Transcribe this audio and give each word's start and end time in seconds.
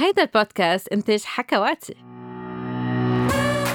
هيدا 0.00 0.22
البودكاست 0.22 0.88
إنتاج 0.88 1.22
حكواتي. 1.24 1.94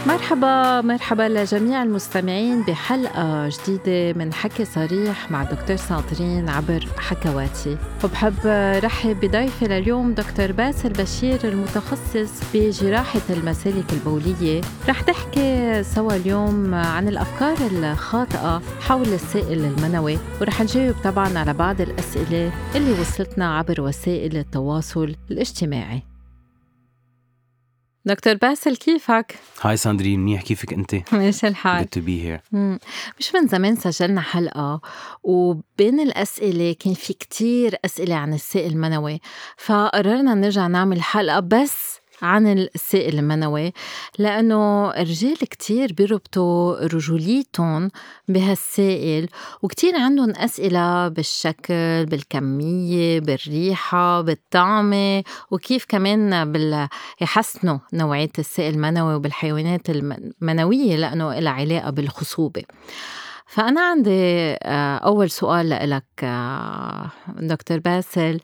مرحبا 0.07 0.81
مرحبا 0.81 1.23
لجميع 1.23 1.83
المستمعين 1.83 2.63
بحلقة 2.63 3.49
جديدة 3.49 4.19
من 4.19 4.33
حكي 4.33 4.65
صريح 4.65 5.31
مع 5.31 5.43
دكتور 5.43 5.75
ساندرين 5.75 6.49
عبر 6.49 6.87
حكواتي. 6.97 7.77
وبحب 8.03 8.33
رحب 8.83 9.19
بضيفي 9.19 9.65
لليوم 9.65 10.13
دكتور 10.13 10.51
باسل 10.51 10.89
بشير 10.89 11.39
المتخصص 11.43 12.41
بجراحة 12.53 13.21
المسالك 13.29 13.93
البولية. 13.93 14.61
رح 14.89 15.01
تحكي 15.01 15.83
سوا 15.83 16.15
اليوم 16.15 16.75
عن 16.75 17.07
الأفكار 17.07 17.57
الخاطئة 17.71 18.61
حول 18.81 19.07
السائل 19.07 19.65
المنوي. 19.65 20.17
ورح 20.41 20.61
نجاوب 20.61 20.95
طبعا 21.03 21.37
على 21.37 21.53
بعض 21.53 21.81
الأسئلة 21.81 22.51
اللي 22.75 22.91
وصلتنا 23.01 23.57
عبر 23.57 23.81
وسائل 23.81 24.37
التواصل 24.37 25.15
الاجتماعي. 25.31 26.03
دكتور 28.05 28.33
باسل 28.33 28.75
كيفك؟ 28.75 29.35
هاي 29.61 29.77
ساندرين 29.77 30.19
منيح 30.19 30.41
كيفك 30.41 30.73
أنت؟ 30.73 30.95
ماشي 31.13 31.47
الحال 31.47 31.85
Good 31.85 31.99
to 31.99 32.01
be 32.01 32.25
here 32.25 32.41
مم. 32.51 32.79
مش 33.19 33.35
من 33.35 33.47
زمان 33.47 33.75
سجلنا 33.75 34.21
حلقة 34.21 34.81
وبين 35.23 35.99
الأسئلة 35.99 36.75
كان 36.79 36.93
في 36.93 37.13
كتير 37.13 37.75
أسئلة 37.85 38.15
عن 38.15 38.33
السائل 38.33 38.71
المنوي 38.71 39.21
فقررنا 39.57 40.33
نرجع 40.33 40.67
نعمل 40.67 41.01
حلقة 41.01 41.39
بس 41.39 41.99
عن 42.21 42.47
السائل 42.47 43.19
المنوي 43.19 43.73
لأنه 44.19 44.91
الرجال 44.91 45.37
كتير 45.37 45.93
بيربطوا 45.93 46.85
رجوليتهم 46.85 47.91
بهالسائل 48.27 49.29
وكتير 49.61 49.95
عندهم 49.95 50.29
أسئلة 50.35 51.07
بالشكل 51.07 52.05
بالكمية 52.05 53.19
بالريحة 53.19 54.21
بالطعمة 54.21 55.23
وكيف 55.51 55.85
كمان 55.89 56.51
بال... 56.51 56.87
يحسنوا 57.21 57.77
نوعية 57.93 58.31
السائل 58.39 58.73
المنوي 58.73 59.15
وبالحيوانات 59.15 59.89
المنوية 59.89 60.95
لأنه 60.95 61.39
لها 61.39 61.51
علاقة 61.51 61.89
بالخصوبة. 61.89 62.63
فأنا 63.47 63.81
عندي 63.81 64.11
آه، 64.11 64.97
أول 64.97 65.29
سؤال 65.29 65.69
لك 65.69 66.05
آه، 66.23 67.11
دكتور 67.39 67.79
باسل. 67.79 68.39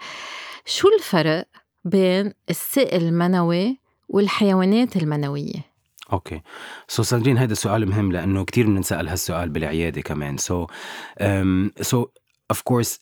شو 0.65 0.87
الفرق 0.99 1.45
بين 1.85 2.33
السائل 2.49 3.03
المنوي 3.03 3.77
والحيوانات 4.09 4.95
المنوية. 4.95 5.71
Okay. 6.13 6.41
So 6.87 7.03
ساندرين 7.03 7.37
هذا 7.37 7.53
سؤال 7.53 7.89
مهم 7.89 8.11
لأنه 8.11 8.45
كثير 8.45 8.67
بنسال 8.67 9.09
هالسؤال 9.09 9.49
بالعيادة 9.49 10.01
كمان. 10.01 10.37
so 10.37 10.67
so 11.81 12.05
Of 12.51 12.61
course 12.61 12.99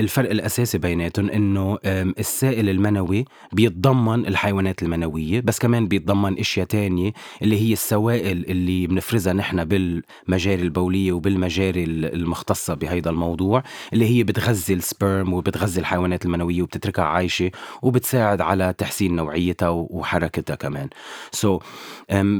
الفرق 0.00 0.30
الأساسي 0.30 0.78
بيناتهم 0.78 1.30
إنه 1.30 1.78
السائل 2.18 2.68
المنوي 2.68 3.24
بيتضمن 3.52 4.26
الحيوانات 4.26 4.82
المنوية 4.82 5.40
بس 5.40 5.58
كمان 5.58 5.88
بيتضمن 5.88 6.38
أشياء 6.38 6.66
تانية 6.66 7.12
اللي 7.42 7.60
هي 7.60 7.72
السوائل 7.72 8.44
اللي 8.46 8.86
بنفرزها 8.86 9.32
نحن 9.32 9.64
بالمجاري 9.64 10.62
البولية 10.62 11.12
وبالمجاري 11.12 11.84
المختصة 11.84 12.74
بهيدا 12.74 13.10
الموضوع 13.10 13.62
اللي 13.92 14.06
هي 14.06 14.22
بتغذي 14.22 14.74
ال 14.74 14.84
sperm 14.84 15.32
وبتغذي 15.32 15.80
الحيوانات 15.80 16.24
المنوية 16.24 16.62
وبتتركها 16.62 17.04
عايشة 17.04 17.50
وبتساعد 17.82 18.40
على 18.40 18.74
تحسين 18.78 19.16
نوعيتها 19.16 19.68
وحركتها 19.68 20.56
كمان. 20.56 20.88
so 21.32 21.58
so, 21.58 21.62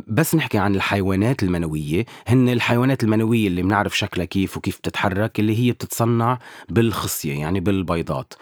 بس 0.09 0.35
نحكي 0.35 0.59
عن 0.59 0.75
الحيوانات 0.75 1.43
المنوية 1.43 2.05
هن 2.27 2.49
الحيوانات 2.49 3.05
المنوية 3.05 3.47
اللي 3.49 3.63
بنعرف 3.63 3.99
شكلها 3.99 4.27
كيف 4.27 4.57
وكيف 4.57 4.79
بتتحرك 4.79 5.41
اللي 5.41 5.59
هي 5.59 5.73
بتتصنع 5.73 6.32
بالخصية 6.69 7.33
يعني 7.41 7.61
بالبيضات. 7.61 8.35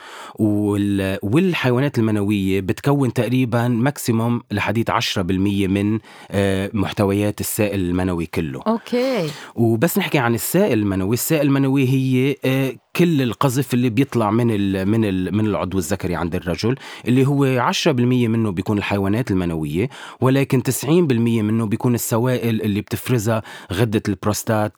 والحيوانات 1.22 1.98
المنوية 1.98 2.60
بتكون 2.60 3.12
تقريبا 3.12 3.68
maximum 3.68 4.42
لحديت 4.50 4.90
10% 4.90 5.68
من 5.68 5.98
آه، 6.30 6.70
محتويات 6.74 7.40
السائل 7.40 7.80
المنوي 7.80 8.26
كله. 8.26 8.62
Okay. 8.66 9.30
وبس 9.54 9.98
نحكي 9.98 10.18
عن 10.18 10.34
السائل 10.34 10.78
المنوي. 10.78 11.14
السائل 11.14 11.46
المنوي 11.46 11.88
هي 11.88 12.36
آه، 12.44 12.72
كل 12.96 13.22
القذف 13.22 13.74
اللي 13.74 13.90
بيطلع 13.90 14.30
من 14.30 14.50
ال 14.50 14.86
من 14.88 15.04
ال 15.04 15.36
من 15.36 15.46
العضو 15.46 15.78
الذكري 15.78 16.14
عند 16.14 16.34
الرجل 16.34 16.76
اللي 17.08 17.26
هو 17.26 17.72
10% 17.72 17.88
منه 17.88 18.50
بيكون 18.50 18.78
الحيوانات 18.78 19.30
المنوية 19.30 19.88
ولكن 20.20 20.62
90% 20.84 20.84
منه 20.88 21.66
بيكون 21.66 21.94
السوائل 21.94 22.62
اللي 22.62 22.80
بتفرزها 22.80 23.42
غدة 23.72 24.02
البروستات 24.08 24.72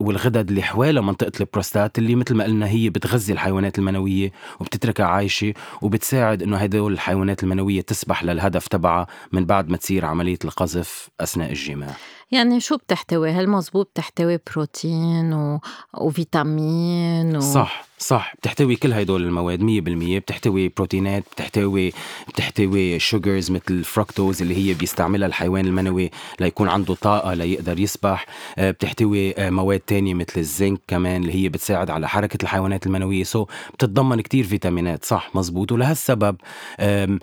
والغدد 0.00 0.48
اللي 0.48 0.62
حوالي 0.62 1.00
منطقة 1.02 1.32
البروستات 1.40 1.98
اللي 1.98 2.14
مثل 2.14 2.34
ما 2.34 2.44
قلنا 2.44 2.68
هي 2.68 2.90
بتغذي 2.90 3.32
الحيوانات 3.32 3.78
المنوية 3.78 4.32
وبتتركها 4.60 5.06
عايشة 5.06 5.54
وبتساعد 5.82 6.42
إنه 6.42 6.56
هدول 6.56 6.92
الحيوانات 6.92 7.42
المنوية 7.42 7.80
تسبح 7.80 8.24
للهدف 8.24 8.68
تبعها 8.68 9.06
من 9.32 9.44
بعد 9.44 9.68
ما 9.68 9.76
تصير 9.76 10.04
عملية 10.04 10.38
القذف 10.44 11.08
أثناء 11.20 11.50
الجماع. 11.50 11.96
يعني 12.30 12.60
شو 12.60 12.76
بتحتوي؟ 12.76 13.30
هل 13.30 13.48
مزبوط 13.48 13.90
بتحتوي 13.90 14.38
بروتين 14.52 15.32
و... 15.32 15.60
وفيتامين 15.94 17.36
و... 17.36 17.40
صح 17.40 17.86
صح. 17.98 18.34
بتحتوي 18.36 18.76
كل 18.76 18.92
هدول 18.92 19.22
المواد 19.22 19.60
100% 19.60 20.18
بتحتوي 20.18 20.68
بروتينات 20.68 21.24
بتحتوي 21.32 21.92
بتحتوي 22.28 22.98
sugars 22.98 23.50
مثل 23.50 23.62
الفركتوز 23.70 24.42
اللي 24.42 24.56
هي 24.56 24.74
بيستعملها 24.74 25.28
الحيوان 25.28 25.66
المنوي 25.66 26.10
ليكون 26.40 26.68
عنده 26.68 26.94
طاقة 26.94 27.34
ليقدر 27.34 27.80
يسبح 27.80 28.26
آه، 28.58 28.70
بتحتوي 28.70 29.38
آه، 29.38 29.50
مواد 29.50 29.80
تانية 29.80 30.14
مثل 30.14 30.32
الزنك 30.36 30.80
كمان 30.88 31.22
اللي 31.22 31.34
هي 31.34 31.48
بتساعد 31.48 31.90
على 31.90 32.08
حركة 32.08 32.42
الحيوانات 32.42 32.86
المنوية. 32.86 33.24
سو 33.24 33.46
بتتضمن 33.74 34.20
كتير 34.20 34.44
فيتامينات. 34.44 35.04
صح 35.04 35.30
مزبوط 35.34 35.72
ولهالسبب 35.72 36.36
آه، 36.80 37.18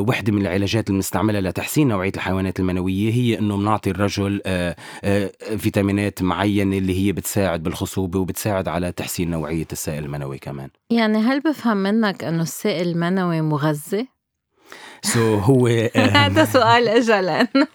وحدة 0.00 0.32
من 0.32 0.42
العلاجات 0.42 0.86
اللي 0.88 0.96
بنستعملها 0.98 1.40
لتحسين 1.40 1.88
نوعية 1.88 2.12
الحيوانات 2.14 2.60
المنوية 2.60 3.12
هي 3.12 3.38
إنه 3.38 3.56
بنعطي 3.56 3.90
الرجل 3.90 4.40
فيتامينات 5.58 6.22
معينة 6.22 6.78
اللي 6.78 7.06
هي 7.06 7.12
بتساعد 7.12 7.62
بالخصوبة 7.62 8.18
وبتساعد 8.18 8.68
على 8.68 8.92
تحسين 8.92 9.30
نوعية 9.30 9.66
السائل 9.72 10.09
المنوي 10.10 10.38
كمان 10.38 10.70
يعني 10.90 11.18
هل 11.18 11.40
بفهم 11.40 11.76
منك 11.76 12.24
أنه 12.24 12.42
السائل 12.42 12.88
المنوي 12.88 13.40
مغذي؟ 13.40 14.08
so 15.02 15.34
هو 15.34 15.66
هذا 16.22 16.44
سؤال 16.44 16.88
اجى 16.88 17.20
لأنه 17.20 17.66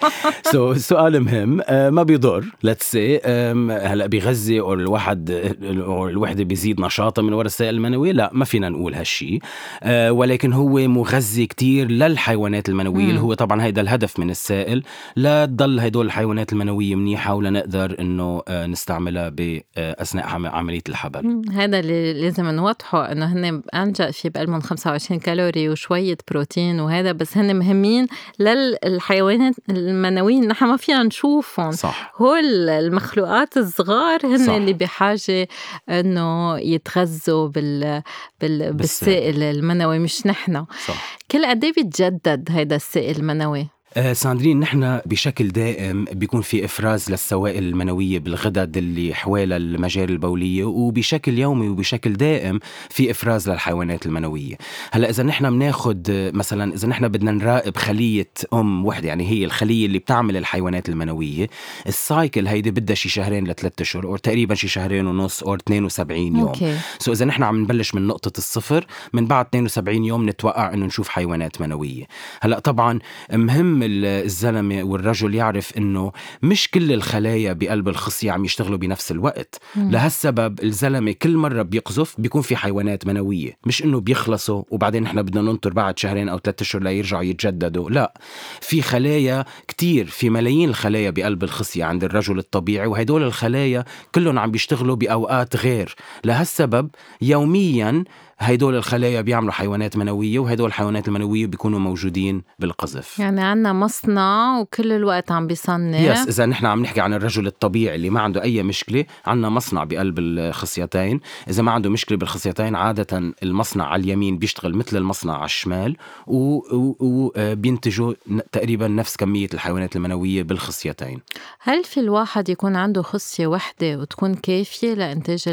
so 0.52 0.74
سؤال 0.74 1.20
مهم. 1.20 1.62
uh, 1.62 1.66
ما 1.72 2.04
بيضر. 2.04 2.46
let's 2.64 2.92
see 2.92 3.20
um, 3.20 3.26
هلا 3.72 4.06
بيغذي 4.06 4.60
أو 4.60 4.74
الواحد 4.74 5.32
أو 5.64 6.10
الوحدة 6.10 6.44
بيزيد 6.44 6.82
نشاطها 6.82 7.22
من 7.22 7.34
وراء 7.34 7.46
السائل 7.46 7.76
المنوي. 7.76 8.12
لا 8.12 8.30
ما 8.34 8.46
فينا 8.46 8.70
نقول 8.70 8.94
هالشيء 8.94 9.40
uh, 9.40 9.86
ولكن 9.90 10.54
هو 10.54 10.88
مغذي 10.88 11.46
كتير 11.46 11.92
للحيوانات 11.92 12.70
المنوية 12.70 13.10
اللي 13.10 13.20
هو 13.20 13.34
طبعا 13.34 13.64
هيدا 13.64 13.82
الهدف 13.82 14.20
من 14.20 14.30
السائل. 14.30 14.84
لا 15.16 15.46
تضل 15.46 15.80
هدول 15.80 16.06
الحيوانات 16.06 16.54
المنوية 16.54 16.96
منيحة 16.96 17.34
ولا 17.34 17.50
نقدر 17.50 17.96
إنه 18.00 18.40
uh, 18.40 18.52
نستعملها 18.52 19.30
بأثناء 19.30 20.26
عملية 20.28 20.84
الحبل. 20.90 21.42
هذا 21.54 21.80
اللي 21.80 22.14
لازم 22.14 22.46
نوضحه 22.46 23.12
إنه 23.12 23.26
هن 23.26 23.62
أنجا 23.74 24.12
في 24.12 24.30
بقلبهم 24.30 24.62
25 24.62 25.20
كالوري 25.20 25.70
وشوية 25.70 26.18
بروتين 26.32 26.80
وهذا 26.80 27.15
بس 27.18 27.38
هن 27.38 27.56
مهمين 27.56 28.08
للحيوانات 28.40 29.56
المنوية 29.70 30.40
نحن 30.40 30.66
ما 30.66 30.78
فينا 30.78 31.04
نشوفهم. 31.04 31.72
صح. 31.72 32.14
هو 32.18 32.36
المخلوقات 32.36 33.58
الصغار 33.58 34.26
هن 34.26 34.46
صح. 34.48 34.54
اللي 34.54 34.74
بحاجة 34.74 35.48
إنه 35.90 36.60
يتغذوا 36.60 37.48
بال... 37.48 38.02
بال... 38.42 38.74
بالسائل. 38.74 39.44
المنوي 39.44 40.00
مش 40.00 40.28
نحن. 40.28 40.66
صح. 40.88 41.18
كل 41.32 41.46
قد 41.46 41.64
إيه 41.64 41.74
بيتجدد 41.74 42.48
هيدا 42.52 42.76
السائل 42.76 43.18
المنوي؟ 43.18 43.68
آه 43.98 44.14
ساندرين 44.14 44.60
نحن 44.60 45.00
بشكل 45.06 45.48
دائم 45.48 46.06
بيكون 46.12 46.42
في 46.42 46.66
إفراز 46.66 47.12
للسوائل 47.12 47.64
المنوية 47.64 48.20
بالغدد 48.20 48.78
اللي 48.78 49.14
حوالي 49.14 49.58
المجاري 49.58 50.14
البولية 50.14 50.64
وبشكل 50.64 51.40
يومي 51.40 51.68
وبشكل 51.68 52.14
دائم 52.14 52.60
في 52.90 53.12
إفراز 53.12 53.50
للحيوانات 53.50 54.06
المنوية. 54.06 54.56
هلأ 54.92 55.10
إذا 55.10 55.24
نحن 55.24 55.50
بناخذ 55.50 55.98
مثلا 56.10 56.74
إذا 56.74 56.88
نحن 56.88 57.08
بدنا 57.08 57.32
نراقب 57.32 57.78
خلية 57.78 58.32
أم 58.54 58.86
وحدة 58.86 59.08
يعني 59.08 59.30
هي 59.30 59.46
الخلية 59.46 59.86
اللي 59.86 60.00
بتعمل 60.00 60.38
الحيوانات 60.38 60.90
المنوية 60.90 61.50
ال 61.88 61.98
cycle 61.98 62.48
هيدي 62.48 62.72
بدها 62.72 62.96
شي 62.96 63.10
شهرين 63.10 63.48
لثلاث 63.48 63.82
أشهر 63.82 64.06
أو 64.06 64.18
تقريبا 64.18 64.56
شي 64.56 64.68
شهرين 64.68 65.08
ونص 65.08 65.44
أو 65.44 65.56
72 65.56 66.20
يوم. 66.20 66.48
okay. 66.48 66.78
So 67.00 67.12
إذا 67.12 67.26
نحن 67.26 67.44
عم 67.44 67.62
نبلش 67.62 67.96
من 67.96 68.08
نقطة 68.08 68.38
الصفر 68.38 68.86
من 69.14 69.26
بعد 69.26 69.46
72 69.46 70.06
يوم 70.06 70.30
نتوقع 70.30 70.74
إنه 70.74 70.86
نشوف 70.86 71.10
حيوانات 71.10 71.62
منوية. 71.62 72.04
هلأ 72.42 72.60
طبعا 72.60 73.00
مهم 73.34 73.85
الزلمه 73.86 74.84
والرجل 74.84 75.36
يعرف 75.36 75.78
إنه 75.78 76.12
مش 76.44 76.70
كل 76.72 76.92
الخلايا 76.94 77.54
بقلب 77.54 77.88
الخصيه 77.88 78.32
عم 78.32 78.46
يشتغلوا 78.46 78.78
بنفس 78.78 79.12
الوقت. 79.12 79.60
مم. 79.76 79.92
لهالسبب 79.92 80.64
الزلمة 80.64 81.12
كل 81.12 81.38
مرة 81.38 81.62
بيقذف 81.62 82.16
بيكون 82.18 82.42
في 82.42 82.56
حيوانات 82.56 83.08
منوية 83.08 83.58
مش 83.66 83.84
إنه 83.84 84.00
بيخلصوا 84.00 84.64
وبعدين 84.70 85.04
نحن 85.04 85.22
بدنا 85.22 85.42
ننطر 85.42 85.74
بعد 85.74 86.00
شهرين 86.00 86.30
أو 86.30 86.40
ثلاثة 86.40 86.64
أشهر 86.64 86.84
ليرجعوا 86.84 87.24
يتجددوا 87.24 87.90
لا. 87.90 88.14
في 88.62 88.82
خلايا 88.82 89.46
كتير 89.68 90.06
في 90.06 90.30
ملايين 90.30 90.70
الخلايا 90.70 91.10
بقلب 91.10 91.44
الخصيه 91.44 91.84
عند 91.84 92.04
الرجل 92.04 92.40
الطبيعي 92.40 92.88
وهدول 92.88 93.24
الخلايا 93.24 93.86
كلهم 94.16 94.40
عم 94.40 94.52
بيشتغلوا 94.52 94.96
بأوقات 94.96 95.56
غير. 95.56 95.96
لهالسبب 96.26 96.90
يوميا 97.22 98.04
هيدول 98.40 98.76
الخلايا 98.76 99.22
بيعملوا 99.22 99.52
حيوانات 99.52 99.98
منوية 99.98 100.40
وهدول 100.40 100.68
الحيوانات 100.68 101.08
المنوية 101.08 101.46
بيكونوا 101.46 101.80
موجودين 101.80 102.44
بالقذف. 102.60 103.20
يعني 103.20 103.42
عنا 103.42 103.74
مصنع 103.74 104.60
وكل 104.60 104.92
الوقت 104.92 105.32
عم 105.32 105.48
بيصنع. 105.48 106.00
يس 106.00 106.28
إذا 106.28 106.46
نحن 106.46 106.66
عم 106.66 106.82
نحكي 106.82 107.02
عن 107.02 107.14
الرجل 107.14 107.48
الطبيعي 107.48 107.96
اللي 107.96 108.10
ما 108.10 108.22
عنده 108.22 108.44
أي 108.44 108.64
مشكلة 108.64 109.06
عنا 109.26 109.50
مصنع 109.50 109.84
بقلب 109.84 110.20
الخصيتين. 110.20 111.20
إذا 111.50 111.64
ما 111.64 111.72
عنده 111.72 111.90
مشكلة 111.90 112.18
بالخصيتين 112.18 112.76
عادة 112.76 113.34
المصنع 113.44 113.86
على 113.86 114.04
اليمين 114.04 114.38
بيشتغل 114.38 114.76
مثل 114.76 114.98
المصنع 114.98 115.36
على 115.36 115.46
الشمال 115.46 115.98
وبينتجوا 116.28 118.14
تقريبا 118.52 118.88
نفس 118.88 119.18
كمية 119.18 119.50
الحيوانات 119.54 119.96
المنوية 119.96 120.44
بالخصيتين. 120.44 121.22
هل 121.60 121.84
في 121.84 122.00
الواحد 122.00 122.50
يكون 122.50 122.76
عنده 122.76 123.02
خصية 123.02 123.48
وحدة 123.48 123.98
وتكون 123.98 124.36
كافية 124.36 124.94
لإنتاج 124.94 125.44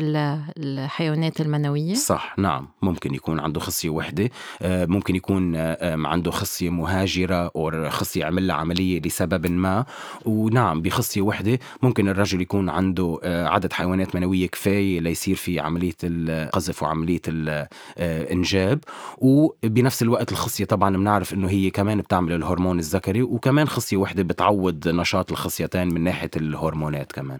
الحيوانات 0.59 1.41
المنوية؟ 1.41 1.95
صح 1.95 2.35
نعم. 2.39 2.73
ممكن 2.83 3.15
يكون 3.15 3.41
عنده 3.41 3.61
خصية 3.61 3.91
وحدة 3.91 4.31
آه، 4.63 4.87
ممكن 4.87 5.17
يكون 5.17 5.57
آه، 5.57 5.97
عنده 6.07 6.31
خصية 6.31 6.71
مهاجرة 6.71 7.51
أو 7.57 7.91
خصية 7.91 8.25
عمل 8.25 8.47
لها 8.47 8.57
عملية 8.57 9.01
لسبب 9.01 9.47
ما. 9.47 9.85
ونعم 10.25 10.83
بخصية 10.83 11.21
وحدة 11.23 11.59
ممكن 11.83 12.09
الرجل 12.09 12.41
يكون 12.41 12.69
عنده 12.69 13.19
آه، 13.23 13.47
عدد 13.49 13.73
حيوانات 13.73 14.15
منوية 14.17 14.47
كفاية 14.47 15.01
ليصير 15.01 15.37
في 15.37 15.61
عملية 15.61 15.97
القذف 16.05 16.83
وعملية 16.83 17.21
الانجاب 17.29 18.85
وبنفس 19.19 20.03
الوقت 20.03 20.33
الخصية 20.33 20.65
طبعا 20.65 20.97
بنعرف 20.97 21.35
إنه 21.35 21.51
هي 21.51 21.71
كمان 21.71 21.99
بتعمل 22.01 22.33
الهرمون 22.33 22.79
الذكري 22.79 23.23
وكمان 23.23 23.69
خصية 23.69 23.97
وحدة 23.97 24.23
بتعوض 24.23 24.89
نشاط 24.89 25.31
الخصيتين 25.31 25.95
من 25.95 26.01
ناحية 26.05 26.31
الهرمونات 26.37 27.13
كمان. 27.13 27.39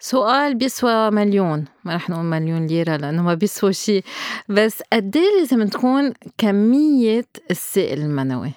سؤال 0.00 0.54
بيسوى 0.54 1.10
مليون 1.10 1.64
ما 1.84 1.94
رح 1.94 2.10
نقول 2.10 2.24
مليون 2.24 2.66
ليرة 2.66 2.96
لأنه 2.96 3.22
ما 3.22 3.34
بيسوى 3.34 3.72
شيء 3.72 4.04
بس 4.48 4.82
قد 4.92 5.16
إيه 5.16 5.40
لازم 5.40 5.66
تكون 5.68 6.12
كمية 6.38 7.26
السائل 7.50 8.00
المنوي؟ 8.00 8.52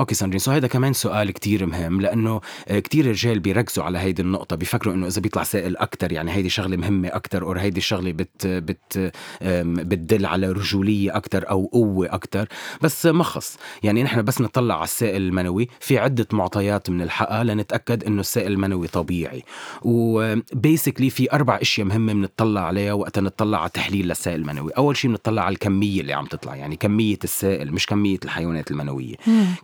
okay 0.00 0.14
ساندرين 0.14 0.38
so 0.38 0.50
هذا 0.50 0.66
كمان 0.66 0.92
سؤال 0.92 1.30
كتير 1.30 1.66
مهم 1.66 2.00
لأنه 2.00 2.40
كتير 2.68 3.06
رجال 3.06 3.40
بيركزوا 3.40 3.84
على 3.84 3.98
هيدي 3.98 4.22
النقطة 4.22 4.56
بيفكروا 4.56 4.94
إنه 4.94 5.06
إذا 5.06 5.20
بيطلع 5.20 5.42
سائل 5.42 5.76
أكثر 5.76 6.12
يعني 6.12 6.32
هيدي 6.32 6.48
شغلة 6.48 6.76
مهمة 6.76 7.08
أكثر 7.08 7.42
أو 7.42 7.52
هيدي 7.52 7.78
الشغلة 7.78 8.12
بت 8.12 8.46
بت 8.46 9.12
بتدل 9.42 10.26
على 10.26 10.52
رجولية 10.52 11.16
أكثر 11.16 11.50
أو 11.50 11.66
قوة 11.72 12.06
أكثر 12.14 12.48
بس 12.82 13.06
ما 13.06 13.24
خص 13.24 13.56
يعني 13.82 14.02
نحن 14.02 14.22
بس 14.22 14.40
نطلع 14.40 14.74
على 14.74 14.84
السائل 14.84 15.22
المنوي 15.22 15.68
في 15.80 15.98
عدة 15.98 16.26
معطيات 16.32 16.90
من 16.90 17.02
الحقها 17.02 17.44
لنتأكد 17.44 18.04
إنه 18.04 18.20
السائل 18.20 18.52
المنوي 18.52 18.88
طبيعي. 18.88 19.44
وبيسكلي 19.82 21.10
في 21.10 21.32
أربع 21.32 21.58
أشياء 21.62 21.86
مهمة 21.86 22.12
بنطلع 22.12 22.60
عليها 22.60 22.92
وقت 22.92 23.18
نطلع 23.18 23.60
على 23.60 23.70
تحليل 23.74 24.08
للسائل 24.08 24.40
المنوي. 24.40 24.72
أول 24.72 24.96
شيء 24.96 25.10
بنطلع 25.10 25.42
على 25.42 25.52
الكمية 25.52 26.00
اللي 26.00 26.12
عم 26.12 26.26
تطلع 26.26 26.56
يعني 26.56 26.76
كمية 26.76 27.18
السائل 27.24 27.72
مش 27.72 27.86
كمية 27.86 28.18
الحيوانات 28.24 28.70
المنوية. 28.70 29.14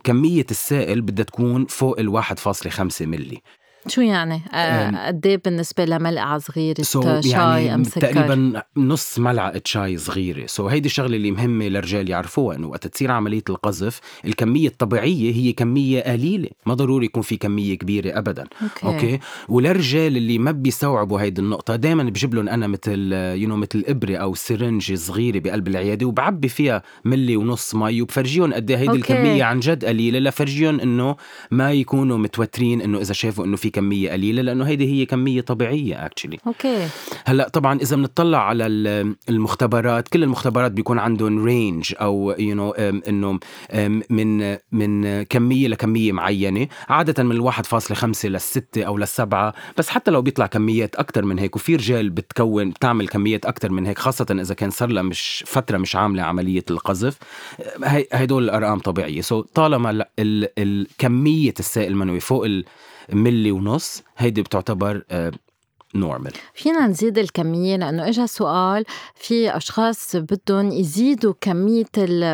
كمية 0.03 0.26
السائل 0.51 1.01
بدها 1.01 1.25
تكون 1.25 1.65
فوق 1.65 1.99
ال 1.99 2.23
1.5 2.23 3.01
ملي 3.01 3.41
شو 3.87 4.01
يعني؟ 4.01 4.41
آه، 4.53 5.07
قد 5.07 5.27
إيه 5.27 5.41
بالنسبة 5.45 5.85
لملعقه 5.85 6.37
صغيرة 6.37 6.81
so 6.81 7.01
شاي 7.03 7.31
يعني 7.31 7.75
أم 7.75 7.83
سكر؟ 7.83 8.01
تقريبا 8.01 8.63
نص 8.77 9.19
ملعقة 9.19 9.61
شاي 9.65 9.97
صغيرة، 9.97 10.45
so 10.45 10.69
so 10.69 10.71
هيدي 10.71 10.85
الشغلة 10.85 11.15
اللي 11.15 11.31
مهمة 11.31 11.67
للرجال 11.67 12.09
يعرفوها 12.09 12.55
إنه 12.55 12.67
وقت 12.67 12.87
تصير 12.87 13.11
عملية 13.11 13.43
القذف، 13.49 13.99
الكمية 14.25 14.67
الطبيعية 14.67 15.33
هي 15.33 15.53
كمية 15.53 16.01
قليلة، 16.01 16.49
ما 16.65 16.73
ضروري 16.73 17.05
يكون 17.05 17.21
في 17.21 17.37
كمية 17.37 17.75
كبيرة 17.75 18.17
ابدا. 18.17 18.43
okay, 18.61 18.87
okay؟ 18.87 19.19
وللرجال 19.49 20.17
اللي 20.17 20.37
ما 20.37 20.51
بيستوعبوا 20.51 21.21
هيدي 21.21 21.41
النقطة، 21.41 21.75
دائما 21.75 22.03
بجيب 22.03 22.35
لهم 22.35 22.49
أنا 22.49 22.67
مثل 22.67 23.13
you 23.13 23.49
know 23.49 23.55
مثل 23.55 23.83
إبرة 23.87 24.15
أو 24.15 24.35
syringe 24.35 24.93
صغيرة 24.93 25.39
بقلب 25.39 25.67
العيادة 25.67 26.05
وبعبي 26.05 26.47
فيها 26.47 26.83
ملي 27.05 27.37
ونص 27.37 27.75
مي 27.75 28.01
وبفرجيهم 28.01 28.53
قد 28.53 28.71
إيه 28.71 28.77
هيدي. 28.77 28.91
الكمية 28.91 29.43
عن 29.43 29.59
جد 29.59 29.85
قليلة 29.85 30.19
لفرجيهم 30.19 30.79
إنه 30.79 31.15
ما 31.51 31.71
يكونوا 31.71 32.17
متوترين 32.17 32.81
إنه 32.81 33.01
إذا 33.01 33.13
شافوا 33.13 33.45
إنه 33.45 33.55
في 33.55 33.69
كمية 33.77 34.11
قليلة 34.11 34.41
لأنه 34.41 34.65
هيدي 34.65 34.93
هي 34.93 35.05
كمية 35.05 35.41
طبيعية 35.41 36.05
actually 36.05 36.37
okay. 36.47 36.87
هلأ 37.25 37.49
طبعا 37.49 37.79
إذا 37.79 37.95
بنطلع 37.95 38.47
على 38.47 38.67
المختبرات 39.29 40.07
كل 40.07 40.23
المختبرات 40.23 40.71
بيكون 40.71 40.99
عندهم 40.99 41.45
range 41.45 41.93
أو 42.01 42.35
you 42.39 42.55
know 42.55 42.71
إنه 42.71 43.39
من 44.09 44.57
من 44.71 45.23
كمية 45.23 45.67
لكمية 45.67 46.11
معينة. 46.11 46.67
عادة 46.89 47.23
من 47.23 47.31
الواحد 47.31 47.65
فاصلة 47.65 47.97
خمسة 47.97 48.29
للستة 48.29 48.83
أو 48.83 48.97
للسبعة 48.97 49.53
بس 49.77 49.89
حتى 49.89 50.11
لو 50.11 50.21
بيطلع 50.21 50.45
كميات 50.45 50.95
أكثر 50.95 51.25
من 51.25 51.39
هيك 51.39 51.55
وفي 51.55 51.75
رجال 51.75 52.09
بتكون 52.09 52.69
بتعمل 52.69 53.07
كميات 53.07 53.45
أكثر 53.45 53.71
من 53.71 53.85
هيك 53.85 53.99
خاصة 53.99 54.25
إذا 54.31 54.53
كان 54.53 54.69
صار 54.69 54.89
لها 54.89 55.03
مش 55.03 55.43
فترة 55.47 55.77
مش 55.77 55.95
عاملة 55.95 56.23
عملية 56.23 56.65
القذف 56.69 57.17
هي 57.83 58.05
هدول 58.11 58.43
الأرقام 58.43 58.79
طبيعية. 58.79 59.21
so 59.21 59.41
طالما 59.41 60.05
الكميه 60.19 61.53
السائل 61.59 61.91
المنوي 61.91 62.19
فوق 62.19 62.45
ملي 63.13 63.51
ونص. 63.51 64.03
هيدي 64.17 64.41
بتعتبر 64.41 65.03
normal 65.95 66.31
فينا 66.53 66.87
نزيد 66.87 67.17
الكمية 67.17 67.75
لأنه 67.75 68.09
إجا 68.09 68.25
سؤال 68.25 68.85
في 69.15 69.57
أشخاص 69.57 70.15
بدهم 70.15 70.71
يزيدوا 70.71 71.33
كمية 71.41 71.85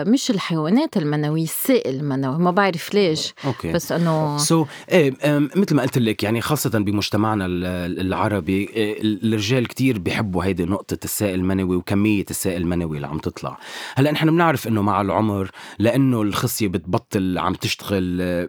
مش 0.08 0.32
الحيوانات 0.32 0.98
المنوية 0.98 1.44
السائل 1.44 1.96
المنوي. 1.96 2.38
ما 2.38 2.52
بعرف 2.52 2.94
ليش 2.94 3.34
okay. 3.46 3.72
بس 3.72 3.92
أنه 3.92 4.38
سو 4.38 4.66
so, 4.66 4.68
إيه 4.90 5.14
مثل 5.56 5.76
ما 5.76 5.82
قلت 5.82 5.98
لك 5.98 6.24
يعني 6.24 6.42
خاصة 6.42 6.80
بمجتمعنا 6.80 7.46
العربي 7.86 8.70
إيه، 8.70 9.02
الرجال 9.02 9.68
كتير 9.68 10.00
بيحبوا 10.00 10.44
هيدي 10.44 10.66
نقطة 10.66 10.98
السائل 11.04 11.36
المنوي 11.36 11.76
وكمية 11.76 12.26
السائل 12.30 12.62
المنوي 12.62 12.96
اللي 12.96 13.08
عم 13.08 13.18
تطلع. 13.18 13.58
هلأ 13.96 14.12
نحن 14.12 14.32
بنعرف 14.32 14.68
إنه 14.68 14.82
مع 14.82 15.02
العمر 15.02 15.52
لأنه 15.80 16.22
الخصية 16.22 16.68
بتبطل 16.68 17.38
عم 17.38 17.54
تشتغل 17.54 18.18
آه، 18.22 18.48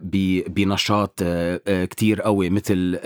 بنشاط 0.49 1.19
آه، 1.23 1.61
آه، 1.69 1.85
كتير 1.85 2.23
قوي 2.23 2.51
مثل 2.51 2.99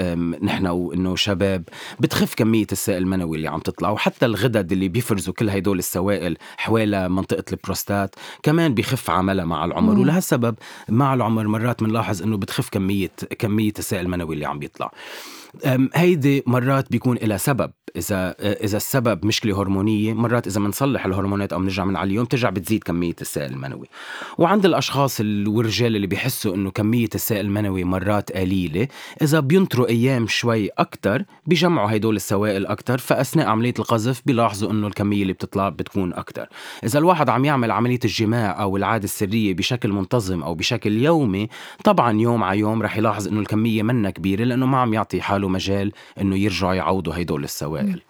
نحن 0.42 0.66
وإنه 0.66 1.16
شباب. 1.16 1.64
بتخف 2.00 2.34
كمية 2.34 2.66
السائل 2.72 3.02
المنوي 3.02 3.36
اللي 3.36 3.48
عم 3.48 3.60
تطلع 3.60 3.90
وحتى 3.90 4.26
الغدد 4.26 4.72
اللي 4.72 4.88
بيفرزوا 4.88 5.34
كل 5.34 5.50
هدول 5.50 5.78
السوائل 5.78 6.36
حوالي 6.56 7.08
منطقة 7.08 7.44
البروستات 7.52 8.14
كمان 8.42 8.74
بيخف 8.74 9.10
عملها 9.10 9.44
مع 9.44 9.64
العمر. 9.64 9.98
ولهالسبب 9.98 10.54
مع 10.88 11.14
العمر 11.14 11.46
مرات 11.48 11.82
بنلاحظ 11.82 12.22
إنه 12.22 12.36
بتخف 12.36 12.68
كمية 12.68 13.10
كمية 13.38 13.72
السائل 13.78 14.04
المنوي 14.04 14.34
اللي 14.34 14.46
عم 14.46 14.58
بيطلع. 14.58 14.92
هيدي 15.94 16.42
مرات 16.46 16.90
بيكون 16.90 17.16
لها 17.22 17.36
سبب. 17.36 17.70
إذا 17.96 18.34
إذا 18.40 18.76
السبب 18.76 19.26
مشكله 19.26 19.62
هرمونيه 19.62 20.14
مرات 20.14 20.46
إذا 20.46 20.60
بنصلح 20.60 21.06
الهرمونات 21.06 21.52
أو 21.52 21.58
بنرجع 21.58 21.84
من 21.84 21.96
على 21.96 22.10
اليوم 22.10 22.24
ترجع 22.24 22.50
بتزيد 22.50 22.84
كمية 22.84 23.16
السائل 23.20 23.52
المنوي. 23.52 23.86
وعند 24.38 24.64
الأشخاص 24.64 25.20
والرجال 25.20 25.96
اللي 25.96 26.06
بيحسوا 26.06 26.54
إنه 26.54 26.70
كمية 26.70 27.08
السائل 27.14 27.46
المنوي 27.46 27.84
مرات 27.84 28.32
قليلة 28.32 28.88
إذا 29.22 29.40
بينطروا 29.40 29.88
أيام 29.88 30.26
شوي 30.26 30.68
أكثر 30.68 31.24
بيجمعوا 31.46 31.96
هدول 31.96 32.16
السوائل 32.16 32.66
أكثر 32.66 32.98
فأثناء 32.98 33.46
عملية 33.46 33.74
القذف 33.78 34.22
بيلاحظوا 34.26 34.70
إنه 34.70 34.86
الكمية 34.86 35.22
اللي 35.22 35.32
بتطلع 35.32 35.68
بتكون 35.68 36.12
أكثر 36.14 36.48
إذا 36.84 36.98
الواحد 36.98 37.28
عم 37.28 37.44
يعمل 37.44 37.70
عملية 37.70 38.00
الجماع 38.04 38.62
أو 38.62 38.76
العادة 38.76 39.04
السرية 39.04 39.54
بشكل 39.54 39.92
منتظم 39.92 40.42
أو 40.42 40.54
بشكل 40.54 40.96
يومي 40.96 41.48
طبعا 41.84 42.20
يوم 42.20 42.44
على 42.44 42.58
يوم 42.58 42.82
رح 42.82 42.96
يلاحظ 42.96 43.28
إنه 43.28 43.40
الكمية 43.40 43.82
منا 43.82 44.10
كبيرة 44.10 44.44
لأنه 44.44 44.66
ما 44.66 44.78
عم 44.78 44.94
يعطي 44.94 45.20
حاله 45.38 45.48
مجال 45.48 45.92
إنه 46.20 46.36
يرجعوا 46.36 46.74
يعوضوا 46.74 47.22
هدول 47.22 47.44
السوائل. 47.44 48.00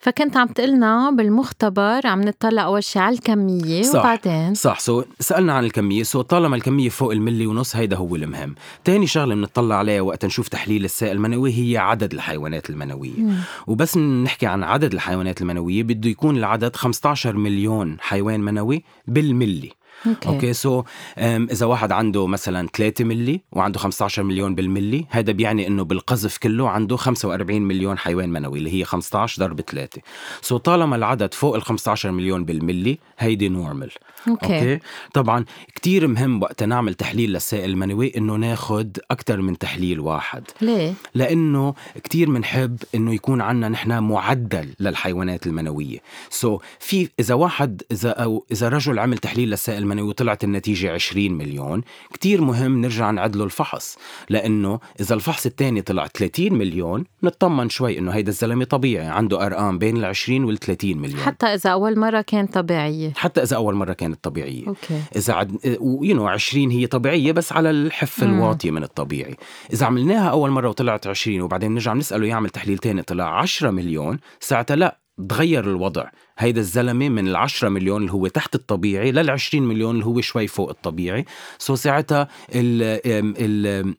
فكنت 0.00 0.36
عم 0.36 0.46
تقلنا 0.46 1.10
بالمختبر 1.10 2.06
عم 2.06 2.20
نطلع 2.20 2.64
أول 2.64 2.84
شيء 2.84 3.02
على 3.02 3.14
الكمية 3.14 3.82
صح 3.82 4.00
وبعدين؟ 4.00 4.54
صح. 4.54 4.80
so 4.80 5.04
سألنا 5.20 5.52
عن 5.52 5.64
الكمية. 5.64 6.02
so 6.02 6.22
طالما 6.22 6.56
الكمية 6.56 6.88
فوق 6.88 7.12
الملي 7.12 7.46
ونص 7.46 7.76
هيدا 7.76 7.96
هو 7.96 8.16
المهم. 8.16 8.54
تاني 8.84 9.06
شغلة 9.06 9.34
بنطلع 9.34 9.74
عليها 9.74 10.00
وقت 10.00 10.24
نشوف 10.24 10.48
تحليل 10.48 10.84
السائل 10.84 11.16
المنوي 11.16 11.52
هي 11.52 11.78
عدد 11.78 12.12
الحيوانات 12.14 12.70
المنوية. 12.70 13.18
مم. 13.18 13.36
وبس 13.66 13.96
نحكي 13.96 14.46
عن 14.46 14.62
عدد 14.62 14.92
الحيوانات 14.92 15.40
المنوية 15.40 15.82
بده 15.82 16.10
يكون 16.10 16.36
العدد 16.36 16.76
15 16.76 17.36
مليون 17.36 17.96
حيوان 18.00 18.40
منوي 18.40 18.84
بالملي. 19.06 19.72
okay, 20.06 20.28
okay 20.28 20.52
so 20.52 20.82
إذا 21.18 21.66
واحد 21.66 21.92
عنده 21.92 22.26
مثلا 22.26 22.68
3 22.76 23.04
ملي 23.04 23.40
وعنده 23.52 23.78
15 23.78 24.22
مليون 24.22 24.54
بالملي 24.54 25.06
هذا 25.10 25.32
بيعني 25.32 25.66
إنه 25.66 25.84
بالقذف 25.84 26.36
كله 26.36 26.68
عنده 26.68 26.96
45 26.96 27.62
مليون 27.62 27.98
حيوان 27.98 28.28
منوي 28.28 28.58
اللي 28.58 28.80
هي 28.80 28.84
15 28.84 29.42
ضرب 29.42 29.60
3 29.60 30.02
so 30.42 30.56
طالما 30.56 30.96
العدد 30.96 31.34
فوق 31.34 31.54
ال 31.54 31.62
15 31.62 32.10
مليون 32.10 32.44
بالملي 32.44 32.98
هيدي 33.18 33.48
normal 33.48 33.90
okay. 34.28 34.54
Okay؟ 34.54 34.78
طبعا 35.14 35.44
كتير 35.74 36.06
مهم 36.06 36.42
وقت 36.42 36.62
نعمل 36.62 36.94
تحليل 36.94 37.32
للسائل 37.32 37.70
المنوي 37.70 38.12
إنه 38.16 38.36
ناخد 38.36 38.98
أكثر 39.10 39.40
من 39.40 39.58
تحليل 39.58 40.00
واحد. 40.00 40.44
ليه؟ 40.60 40.94
لإنه 41.14 41.74
كتير 42.04 42.30
بنحب 42.30 42.82
إنه 42.94 43.14
يكون 43.14 43.40
عندنا 43.40 43.68
نحن 43.68 43.98
معدل 43.98 44.74
للحيوانات 44.80 45.46
المنوية. 45.46 45.98
so 46.30 46.58
so 46.58 46.60
في 46.80 47.08
إذا 47.20 47.34
واحد 47.34 47.82
إذا 47.92 48.10
أو 48.10 48.46
إذا 48.52 48.68
رجل 48.68 48.98
عمل 48.98 49.18
تحليل 49.18 49.50
للسائل 49.50 49.82
المنوي 49.82 49.95
وطلعت 50.02 50.44
النتيجة 50.44 50.92
20 50.92 51.32
مليون. 51.32 51.82
كتير 52.12 52.40
مهم 52.40 52.80
نرجع 52.80 53.10
نعدله 53.10 53.44
الفحص 53.44 53.98
لأنه 54.30 54.80
إذا 55.00 55.14
الفحص 55.14 55.46
الثاني 55.46 55.82
طلع 55.82 56.06
30 56.06 56.54
مليون 56.54 57.04
نطمن 57.22 57.68
شوي 57.68 57.98
إنه 57.98 58.12
هيدا 58.12 58.28
الزلمة 58.28 58.64
طبيعي 58.64 59.06
عنده 59.06 59.46
أرقام 59.46 59.78
بين 59.78 59.96
ال 59.96 60.04
20 60.04 60.44
وال 60.44 60.58
30 60.58 60.98
مليون. 60.98 61.20
حتى 61.20 61.46
إذا 61.46 61.70
أول 61.70 61.98
مرة 61.98 62.20
كانت 62.20 62.54
طبيعية. 62.54 63.12
حتى 63.16 63.42
إذا 63.42 63.56
أول 63.56 63.74
مرة 63.74 63.92
كانت 63.92 64.24
طبيعية. 64.24 64.66
okay. 64.66 65.00
إذا 65.16 65.34
عد 65.34 65.58
you 65.82 66.16
know 66.16 66.26
20 66.26 66.70
هي 66.70 66.86
طبيعية 66.86 67.32
بس 67.32 67.52
على 67.52 67.70
الحفة 67.70 68.26
الواطية 68.26 68.70
من 68.70 68.82
الطبيعي. 68.82 69.36
إذا 69.72 69.86
عملناها 69.86 70.30
أول 70.30 70.50
مرة 70.50 70.68
وطلعت 70.68 71.06
20 71.06 71.40
وبعدين 71.40 71.72
نرجع 71.72 71.94
نسأله 71.94 72.26
يعمل 72.26 72.50
تحليل 72.50 72.78
تاني 72.78 73.02
طلع 73.02 73.38
10 73.38 73.70
مليون 73.70 74.18
ساعتها 74.40 74.76
لا 74.76 74.98
تغير 75.28 75.70
الوضع. 75.70 76.04
هيدا 76.38 76.60
الزلمة 76.60 77.08
من 77.08 77.28
العشرة 77.28 77.68
مليون 77.68 78.00
اللي 78.02 78.12
هو 78.12 78.26
تحت 78.26 78.54
الطبيعي 78.54 79.12
للعشرين 79.12 79.62
مليون 79.62 79.94
اللي 79.94 80.06
هو 80.06 80.20
شوي 80.20 80.46
فوق 80.46 80.68
الطبيعي. 80.68 81.24
so 81.58 81.74
ساعتها 81.74 82.28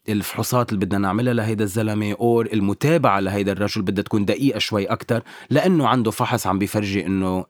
الفحوصات 0.09 0.73
اللي 0.73 0.85
بدنا 0.85 0.99
نعملها 0.99 1.33
لهيدا 1.33 1.63
الزلمة 1.63 2.15
أو 2.19 2.41
المتابعة 2.41 3.19
لهيدا 3.19 3.51
الرجل 3.51 3.81
بدها 3.81 4.03
تكون 4.03 4.25
دقيقة 4.25 4.59
شوي 4.59 4.85
أكتر 4.85 5.23
لأنه 5.49 5.87
عنده 5.87 6.11
فحص 6.11 6.47
عم 6.47 6.59
بيفرجي 6.59 7.05
إنه 7.05 7.45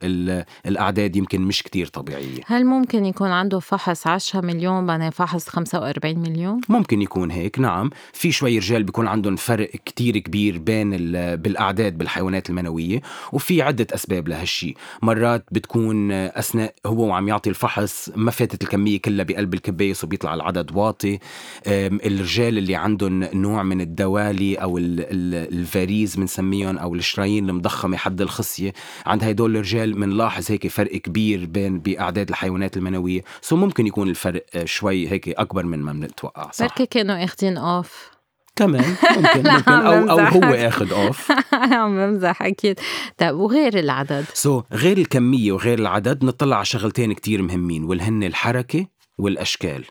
الأعداد 0.65 1.15
يمكن 1.15 1.41
مش 1.41 1.63
كتير 1.63 1.87
طبيعية. 1.87 2.41
هل 2.45 2.65
ممكن 2.65 3.05
يكون 3.05 3.29
عنده 3.29 3.59
فحص 3.59 4.07
10 4.07 4.41
مليون 4.41 4.85
بعدين 4.85 5.09
فحص 5.09 5.49
45 5.49 6.19
مليون؟ 6.19 6.61
ممكن 6.69 7.01
يكون 7.01 7.31
هيك 7.31 7.59
نعم. 7.59 7.89
في 8.13 8.31
شوي 8.31 8.57
رجال 8.57 8.83
بيكون 8.83 9.07
عندهم 9.07 9.35
فرق 9.35 9.69
كتير 9.69 10.17
كبير 10.17 10.57
بين 10.57 10.89
بالأعداد 11.35 11.97
بالحيوانات 11.97 12.49
المنوية 12.49 13.01
وفي 13.31 13.61
عدة 13.61 13.87
أسباب 13.91 14.27
لهالشي. 14.27 14.76
مرات 15.01 15.45
بتكون 15.51 16.11
أثناء 16.11 16.73
هو 16.85 17.07
وعم 17.07 17.27
يعطي 17.27 17.49
الفحص 17.49 18.11
ما 18.15 18.31
فاتت 18.31 18.63
الكمية 18.63 19.01
كلها 19.01 19.25
بقلب 19.25 19.53
الكبايس 19.53 20.03
وبيطلع 20.03 20.33
العدد 20.33 20.75
واطي. 20.75 21.19
الرجال 21.67 22.57
اللي 22.57 22.75
عندهم 22.75 23.23
نوع 23.23 23.63
من 23.63 23.81
الدوالي 23.81 24.55
أو 24.55 24.77
الفاريز 24.77 26.15
بنسميهم 26.15 26.77
أو 26.77 26.95
الشرايين 26.95 27.49
المضخمة 27.49 27.97
حد 27.97 28.21
الخصية 28.21 28.73
عند 29.05 29.23
هدول 29.23 29.55
الرجال 29.55 29.93
بنلاحظ 29.93 30.51
هيك 30.51 30.67
فرق 30.67 30.91
كبير 30.91 31.45
بين 31.45 31.79
بأعداد 31.79 32.29
الحيوانات 32.29 32.77
المنوية. 32.77 33.21
so 33.41 33.55
ممكن 33.55 33.87
يكون 33.87 34.09
الفرق 34.09 34.45
شوي 34.65 35.11
هيك 35.11 35.29
أكبر 35.29 35.65
من 35.65 35.79
ما 35.79 35.93
بنتوقع 35.93 36.51
صح؟ 36.51 36.65
بركي 36.65 36.85
كانوا 36.85 37.23
اخذين 37.23 37.57
off 37.57 38.16
كمان 38.57 38.95
ممكن 39.17 39.49
ممكن. 39.53 39.71
أو 39.71 40.09
أو 40.09 40.19
هو 40.19 40.53
آخذ 40.53 40.93
off 40.93 41.31
عم 41.53 41.97
بمزح 41.97 42.41
أكيد. 42.41 42.79
طيب 43.17 43.35
وغير 43.35 43.79
العدد؟ 43.79 44.25
so 44.33 44.61
so, 44.61 44.63
غير 44.73 44.97
الكمية 44.97 45.51
وغير 45.51 45.79
العدد 45.79 46.25
نطلع 46.25 46.55
على 46.55 46.65
شغلتين 46.65 47.13
كتير 47.13 47.41
مهمين 47.41 47.83
والهن 47.83 48.23
الحركة 48.23 48.85
والأشكال. 49.17 49.85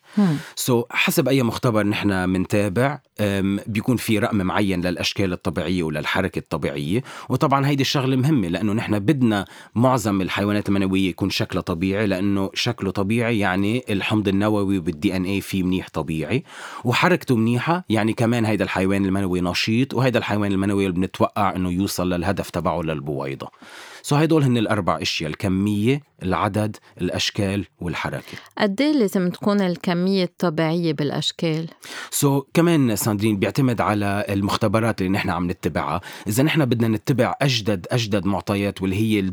so 0.56 0.82
so, 0.82 0.84
حسب 0.90 1.28
أي 1.28 1.42
مختبر 1.42 1.86
نحن 1.86 2.28
منتابع 2.28 3.00
بيكون 3.66 3.96
في 3.96 4.18
رقم 4.18 4.36
معين 4.36 4.80
للأشكال 4.80 5.32
الطبيعية 5.32 5.82
وللحركة 5.82 6.38
الطبيعية. 6.38 7.02
وطبعا 7.28 7.66
هيدي 7.66 7.82
الشغلة 7.82 8.16
مهمة 8.16 8.48
لأنه 8.48 8.72
نحن 8.72 8.98
بدنا 8.98 9.44
معظم 9.74 10.20
الحيوانات 10.20 10.68
المنوية 10.68 11.08
يكون 11.08 11.30
شكلها 11.30 11.62
طبيعي 11.62 12.06
لأنه 12.06 12.50
شكله 12.54 12.90
طبيعي 12.90 13.38
يعني 13.38 13.84
الحمض 13.90 14.28
النووي 14.28 14.78
بال 14.78 15.16
DNA 15.16 15.40
فيه 15.40 15.62
منيح 15.62 15.88
طبيعي. 15.92 16.44
وحركته 16.84 17.36
منيحة 17.36 17.84
يعني 17.88 18.12
كمان 18.12 18.44
هيدا 18.44 18.64
الحيوان 18.64 19.04
المنوي 19.04 19.40
نشيط 19.40 19.94
وهيدا 19.94 20.18
الحيوان 20.18 20.52
المنوي 20.52 20.86
اللي 20.86 20.96
بنتوقع 20.96 21.56
إنه 21.56 21.70
يوصل 21.70 22.12
للهدف 22.12 22.50
تبعه 22.50 22.82
للبويضة. 22.82 23.48
so 24.02 24.16
هيدول 24.16 24.42
هن 24.42 24.56
الأربع 24.56 25.02
أشياء 25.02 25.30
الكمية 25.30 26.00
العدد 26.22 26.76
الأشكال 27.00 27.64
والحركة. 27.80 28.38
قد 28.58 28.80
إيه 28.80 28.92
لازم 28.92 29.30
تكون 29.30 29.60
الكمية 29.60 30.24
الطبيعية 30.24 30.92
بالأشكال؟ 30.92 31.68
so, 32.10 32.44
كمان 32.54 32.96
ساندرين 32.96 33.38
بيعتمد 33.38 33.80
على 33.80 34.24
المختبرات 34.28 35.00
اللي 35.00 35.12
نحن 35.12 35.30
عم 35.30 35.50
نتبعها. 35.50 36.00
إذا 36.28 36.42
نحن 36.42 36.64
بدنا 36.64 36.88
نتبع 36.88 37.34
أجدد 37.42 37.86
أجدد 37.90 38.26
معطيات 38.26 38.82
واللي 38.82 38.96
هي 38.96 39.20
ال 39.20 39.32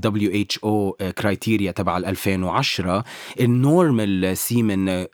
WHO 0.63 0.93
criteria 1.11 1.71
تبع 1.71 1.97
2010 1.97 3.03
ال 3.39 3.53
normal 3.53 4.37
semen 4.37 5.05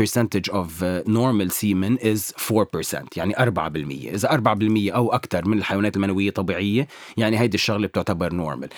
percentage 0.00 0.50
of 0.52 0.68
normal 1.06 1.50
semen 1.50 1.98
is 2.02 2.32
4% 2.52 3.16
يعني 3.16 3.34
4% 3.34 3.38
إذا 4.14 4.28
4% 4.28 4.94
أو 4.94 5.12
أكثر 5.12 5.48
من 5.48 5.58
الحيوانات 5.58 5.96
المنوية 5.96 6.30
طبيعية 6.30 6.88
يعني 7.16 7.40
هيدي 7.40 7.54
الشغلة 7.54 7.86
بتعتبر 7.86 8.32
normal 8.34 8.68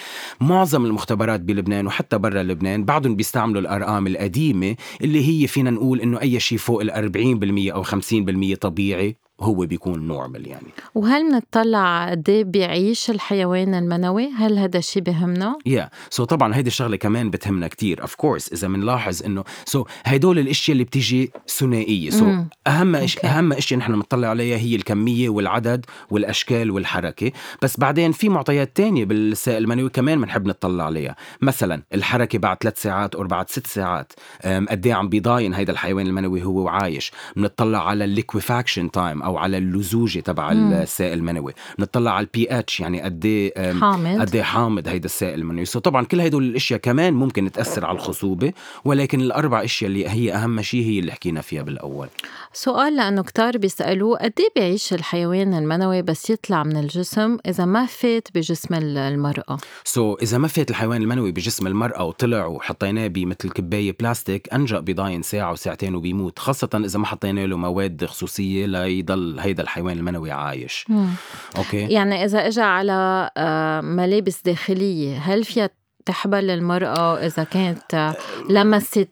معظم 0.41 0.87
المختبرات 0.87 1.41
بلبنان 1.41 1.87
وحتى 1.87 2.10
برا 2.17 2.43
لبنان 2.43 2.85
بعدهم 2.85 3.17
بيستعملوا 3.17 3.61
الأرقام 3.61 4.07
القديمة 4.07 4.77
اللي 5.01 5.29
هي 5.29 5.47
فينا 5.47 5.71
نقول 5.71 6.01
إنه 6.01 6.21
أي 6.21 6.41
شيء 6.41 6.59
فوق 6.59 6.81
ال 6.81 6.91
40% 7.71 7.75
أو 7.75 7.85
50% 7.85 8.55
طبيعي. 8.61 9.17
هو 9.43 9.55
بيكون 9.55 10.07
normal 10.07 10.47
يعني. 10.47 10.69
وهل 10.95 11.31
بنطلع 11.31 12.11
قد 12.11 12.29
إيه 12.29 12.45
بيعيش 12.45 13.11
الحيوان 13.11 13.75
المنوي؟ 13.75 14.31
هل 14.31 14.59
هذا 14.59 14.79
الشيء 14.79 15.03
بهمنا؟ 15.03 15.59
yeah. 15.67 16.25
so 16.25 16.27
طبعا 16.27 16.55
هيدي 16.57 16.69
الشغلة 16.69 16.97
كمان 16.97 17.31
بتهمنا 17.31 17.69
كتير. 17.69 18.03
of 18.03 18.15
course 18.15 18.53
إذا 18.53 18.69
بنلاحظ 18.69 19.23
إنه 19.23 19.45
so 19.65 19.87
هدول 20.05 20.39
الأشياء 20.39 20.73
اللي 20.73 20.85
بتيجي 20.85 21.33
ثنائية. 21.49 22.11
so 22.11 22.35
أهم 22.67 22.97
إش... 22.97 23.25
أهم 23.25 23.53
اشياء 23.53 23.81
نحن 23.81 23.93
بنطلع 23.93 24.29
عليها 24.29 24.57
هي 24.57 24.77
الكمية 24.77 25.29
والعدد 25.29 25.87
والأشكال 26.11 26.71
والحركة. 26.71 27.33
بس 27.63 27.81
بعدين 27.81 28.13
في 28.13 28.29
معطيات 28.29 28.77
تانية 28.77 29.05
بالسائل 29.05 29.63
المنوي 29.63 29.89
كمان 29.89 30.21
بنحب 30.21 30.47
نطلع 30.47 30.85
عليها. 30.85 31.17
مثلا 31.41 31.83
الحركة 31.95 32.39
بعد 32.39 32.57
ثلاث 32.61 32.83
ساعات 32.83 33.15
أو 33.15 33.25
بعد 33.25 33.51
ست 33.51 33.67
ساعات. 33.67 34.13
قد 34.45 34.87
إيه 34.87 34.95
عم 34.95 35.09
بيضاين 35.09 35.55
هيدا 35.55 35.73
الحيوان 35.73 36.07
المنوي 36.07 36.45
هو 36.45 36.69
عايش 36.69 37.13
بنطلع 37.37 37.89
على 37.89 38.05
ال 38.05 38.12
liquefaction 38.12 38.91
time 38.91 39.23
أو 39.31 39.37
على 39.37 39.59
اللزوجة 39.59 40.21
تبع 40.21 40.53
السائل 40.53 41.19
المنوي. 41.19 41.53
بنطلع 41.79 42.11
على 42.11 42.25
البي 42.25 42.47
اتش 42.59 42.81
يعني 42.81 43.01
قد 43.03 43.25
إيه 43.25 43.73
حامض. 43.81 44.21
قد 44.21 44.35
إيه 44.35 44.43
حامض 44.43 44.89
هيدا 44.89 45.05
السائل 45.05 45.39
المنوي. 45.39 45.65
so 45.65 45.79
طبعا 45.79 46.05
كل 46.05 46.21
هدول 46.21 46.45
الأشياء 46.45 46.81
كمان 46.81 47.15
ممكن 47.15 47.53
تأثر 47.53 47.87
على 47.87 47.97
الخصوبة 47.97 48.53
ولكن 48.85 49.21
الأربع 49.21 49.65
أشياء 49.65 49.91
اللي 49.91 50.09
هي 50.09 50.35
أهم 50.35 50.63
شيء 50.63 50.85
هي 50.85 50.99
اللي 50.99 51.13
حكينا 51.13 51.41
فيها 51.41 51.63
بالأول. 51.63 52.09
سؤال 52.53 52.97
لأنه 52.97 53.23
كتار 53.23 53.59
بيسألوه 53.59 54.19
قد 54.19 54.33
إيه 54.41 54.49
بيعيش 54.57 54.93
الحيوان 54.93 55.55
المنوي 55.55 56.03
بس 56.03 56.31
يطلع 56.31 56.63
من 56.63 56.77
الجسم 56.77 57.37
إذا 57.47 57.65
ما 57.65 57.87
فات 57.87 58.29
بجسم 58.35 58.75
المرأة؟ 58.75 59.59
so, 59.85 60.23
إذا 60.23 60.39
ما 60.39 60.49
فات 60.49 60.71
الحيوان 60.71 61.03
المنوي 61.03 61.33
بجسم 61.33 61.67
المرأة 61.67 62.05
وطلع 62.05 62.47
وحطيناه 62.47 63.07
بمثل 63.07 63.51
كباية 63.51 63.97
بلاستيك 64.01 64.55
انجا 64.55 64.81
بضاين 64.81 65.23
ساعة 65.23 65.53
وساعتين 65.53 65.95
وبيموت 65.95 66.39
خاصة 66.39 66.69
إذا 66.75 66.99
ما 66.99 67.07
حطينا 67.07 67.47
له 67.47 67.57
مواد 67.57 68.05
خصوصية 68.05 68.67
ليضل 68.67 69.20
هيدا 69.39 69.63
الحيوان 69.63 69.99
المنوي 69.99 70.31
عايش. 70.31 70.85
مم. 70.89 71.09
okay؟ 71.57 71.79
يعني 71.79 72.25
إذا 72.25 72.47
اجى 72.47 72.61
على 72.61 73.31
ملابس 73.85 74.43
داخلية 74.43 75.19
هل 75.19 75.45
فيها 75.45 75.71
تحبل 76.07 76.51
المرأة 76.51 77.27
إذا 77.27 77.45
كانت 77.45 78.15
لمست 78.51 79.09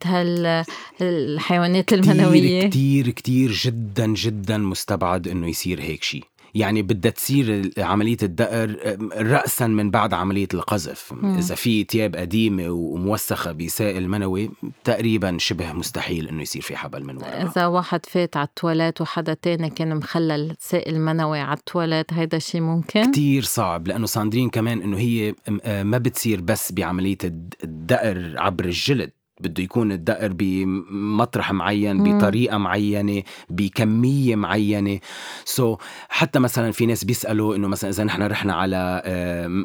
هالحيوانات 1.01 1.93
المنوية؟ 1.93 2.69
كتير 2.69 3.11
كتير 3.11 3.53
جدا 3.53 4.07
جدا 4.07 4.59
مستبعد 4.59 5.29
إنه 5.29 5.49
يصير 5.49 5.81
هيك 5.81 6.05
شيء 6.05 6.25
يعني 6.55 6.83
بدها 6.83 7.11
تصير 7.11 7.71
عملية 7.79 8.17
الدقر 8.23 8.97
رأسا 9.17 9.67
من 9.67 9.91
بعد 9.91 10.15
عملية 10.15 10.49
القذف 10.55 11.13
مم. 11.13 11.37
إذا 11.37 11.55
في 11.55 11.85
تياب 11.85 12.17
قديمة 12.17 12.69
وموسخة 12.69 13.53
بسائل 13.53 14.09
منوي 14.09 14.51
تقريبا 14.85 15.37
شبه 15.39 15.73
مستحيل 15.73 16.29
إنه 16.29 16.43
يصير 16.43 16.63
في 16.63 16.77
حبل 16.77 17.05
من 17.05 17.17
وراء 17.17 17.43
إذا 17.43 17.67
واحد 17.67 18.07
فات 18.07 18.37
على 18.37 18.47
التواليت 18.47 19.01
وحدا 19.01 19.35
تاني 19.35 19.71
كان 19.71 19.97
مخلل 19.97 20.57
سائل 20.59 21.01
منوي 21.01 21.41
على 21.41 21.59
التواليت 21.59 22.13
هيدا 22.13 22.39
شيء 22.39 22.61
ممكن؟ 22.61 23.11
كتير 23.11 23.43
صعب 23.43 23.89
لأنه 23.89 24.07
ساندرين 24.07 24.51
كمان 24.51 24.83
إنه 24.83 24.99
هي 24.99 25.35
ما 25.65 25.99
بتصير 25.99 26.41
بس 26.41 26.73
بعملية 26.73 27.19
الدقر 27.65 28.35
عبر 28.37 28.65
الجلد 28.65 29.11
بده 29.41 29.63
يكون 29.63 29.93
الدقر 29.93 30.33
بمطرح 30.33 31.53
معين 31.53 32.03
بطريقة 32.03 32.59
معينة 32.59 33.23
بكمية 33.51 34.37
معينة. 34.37 34.99
سو 35.45 35.77
so, 35.77 35.79
حتى 36.09 36.39
مثلا 36.39 36.71
في 36.73 36.87
ناس 36.87 37.05
بيسألوا 37.05 37.57
إنه 37.57 37.69
مثلا 37.69 37.91
إذا 37.91 38.05
نحن 38.05 38.23
رحنا 38.23 38.55
على 38.55 39.03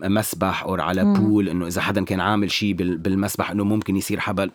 مسبح 0.04 0.64
أو 0.64 0.76
على 0.76 1.04
بول 1.04 1.50
إنه 1.50 1.68
إذا 1.68 1.82
حدا 1.82 2.06
كان 2.06 2.20
عامل 2.20 2.52
شيء 2.52 2.74
بالمسبح 2.74 3.52
إنه 3.52 3.64
ممكن 3.64 3.96
يصير 3.96 4.20
حبل. 4.20 4.52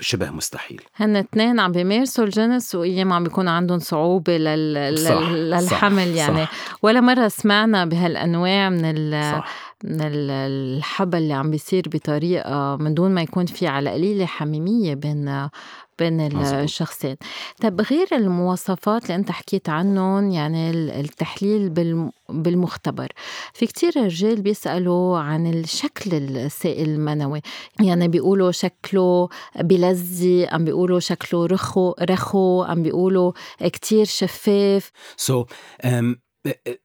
شبه 0.00 0.30
مستحيل. 0.30 0.82
هن 0.96 1.16
اثنين 1.16 1.60
عم 1.60 1.72
بيمارسوا 1.72 2.24
الجنس 2.24 2.74
وإيام 2.74 3.12
عم 3.12 3.24
بيكون 3.24 3.48
عندهم 3.48 3.78
صعوبة 3.78 4.36
لل... 4.38 4.98
صح 4.98 5.30
للحمل 5.30 6.08
صح 6.08 6.16
يعني. 6.16 6.44
صح. 6.44 6.52
ولا 6.82 7.00
مرة 7.00 7.28
سمعنا 7.28 7.84
بهالأنواع 7.84 8.70
من 8.70 8.84
ال... 8.84 9.32
صح. 9.32 9.48
الحبل 9.86 11.18
اللي 11.18 11.34
عم 11.34 11.50
بيصير 11.50 11.84
بطريقة 11.88 12.76
من 12.76 12.94
دون 12.94 13.10
ما 13.10 13.22
يكون 13.22 13.46
في 13.46 13.66
على 13.66 13.90
قليلة 13.90 14.26
حميمية 14.26 14.94
بين 14.94 15.48
بين 15.98 16.20
الشخصين. 16.20 17.16
طب 17.60 17.80
غير 17.80 18.08
المواصفات 18.12 19.02
اللي 19.02 19.14
انت 19.14 19.30
حكيت 19.30 19.68
عنهم 19.68 20.30
يعني 20.30 20.70
التحليل 20.70 21.70
بالمختبر 22.28 23.08
في 23.54 23.66
كتير 23.66 23.92
رجال 23.96 24.42
بيسألوا 24.42 25.18
عن 25.18 25.46
الشكل 25.46 26.14
السائل 26.14 26.88
المنوي. 26.88 27.40
يعني 27.80 28.08
بيقولوا 28.08 28.50
شكله 28.50 29.28
بلزي 29.60 30.46
عم 30.46 30.64
بيقولوا 30.64 31.00
شكله 31.00 31.46
رخو 31.46 31.94
رخو 32.00 32.62
عم 32.62 32.82
بيقولوا 32.82 33.32
كتير 33.60 34.04
شفاف. 34.04 34.90
So, 35.26 35.44
um, 35.84 36.25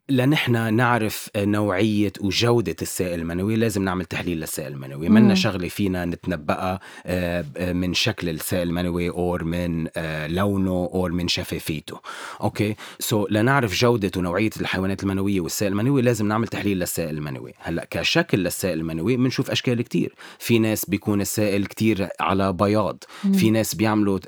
لنحن 0.10 0.74
نعرف 0.74 1.30
نوعية 1.38 2.13
وجودة 2.22 2.75
السائل 2.82 3.20
المنوي 3.20 3.56
لازم 3.56 3.84
نعمل 3.84 4.06
تحليل 4.06 4.38
للسائل 4.38 4.74
المنوي. 4.74 5.10
منا 5.10 5.36
شغلة 5.36 5.68
فينا 5.68 6.06
نتنبأها 6.06 6.80
آه، 7.06 7.74
من 7.74 7.94
شكل 7.94 8.30
السائل 8.30 8.68
المنوي 8.68 9.10
أو 9.10 9.38
من 9.38 9.88
لونه 10.27 10.89
أو 10.94 11.08
من 11.08 11.27
شفافيته. 11.27 12.00
okay؟ 12.41 13.25
so, 13.25 13.32
لنعرف 13.32 13.75
جودة 13.75 14.12
ونوعية 14.18 14.50
الحيوانات 14.62 15.03
المنوية 15.03 15.41
والسائل 15.41 15.72
المنوي 15.72 16.01
لازم 16.01 16.27
نعمل 16.27 16.48
تحليل 16.48 16.80
للسائل 16.80 17.18
المنوي. 17.18 17.53
هلأ 17.60 17.88
كشكل 17.89 18.38
للسائل 18.38 18.80
المنوي 18.80 19.18
بنشوف 19.18 19.51
أشكال 19.51 19.82
كتير. 19.82 20.15
في 20.39 20.60
ناس 20.60 20.86
بيكون 20.86 21.22
السائل 21.22 21.65
كتير 21.65 22.08
على 22.20 22.53
بياض. 22.53 23.03
مم. 23.24 23.34
في 23.34 23.50
ناس 23.50 23.75
بيعملوا 23.75 24.20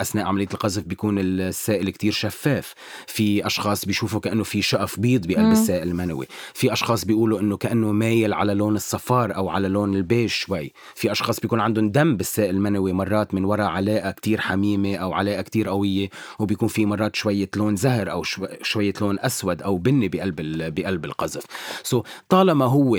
أثناء 0.00 0.26
عملية 0.26 0.48
القذف 0.54 0.82
بيكون 0.82 1.18
السائل 1.18 1.90
كتير 1.90 2.12
شفاف. 2.12 2.74
في 3.06 3.46
أشخاص 3.58 3.84
بيشوفوا 3.84 4.08
بيشوفوا 4.08 4.20
كأنه 4.20 4.44
في 4.44 4.62
شقف 4.62 5.00
بيض 5.00 5.26
بقلب 5.26 5.52
السائل 5.52 5.88
المنوي. 5.88 6.26
في 6.54 6.72
أشخاص 6.72 7.04
بيقولوا 7.04 7.40
إنه 7.40 7.56
كأنه 7.56 7.92
مايل 7.92 8.32
على 8.32 8.54
لون 8.54 8.76
الصفار 8.76 9.36
أو 9.36 9.48
على 9.48 9.68
لون 9.68 9.94
البيج 9.94 10.28
شوي. 10.28 10.72
في 10.94 11.12
أشخاص 11.12 11.40
بيكون 11.40 11.60
عندهم 11.60 11.90
دم 11.90 12.16
بالسائل 12.16 12.54
المنوي 12.54 12.92
مرات 12.92 13.34
من 13.34 13.44
وراء 13.44 13.66
علاقة 13.66 14.10
كتير 14.10 14.40
حميمة 14.40 14.96
أو 14.96 15.12
علاقة 15.12 15.42
كتير 15.42 15.68
قوية 15.68 16.08
وبيكون 16.38 16.68
في 16.68 16.86
مرات 16.86 17.16
شوية 17.16 17.50
لون 17.56 17.76
زهر 17.76 18.10
أو 18.10 18.22
شوية 18.62 18.94
لون 19.00 19.18
أسود 19.20 19.62
أو 19.62 19.76
بني 19.76 20.08
بقلب 20.08 20.36
بقلب 20.74 21.04
القذف. 21.04 21.44
so, 21.82 22.06
طالما 22.28 22.64
هو 22.64 22.98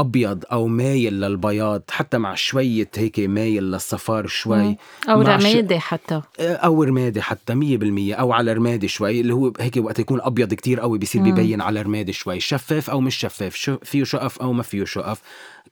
أبيض 0.00 0.44
أو 0.52 0.66
مايل 0.66 1.20
للبياض 1.20 1.82
حتى 1.90 2.18
مع 2.18 2.34
شوية 2.34 2.90
هيك 2.96 3.20
مايل 3.20 3.62
للصفار 3.62 4.26
شوي. 4.26 4.76
أو 5.08 5.22
رمادي 5.22 5.78
حتى. 5.78 6.22
أو 6.40 6.82
رمادي 6.82 7.22
حتى 7.22 7.54
100% 7.54 8.14
أو 8.14 8.32
على 8.32 8.52
رمادي 8.52 8.88
شوي 8.88 9.20
اللي 9.20 9.34
هو 9.34 9.52
هيك 9.60 9.76
وقت 9.76 9.98
يكون 9.98 10.20
أبيض 10.20 10.54
كتير 10.54 10.80
قوي 10.80 10.98
بيصير 10.98 11.22
ببين 11.22 11.60
على 11.60 11.82
رمادي 11.82 12.12
شوي. 12.12 12.40
شفاف 12.40 12.90
أو 12.90 13.00
مش 13.00 13.16
شفاف 13.16 13.78
فيه 13.82 14.04
شقف 14.04 14.38
أو 14.38 14.52
ما 14.52 14.62
فيه 14.62 14.84
شقف. 14.84 15.20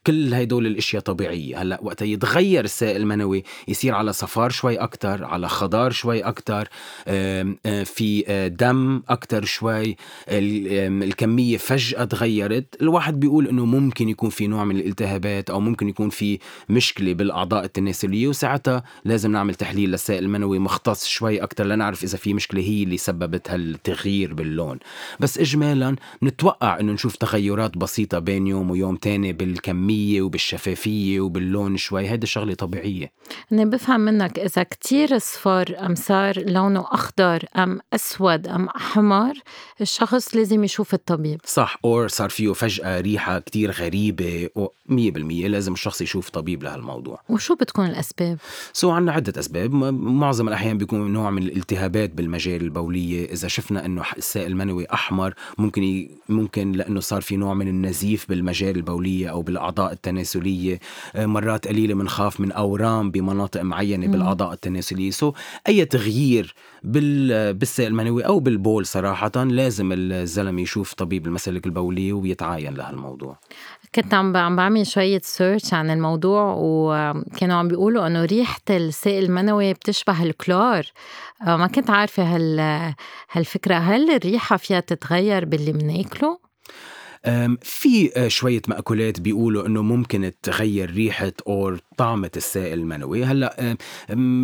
كل 0.06 0.34
هدول 0.34 0.66
الإشياء 0.66 1.02
طبيعية. 1.02 1.62
هلأ 1.62 1.78
وقت 1.82 2.02
يتغير 2.02 2.64
السائل 2.64 2.96
المنوي 2.96 3.44
يصير 3.68 3.94
على 3.94 4.12
صفار 4.12 4.50
شوي 4.50 4.76
أكثر 4.76 5.24
على 5.24 5.48
خضار 5.48 5.90
شوي 5.90 6.20
أكثر 6.20 6.68
في 7.84 8.24
دم 8.60 9.02
أكثر 9.08 9.44
شوي 9.44 9.96
الكمية 10.28 11.56
فجأة 11.56 12.04
تغيرت. 12.04 12.76
الواحد 12.82 13.20
بيقول 13.20 13.48
إنه 13.48 13.64
ممكن 13.64 14.08
يكون 14.08 14.30
في 14.30 14.46
نوع 14.46 14.64
من 14.64 14.76
الالتهابات 14.76 15.50
أو 15.50 15.60
ممكن 15.60 15.88
يكون 15.88 16.08
في 16.08 16.38
مشكلة 16.68 17.12
بالأعضاء 17.12 17.64
التناسلية 17.64 18.28
وساعتها 18.28 18.82
لازم 19.04 19.32
نعمل 19.32 19.54
تحليل 19.54 19.90
للسائل 19.90 20.24
المنوي 20.24 20.58
مختص 20.58 21.06
شوي 21.06 21.42
أكثر 21.42 21.64
لنعرف 21.64 22.04
إذا 22.04 22.18
في 22.18 22.34
مشكلة 22.34 22.62
هي 22.62 22.82
اللي 22.82 22.96
سببت 22.96 23.50
هالتغيير 23.50 24.34
باللون. 24.34 24.78
بس 25.20 25.38
اجمالا 25.38 25.96
نتوقع 26.22 26.80
إنه 26.80 26.92
نشوف 26.92 27.16
تغيرات 27.16 27.78
بسيطة 27.78 28.18
بين 28.18 28.46
يوم 28.46 28.70
ويوم 28.70 28.96
تاني 28.96 29.32
بالكمية 29.32 29.95
بالكمية 29.96 30.22
وبالشفافية 30.22 31.20
وباللون 31.20 31.76
شوي 31.76 32.08
هيدي 32.08 32.26
شغلة 32.26 32.54
طبيعية. 32.54 33.12
أنا 33.52 33.64
بفهم 33.64 34.00
منك 34.00 34.38
إذا 34.38 34.62
كتير 34.62 35.18
صفار 35.18 35.76
أم 35.86 35.94
صار 35.94 36.50
لونه 36.50 36.84
أخضر 36.90 37.44
أم 37.56 37.80
أسود 37.92 38.46
أم 38.46 38.68
أحمر 38.68 39.32
الشخص 39.80 40.36
لازم 40.36 40.64
يشوف 40.64 40.94
الطبيب. 40.94 41.40
صح 41.44 41.78
أو 41.84 42.08
صار 42.08 42.30
فيه 42.30 42.52
فجأة 42.52 43.00
ريحة 43.00 43.38
كتير 43.38 43.70
غريبة 43.70 44.48
مية 44.88 45.10
بالمية 45.10 45.48
لازم 45.48 45.72
الشخص 45.72 46.00
يشوف 46.00 46.30
طبيب 46.30 46.62
لهالموضوع. 46.62 47.20
وشو 47.28 47.54
بتكون 47.54 47.86
الأسباب؟ 47.86 48.38
سو 48.72 48.90
عنا 48.90 49.12
عدة 49.12 49.40
أسباب. 49.40 49.74
معظم 49.94 50.48
الأحيان 50.48 50.78
بيكون 50.78 51.12
نوع 51.12 51.30
من 51.30 51.42
الالتهابات 51.42 52.10
بالمجال 52.10 52.62
البولية. 52.62 53.32
إذا 53.32 53.48
شفنا 53.48 53.86
إنه 53.86 54.02
السائل 54.16 54.46
المنوي 54.46 54.86
أحمر 54.92 55.34
ممكن 55.58 55.82
ي... 55.82 56.10
ممكن 56.28 56.72
لأنه 56.72 57.00
صار 57.00 57.22
في 57.22 57.36
نوع 57.36 57.54
من 57.54 57.68
النزيف 57.68 58.28
بالمجال 58.28 58.76
البولية 58.76 59.30
أو 59.30 59.42
بالأعضاء. 59.42 59.85
الأعضاء 59.86 59.92
التناسلية. 59.92 60.78
آه، 61.16 61.26
مرات 61.26 61.68
قليلة 61.68 61.94
بنخاف 61.94 62.40
من 62.40 62.52
أورام 62.52 63.10
بمناطق 63.10 63.62
معينة 63.62 64.06
بالأعضاء 64.06 64.52
التناسلية. 64.52 65.10
so 65.10 65.32
أي 65.68 65.84
تغيير 65.84 66.54
بالسائل 66.82 67.90
المنوي 67.90 68.26
أو 68.26 68.40
بالبول 68.40 68.86
صراحة 68.86 69.44
لازم 69.44 69.92
الزلمة 69.92 70.62
يشوف 70.62 70.94
طبيب 70.94 71.26
المسالك 71.26 71.66
البولية 71.66 72.12
ويتعاين 72.12 72.74
لهالموضوع. 72.74 73.38
كنت 73.94 74.14
عم 74.14 74.36
عم 74.36 74.56
بعمل 74.56 74.86
شوية 74.86 75.20
search 75.24 75.74
عن 75.74 75.90
الموضوع 75.90 76.54
وكانوا 76.58 77.56
عم 77.56 77.68
بيقولوا 77.68 78.06
إنه 78.06 78.24
ريحة 78.24 78.60
السائل 78.70 79.24
المنوي 79.24 79.72
بتشبه 79.72 80.22
الكلور. 80.22 80.82
آه، 81.46 81.56
ما 81.56 81.66
كنت 81.66 81.90
عارفة 81.90 82.22
هال 82.22 82.60
هالفكرة. 83.32 83.74
هل 83.74 84.10
الريحة 84.10 84.56
فيها 84.56 84.80
تتغير 84.80 85.44
باللي 85.44 85.72
بناكله؟ 85.72 86.46
في 87.62 88.10
آه، 88.16 88.28
شوية 88.28 88.62
مأكولات 88.68 89.20
بيقولوا 89.20 89.66
إنه 89.66 89.82
ممكن 89.82 90.32
تغير 90.42 90.90
ريحة 90.90 91.32
أو 91.48 91.76
طعمة 91.96 92.30
السائل 92.36 92.78
المنوي. 92.78 93.24
هلا 93.24 93.76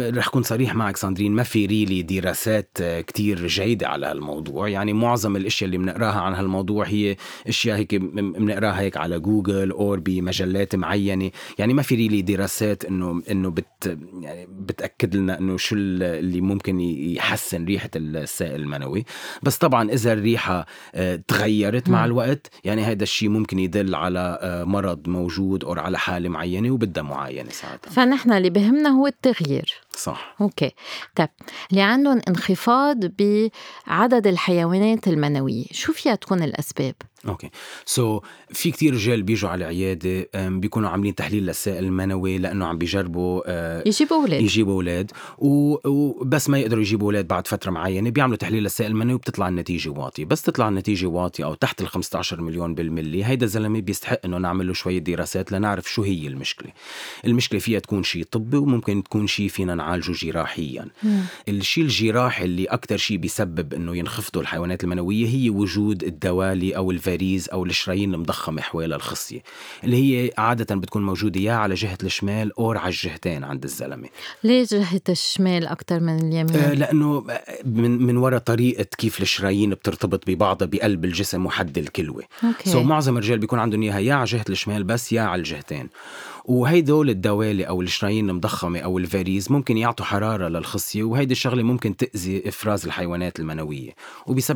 رح 0.00 0.28
كون 0.28 0.42
صريح 0.42 0.74
معك 0.74 0.96
ساندرين 0.96 1.32
ما 1.32 1.42
في 1.42 1.66
really 1.66 2.02
دراسات 2.02 2.78
آه، 2.80 3.00
كتير 3.00 3.46
جيدة 3.46 3.88
على 3.88 4.06
هالموضوع. 4.06 4.68
يعني 4.68 4.92
معظم 4.92 5.36
الأشياء 5.36 5.66
اللي 5.66 5.78
بنقراها 5.78 6.20
عن 6.20 6.34
هالموضوع 6.34 6.86
هي 6.86 7.16
أشياء 7.48 7.76
هيك 7.76 7.94
بنقراها 7.94 8.80
هيك 8.80 8.96
على 8.96 9.18
جوجل 9.18 9.70
أو 9.70 9.96
بمجلات 9.96 10.76
معينة. 10.76 11.30
يعني 11.58 11.74
ما 11.74 11.82
في 11.82 11.94
really 11.94 12.22
دراسات 12.22 12.84
إنه 12.84 13.22
إنه 13.30 13.50
بت 13.50 13.98
يعني 14.20 14.46
بتأكد 14.46 15.16
لنا 15.16 15.38
إنه 15.38 15.56
شو 15.56 15.76
اللي 15.76 16.40
ممكن 16.40 16.80
يحسن 16.80 17.64
ريحة 17.64 17.90
السائل 17.96 18.60
المنوي. 18.60 19.04
بس 19.42 19.56
طبعا 19.56 19.90
إذا 19.90 20.12
الريحة 20.12 20.66
آه، 20.94 21.16
تغيرت 21.28 21.88
مع 21.88 22.04
الوقت 22.04 22.50
يعني 22.64 22.82
هذا 22.82 23.02
الشيء 23.02 23.28
ممكن 23.28 23.58
يدل 23.58 23.94
على 23.94 24.38
آه، 24.42 24.64
مرض 24.64 25.08
موجود 25.08 25.64
أو 25.64 25.72
على 25.72 25.98
حالة 25.98 26.28
معينة 26.28 26.70
وبدها 26.70 27.02
معاينة. 27.02 27.41
معينه 27.42 27.54
ساعتها. 27.54 27.90
فنحن 27.90 28.32
اللي 28.32 28.50
بهمنا 28.50 28.88
هو 28.88 29.06
التغيير. 29.06 29.80
صح. 29.96 30.36
okay. 30.40 30.70
طيب 31.16 31.28
اللي 31.70 31.82
عندهم 31.82 32.20
انخفاض 32.28 32.98
بعدد 33.04 34.26
الحيوانات 34.26 35.08
المنوية 35.08 35.64
شو 35.72 35.92
فيها 35.92 36.14
تكون 36.14 36.42
الأسباب؟ 36.42 36.94
okay. 37.28 38.20
so, 38.20 38.22
في 38.50 38.70
كتير 38.70 38.94
رجال 38.94 39.22
بيجوا 39.22 39.50
على 39.50 39.64
العيادة 39.64 40.28
بيكونوا 40.34 40.90
عاملين 40.90 41.14
تحليل 41.14 41.46
للسائل 41.46 41.84
المنوي 41.84 42.38
لأنه 42.38 42.66
عم 42.66 42.78
بيجربوا 42.78 43.42
آه، 43.46 43.82
يجيبوا 43.86 44.16
أولاد. 44.16 44.42
يجيبوا 44.42 44.74
أولاد. 44.74 45.10
وبس 45.38 46.50
ما 46.50 46.58
يقدروا 46.58 46.82
يجيبوا 46.82 47.06
أولاد 47.06 47.28
بعد 47.28 47.46
فترة 47.46 47.70
معينة 47.70 48.10
بيعملوا 48.10 48.36
تحليل 48.36 48.62
للسائل 48.62 48.90
المنوي 48.90 49.14
وبتطلع 49.14 49.48
النتيجة 49.48 49.88
واطية. 49.88 50.24
بس 50.24 50.42
تطلع 50.42 50.68
النتيجة 50.68 51.06
واطية 51.06 51.44
أو 51.44 51.54
تحت 51.54 51.80
ال 51.80 51.88
15 51.88 52.40
مليون 52.40 52.74
بالملي 52.74 53.24
هيدا 53.24 53.44
الزلمة 53.44 53.80
بيستحق 53.80 54.18
إنه 54.24 54.38
نعمل 54.38 54.66
له 54.66 54.72
شوية 54.72 54.98
دراسات 54.98 55.52
لنعرف 55.52 55.90
شو 55.92 56.02
هي 56.02 56.26
المشكلة. 56.26 56.72
المشكلة 57.24 57.60
فيها 57.60 57.78
تكون 57.78 58.02
شيء 58.02 58.24
طبي 58.24 58.56
وممكن 58.56 59.02
تكون 59.02 59.26
شيء 59.26 59.48
فينا 59.48 59.81
نعالجه 59.82 60.26
جراحيا. 60.26 60.86
الشيء 61.48 61.84
الجراحي 61.84 62.44
اللي 62.44 62.64
أكثر 62.64 62.96
شيء 62.96 63.16
بيسبب 63.16 63.74
إنه 63.74 63.96
ينخفضوا 63.96 64.42
الحيوانات 64.42 64.84
المنوية 64.84 65.26
هي 65.26 65.50
وجود 65.50 66.04
الدوالي 66.04 66.76
أو 66.76 66.90
الفاريز 66.90 67.48
أو 67.48 67.64
الشرايين 67.64 68.14
المضخمة 68.14 68.62
حوالي 68.62 68.94
الخصية 68.96 69.42
اللي 69.84 69.96
هي 69.96 70.30
عادة 70.38 70.74
بتكون 70.74 71.02
موجودة 71.02 71.40
يا 71.40 71.52
على 71.52 71.74
جهة 71.74 71.98
الشمال 72.04 72.58
أو 72.58 72.72
على 72.72 72.88
الجهتين 72.88 73.44
عند 73.44 73.64
الزلمة. 73.64 74.08
ليه 74.44 74.64
جهة 74.64 75.00
الشمال 75.08 75.66
أكثر 75.66 76.00
من 76.00 76.18
اليمين؟ 76.18 76.56
آه 76.56 76.74
لأنه 76.74 77.26
من 77.64 78.02
من 78.02 78.16
وراء 78.16 78.38
طريقة 78.38 78.86
كيف 78.98 79.22
الشرايين 79.22 79.70
بترتبط 79.70 80.30
ببعضها 80.30 80.66
بقلب 80.66 81.04
الجسم 81.04 81.46
وحد 81.46 81.78
الكلوة. 81.78 82.22
so 82.64 82.82
معظم 82.82 83.16
الرجال 83.16 83.38
بيكون 83.38 83.58
عندهم 83.58 83.82
إياها 83.82 83.98
يا 83.98 84.14
على 84.14 84.24
جهة 84.24 84.44
الشمال 84.48 84.84
بس 84.84 85.12
يا 85.12 85.22
على 85.22 85.38
الجهتين. 85.38 85.88
وهيدول 86.44 87.10
الدوالي 87.10 87.64
أو 87.64 87.82
الشرايين 87.82 88.30
المضخمة 88.30 88.78
أو 88.78 88.98
ال 88.98 89.05
varices 89.05 89.52
ممكن 89.52 89.76
يعطوا 89.76 90.04
حرارة 90.04 90.48
للخصية 90.48 91.02
وهيدي 91.02 91.32
الشغلة 91.32 91.62
ممكن 91.62 91.96
تأذي 91.96 92.48
إفراز 92.48 92.86
الحيوانات 92.86 93.40
المنوية. 93.40 93.90
وب 94.26 94.40
70% 94.40 94.50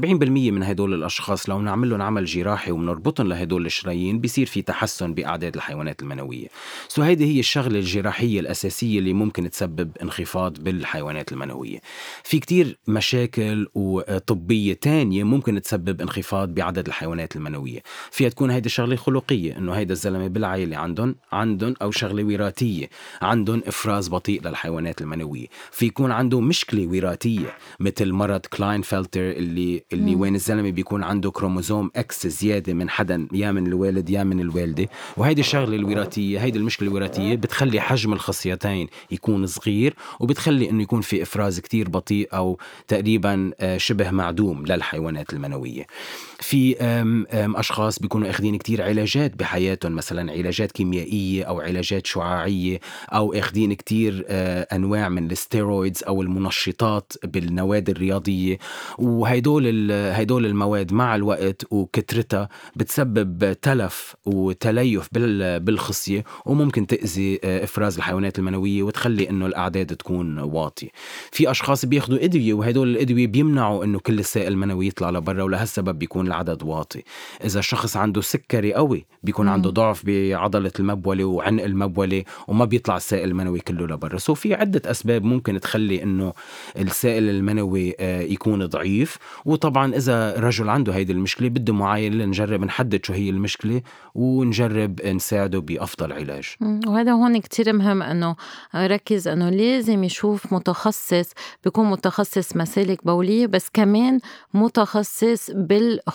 من 0.50 0.62
هدول 0.62 0.94
الأشخاص 0.94 1.48
لو 1.48 1.60
نعمل 1.60 1.90
لهم 1.90 2.02
عمل 2.02 2.24
جراحي 2.24 2.70
وبنربطهم 2.70 3.28
لهدول 3.28 3.66
الشرايين 3.66 4.20
بيصير 4.20 4.46
في 4.46 4.62
تحسن 4.62 5.14
بأعداد 5.14 5.54
الحيوانات 5.54 6.02
المنوية. 6.02 6.48
so 6.88 7.02
هيدي 7.02 7.34
هي 7.34 7.40
الشغلة 7.40 7.78
الجراحية 7.78 8.40
الأساسية 8.40 8.98
اللي 8.98 9.12
ممكن 9.12 9.50
تسبب 9.50 9.90
انخفاض 10.02 10.58
بالحيوانات 10.58 11.32
المنوية. 11.32 11.78
في 12.24 12.38
كتير 12.38 12.78
مشاكل 12.88 13.66
طبية 13.74 14.72
تانية 14.72 15.24
ممكن 15.24 15.62
تسبب 15.62 16.00
انخفاض 16.00 16.54
بعدد 16.54 16.86
الحيوانات 16.86 17.36
المنوية. 17.36 17.82
فيها 18.10 18.28
تكون 18.28 18.50
هيدي 18.50 18.66
الشغلة 18.66 18.96
خلقية 18.96 19.58
إنه 19.58 19.72
هيدا 19.72 19.92
الزلمة 19.92 20.26
بالعائله 20.26 20.76
عندهم 20.76 21.16
عندهم 21.32 21.75
أو 21.82 21.90
شغلة 21.90 22.24
وراثية. 22.24 22.88
عندهم 23.22 23.62
إفراز 23.66 24.08
بطيء 24.08 24.42
للحيوانات 24.48 25.00
المنوية. 25.00 25.46
في 25.70 25.86
يكون 25.86 26.12
عنده 26.12 26.40
مشكلة 26.40 26.86
وراثية 26.86 27.56
مثل 27.80 28.12
مرض 28.12 28.40
كلاين 28.40 28.82
فلتر 28.82 29.20
اللي 29.20 29.82
اللي 29.92 30.14
مم. 30.14 30.20
وين 30.20 30.34
الزلمة 30.34 30.70
بيكون 30.70 31.02
عنده 31.04 31.30
كروموزوم 31.30 31.90
X 31.96 32.26
زيادة 32.26 32.72
من 32.72 32.90
حدا 32.90 33.28
يا 33.32 33.52
من 33.52 33.66
الوالد 33.66 34.10
يا 34.10 34.24
من 34.24 34.40
الوالدة. 34.40 34.88
وهيدي 35.16 35.40
الشغلة 35.40 35.76
الوراثية 35.76 36.38
هيدي 36.40 36.58
المشكلة 36.58 36.88
الوراثية 36.88 37.34
بتخلي 37.34 37.80
حجم 37.80 38.12
الخصيتين 38.12 38.88
يكون 39.10 39.46
صغير 39.46 39.94
وبتخلي 40.20 40.70
إنه 40.70 40.82
يكون 40.82 41.00
في 41.00 41.22
إفراز 41.22 41.60
كتير 41.60 41.88
بطيء 41.88 42.28
أو 42.32 42.58
تقريبا 42.88 43.50
آه، 43.60 43.76
شبه 43.76 44.10
معدوم 44.10 44.66
للحيوانات 44.66 45.32
المنوية. 45.32 45.86
في 46.40 46.76
أشخاص 47.32 47.98
بيكونوا 47.98 48.30
أخذين 48.30 48.56
كتير 48.56 48.82
علاجات 48.82 49.36
بحياتهم 49.36 49.94
مثلا 49.94 50.32
علاجات 50.32 50.72
كيميائية 50.72 51.44
أو 51.44 51.60
علاجات 51.60 52.06
شعاعية 52.06 52.80
أو 53.12 53.32
أخذين 53.32 53.72
كتير 53.72 54.24
آه، 54.28 54.66
أنواع 54.72 55.08
من 55.08 55.30
الستيرويدز 55.30 56.02
أو 56.04 56.22
المنشطات 56.22 57.12
بالنوادي 57.24 57.92
الرياضية. 57.92 58.58
وهيدول 58.98 59.90
هيدول 59.92 60.46
المواد 60.46 60.92
مع 60.92 61.14
الوقت 61.14 61.62
وكترتها 61.70 62.48
بتسبب 62.76 63.52
تلف 63.52 64.16
وتليف 64.26 65.08
بالخصية 65.58 66.24
وممكن 66.46 66.86
تأذي 66.86 67.40
آه، 67.44 67.64
إفراز 67.64 67.96
الحيوانات 67.96 68.38
المنوية 68.38 68.82
وتخلي 68.82 69.30
إنه 69.30 69.46
الأعداد 69.46 69.96
تكون 69.96 70.38
واطية. 70.38 70.88
في 71.32 71.50
أشخاص 71.50 71.84
بياخذوا 71.84 72.24
أدوية 72.24 72.54
وهدول 72.54 72.88
الأدوية 72.88 73.26
بيمنعوا 73.26 73.84
إنه 73.84 73.98
كل 73.98 74.18
السائل 74.18 74.52
المنوي 74.52 74.86
يطلع 74.86 75.10
لبرا 75.10 75.42
ولهالسبب 75.42 75.98
بيكون 75.98 76.25
العدد 76.26 76.62
واطي. 76.62 77.02
إذا 77.44 77.58
الشخص 77.58 77.96
عنده 77.96 78.20
سكري 78.20 78.74
قوي 78.74 79.06
بيكون 79.22 79.46
مم. 79.46 79.52
عنده 79.52 79.70
ضعف 79.70 80.02
بعضلة 80.06 80.72
المبولة 80.80 81.24
وعنق 81.24 81.64
المبولة 81.64 82.24
وما 82.48 82.64
بيطلع 82.64 82.96
السائل 82.96 83.28
المنوي 83.28 83.60
كله 83.60 83.86
لبرا. 83.86 84.18
so 84.18 84.34
في 84.34 84.54
عدة 84.54 84.90
أسباب 84.90 85.24
ممكن 85.24 85.60
تخلي 85.60 86.02
إنه 86.02 86.32
السائل 86.78 87.30
المنوي 87.30 87.94
آه، 88.00 88.20
يكون 88.20 88.66
ضعيف. 88.66 89.18
وطبعا 89.44 89.94
إذا 89.94 90.40
رجل 90.40 90.68
عنده 90.68 90.94
هيدي 90.94 91.12
المشكلة 91.12 91.48
بده 91.48 91.72
معاينه 91.72 92.16
لنجرب 92.16 92.64
نحدد 92.64 93.04
شو 93.04 93.12
هي 93.12 93.30
المشكلة 93.30 93.82
ونجرب 94.14 95.02
نساعده 95.02 95.58
بأفضل 95.58 96.12
علاج. 96.12 96.54
وهذا 96.86 97.12
هون 97.12 97.38
كتير 97.40 97.72
مهم 97.72 98.02
إنه 98.02 98.36
ركز 98.74 99.28
إنه 99.28 99.50
لازم 99.50 100.04
يشوف 100.04 100.52
متخصص 100.52 101.30
بيكون 101.64 101.90
متخصص 101.90 102.56
مسالك 102.56 103.04
بولية 103.06 103.46
بس 103.46 103.68
كمان 103.72 104.20
متخصص 104.54 105.50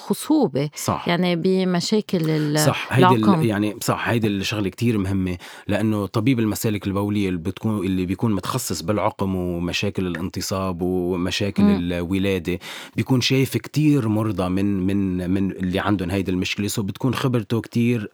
بالخصوبه 0.01 0.69
صح. 0.75 1.07
يعني 1.07 1.35
بمشاكل 1.35 2.59
صح 2.59 2.87
هيدي 2.93 3.47
يعني 3.47 3.75
صح 3.81 4.09
هيدي 4.09 4.27
الشغلة 4.27 4.69
كتير 4.69 4.97
مهمة 4.97 5.37
لأنه 5.67 6.05
طبيب 6.05 6.39
المسالك 6.39 6.87
البولية 6.87 7.29
اللي 7.29 7.39
بتكون 7.39 7.85
اللي 7.85 8.05
بيكون 8.05 8.35
متخصص 8.35 8.81
بالعقم 8.81 9.35
ومشاكل 9.35 10.07
الانتصاب 10.07 10.81
ومشاكل 10.81 11.63
م. 11.63 11.69
الولادة 11.69 12.59
بيكون 12.95 13.21
شايف 13.21 13.57
كتير 13.57 14.07
مرضى 14.07 14.49
من 14.49 14.87
من 14.87 15.29
من 15.29 15.51
اللي 15.51 15.79
عندهم 15.79 16.09
هيدي 16.09 16.31
المشكلة 16.31 16.67
so 16.67 16.83
بتكون 16.83 17.13
خبرته 17.13 17.61
كتير 17.61 18.09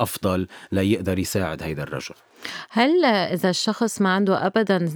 أفضل 0.00 0.46
ليقدر 0.72 1.18
يساعد 1.18 1.62
هيدا 1.62 1.82
الرجل. 1.82 2.14
هل 2.70 3.04
إذا 3.04 3.50
الشخص 3.50 4.00
ما 4.00 4.14
عنده 4.14 4.46
أبدا 4.46 4.88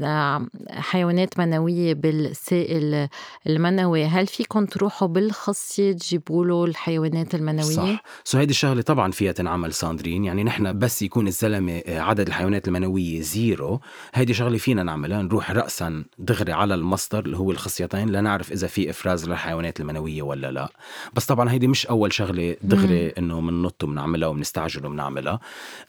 حيوانات 0.70 1.38
منوية 1.38 1.94
بالسائل 1.94 3.08
المنوي 3.46 4.04
هل 4.04 4.26
فيكم 4.26 4.66
تروحوا 4.66 5.08
بالخصية 5.08 5.92
تجيبوا 5.92 6.44
له 6.44 6.64
الحيوانات 6.64 7.34
المنوية؟ 7.34 7.76
صح. 7.76 8.02
so 8.24 8.38
هيدي 8.38 8.50
الشغلة 8.50 8.82
طبعا 8.82 9.12
فيها 9.12 9.32
تنعمل 9.32 9.72
ساندرين. 9.72 10.24
يعني 10.24 10.44
نحن 10.44 10.78
بس 10.78 11.02
يكون 11.02 11.26
الزلمة 11.26 11.82
آه، 11.86 12.00
عدد 12.00 12.26
الحيوانات 12.26 12.68
المنوية 12.68 13.20
زيرو. 13.20 13.80
هيدي 14.14 14.34
شغلة 14.34 14.58
فينا 14.58 14.82
نعملها 14.82 15.22
نروح 15.22 15.50
رأسا 15.50 16.04
دغري 16.18 16.52
على 16.52 16.74
المصدر 16.74 17.24
اللي 17.24 17.36
هو 17.36 17.50
الخصيتين 17.50 18.10
لنعرف 18.10 18.52
إذا 18.52 18.66
في 18.66 18.90
إفراز 18.90 19.28
للحيوانات 19.28 19.80
المنوية 19.80 20.22
ولا 20.22 20.50
لا. 20.50 20.68
بس 21.14 21.26
طبعا 21.26 21.50
هيدي 21.50 21.68
مش 21.68 21.86
أول 21.86 22.12
شغلة 22.12 22.56
دغري 22.62 23.08
إنه 23.08 23.40
بننط 23.40 23.84
وبنعملها 23.84 24.28
وبنستعجل 24.28 24.86
وبنعملها 24.86 25.40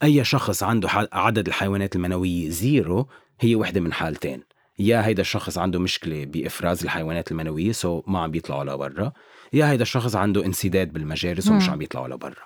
أي 0.04 0.24
شخص 0.24 0.64
عنده 0.64 0.90
عدد 1.14 1.45
عدد 1.46 1.54
الحيوانات 1.54 1.96
المنوية 1.96 2.50
زيرو 2.50 3.08
هي 3.40 3.56
وحدة 3.56 3.82
من 3.82 3.94
حالتين. 3.94 4.44
يا 4.80 5.06
هيدا 5.06 5.22
الشخص 5.22 5.58
عنده 5.58 5.80
مشكلة 5.80 6.26
بإفراز 6.26 6.84
الحيوانات 6.84 7.32
المنوية 7.32 7.72
so 7.72 8.04
ما 8.08 8.20
عم 8.20 8.32
بيطلعوا 8.32 8.64
لبرا. 8.64 9.12
يا 9.54 9.72
هيدا 9.72 9.82
الشخص 9.82 10.16
عنده 10.16 10.46
انسداد 10.46 10.94
بالمجاري 10.94 11.48
ومش 11.48 11.70
عم 11.70 11.78
بيطلعوا 11.78 12.08
لبرا. 12.08 12.46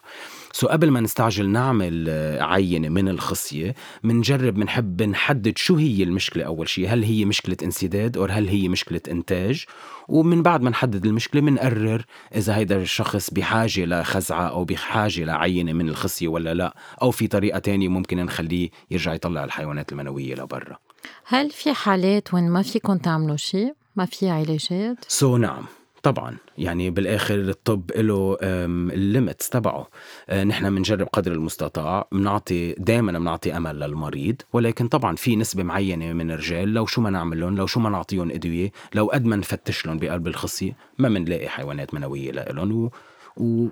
so 0.52 0.68
قبل 0.68 0.92
ما 0.92 1.02
نستعجل 1.02 1.50
نعمل 1.50 2.06
آه، 2.10 2.44
عينة 2.44 2.90
من 2.90 3.10
الخصية 3.10 3.76
بنجرب 4.04 4.54
بنحب 4.54 5.02
نحدد 5.02 5.58
شو 5.58 5.76
هي 5.76 6.04
المشكلة 6.04 6.44
أول 6.44 6.70
شيء 6.70 6.90
هل 6.90 7.04
هي 7.04 7.26
مشكلة 7.26 7.58
انسداد 7.64 8.18
أو 8.18 8.26
هل 8.26 8.48
هي 8.48 8.68
مشكلة 8.68 9.02
إنتاج 9.12 9.66
ومن 10.08 10.44
بعد 10.44 10.62
ما 10.62 10.70
نحدد 10.70 11.06
المشكلة 11.06 11.42
بنقرر 11.42 12.06
إذا 12.36 12.56
هيدا 12.56 12.82
الشخص 12.82 13.30
بحاجة 13.30 13.86
لخزعة 13.86 14.48
أو 14.48 14.66
بحاجة 14.66 15.24
لعينة 15.24 15.74
من 15.74 15.90
الخصية 15.90 16.28
ولا 16.28 16.54
لا 16.54 16.76
أو 17.02 17.12
في 17.12 17.28
طريقة 17.28 17.60
تانية 17.60 17.88
ممكن 17.88 18.18
نخليه 18.18 18.70
يرجع 18.92 19.14
يطلع 19.14 19.44
الحيوانات 19.44 19.92
المنوية 19.92 20.36
لبرا 20.36 20.78
هل 21.26 21.52
في 21.52 21.74
حالات 21.74 22.34
وين 22.34 22.50
ما 22.50 22.62
فيكم 22.62 22.98
تعملوا 22.98 23.38
شيء؟ 23.38 23.74
ما 23.96 24.06
في 24.06 24.30
علاجات؟ 24.30 24.98
so, 25.08 25.40
نعم 25.40 25.66
طبعا 26.04 26.38
يعني 26.58 26.90
بالآخر 26.90 27.36
الطب 27.36 27.92
له 27.96 28.38
ال 28.42 28.57
limits 28.57 29.50
تبعه. 29.50 29.88
آه، 30.30 30.44
نحن 30.44 30.76
بنجرب 30.76 31.08
قدر 31.08 31.32
المستطاع 31.32 32.08
بنعطي 32.12 32.74
دائما 32.74 33.20
بنعطي 33.20 33.58
أمل 33.58 33.80
للمريض 33.80 34.42
ولكن 34.54 34.88
طبعا 34.88 35.16
في 35.16 35.36
نسبة 35.36 35.64
معينة 35.64 36.14
من 36.14 36.32
الرجال 36.32 36.74
لو 36.74 36.86
شو 36.86 37.02
ما 37.02 37.10
نعمل 37.10 37.40
لهم 37.40 37.56
لو 37.56 37.68
شو 37.68 37.80
ما 37.80 37.90
نعطيهم 37.90 38.32
أدوية 38.32 38.72
لو 38.96 39.06
قد 39.06 39.26
ما 39.26 39.36
نفتش 39.36 39.86
لهم 39.86 39.98
بقلب 39.98 40.28
الخصيه 40.28 40.76
ما 40.98 41.10
بنلاقي 41.10 41.50
حيوانات 41.50 41.94
منوية 41.94 42.32
لهم 42.32 42.72
و... 42.72 42.92
و... 43.38 43.68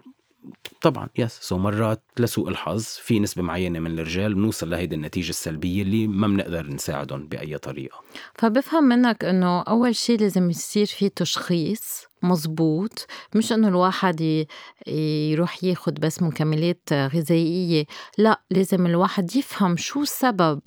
طبعا 0.82 1.10
yes 1.18 1.40
so 1.42 1.58
مرات 1.58 2.02
لسوء 2.20 2.50
الحظ 2.50 2.84
في 2.84 3.20
نسبة 3.20 3.44
معينة 3.44 3.80
من 3.80 4.00
الرجال 4.00 4.34
بنوصل 4.34 4.70
لهيدي 4.70 4.96
النتيجة 4.96 5.30
السلبية 5.30 5.82
اللي 5.82 6.08
ما 6.08 6.28
بنقدر 6.28 6.68
نساعدهم 6.68 7.28
بأي 7.28 7.58
طريقة. 7.58 8.02
فبفهم 8.36 8.84
منك 8.84 9.26
إنه 9.26 9.62
أول 9.62 9.96
شيء 9.96 10.20
لازم 10.20 10.50
يصير 10.50 10.86
في 10.86 11.10
تشخيص 11.10 12.07
مزبوط 12.24 13.06
مش 13.36 13.52
إنه 13.54 13.68
الواحد 13.68 14.46
يروح 14.88 15.64
ياخد 15.64 15.94
بس 15.94 16.22
مكملات 16.22 16.90
غذائية 16.94 17.86
لا 18.18 18.42
لازم 18.52 18.86
الواحد 18.86 19.36
يفهم 19.36 19.78
شو 19.78 20.04
سبب 20.04 20.60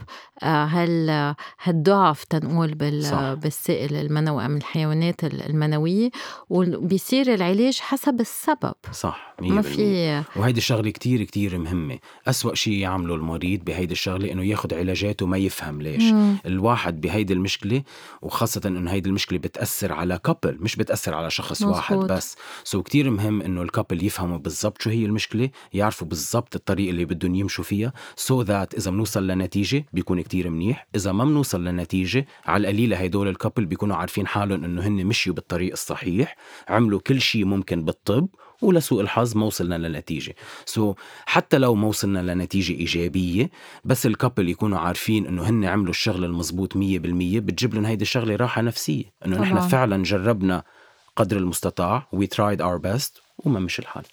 آه، 0.42 0.64
هال 0.64 1.34
هالضعف 1.62 2.24
تنقول 2.24 2.74
بال 2.74 3.36
بالسائل 3.36 3.96
المنوي 3.96 4.48
من 4.48 4.56
الحيوانات 4.56 5.24
المنوية 5.24 6.10
وبيصير 6.50 7.34
العلاج 7.34 7.78
حسب 7.78 8.20
السبب. 8.20 8.74
صح 8.92 9.34
ما 9.40 9.62
في 9.62 10.22
وهيدي 10.36 10.58
الشغلة 10.58 10.90
كتير 10.90 11.22
كتير 11.22 11.58
مهمة. 11.58 11.98
أسوأ 12.26 12.54
شيء 12.54 12.72
يعمله 12.78 13.14
المريض 13.14 13.64
بهيدي 13.64 13.92
الشغلة 13.92 14.32
إنه 14.32 14.44
ياخد 14.44 14.74
علاجات 14.74 15.22
وما 15.22 15.38
يفهم 15.38 15.82
ليش. 15.82 16.02
مم. 16.02 16.36
الواحد 16.46 17.00
بهيدي 17.00 17.32
المشكلة 17.32 17.82
وخاصة 18.22 18.60
إنه 18.66 18.90
هيدي 18.90 19.08
المشكلة 19.08 19.38
بتأثر 19.38 19.92
على 19.92 20.18
couple 20.24 20.56
مش 20.60 20.76
بتأثر 20.76 21.14
على 21.14 21.30
شخص 21.30 21.39
مزبوط. 21.50 21.74
واحد 21.74 21.96
بس. 21.96 22.36
so 22.64 22.82
كتير 22.82 23.10
مهم 23.10 23.42
إنه 23.42 23.62
ال 23.62 23.68
couple 23.68 24.04
يفهموا 24.04 24.38
بالضبط 24.38 24.82
شو 24.82 24.90
هي 24.90 25.04
المشكلة 25.04 25.50
يعرفوا 25.72 26.06
بالضبط 26.06 26.54
الطريقة 26.54 26.90
اللي 26.90 27.04
بدهم 27.04 27.34
يمشوا 27.34 27.64
فيها. 27.64 27.92
so 28.16 28.46
that 28.46 28.74
إذا 28.74 28.90
بنوصل 28.90 29.26
لنتيجة 29.26 29.84
بيكون 29.92 30.20
كتير 30.20 30.50
منيح. 30.50 30.86
إذا 30.94 31.12
ما 31.12 31.24
بنوصل 31.24 31.64
لنتيجة 31.64 32.26
على 32.46 32.60
القليلة 32.60 32.96
هدول 32.96 33.28
ال 33.28 33.34
couple 33.34 33.66
بيكونوا 33.66 33.96
عارفين 33.96 34.26
حالهم 34.26 34.64
إنه 34.64 34.86
هن 34.86 35.06
مشيوا 35.06 35.34
بالطريق 35.34 35.72
الصحيح 35.72 36.36
عملوا 36.68 37.00
كل 37.00 37.20
شيء 37.20 37.44
ممكن 37.44 37.84
بالطب 37.84 38.28
ولسوء 38.62 39.00
الحظ 39.00 39.36
ما 39.36 39.46
وصلنا 39.46 39.88
لنتيجة. 39.88 40.34
سو 40.64 40.92
so, 40.92 40.96
حتى 41.26 41.58
لو 41.58 41.74
ما 41.74 41.86
وصلنا 41.86 42.32
لنتيجة 42.32 42.72
إيجابية 42.72 43.50
بس 43.84 44.06
الكابل 44.06 44.48
يكونوا 44.48 44.78
عارفين 44.78 45.26
إنه 45.26 45.42
هن 45.42 45.64
عملوا 45.64 45.90
الشغل 45.90 46.24
المزبوط 46.24 46.76
مية 46.76 46.98
بالمية 46.98 47.40
بتجيب 47.40 47.74
لهم 47.74 47.86
هيدي 47.86 48.02
الشغلة 48.02 48.36
راحة 48.36 48.62
نفسية. 48.62 49.04
إنه 49.26 49.40
نحن 49.40 49.60
فعلا 49.60 50.02
جربنا 50.02 50.62
قدر 51.16 51.36
المستطاع. 51.36 52.06
We 52.16 52.26
tried 52.26 52.60
our 52.60 52.78
best. 52.78 53.20
وما 53.38 53.60
مش 53.60 53.78
الحال. 53.78 54.04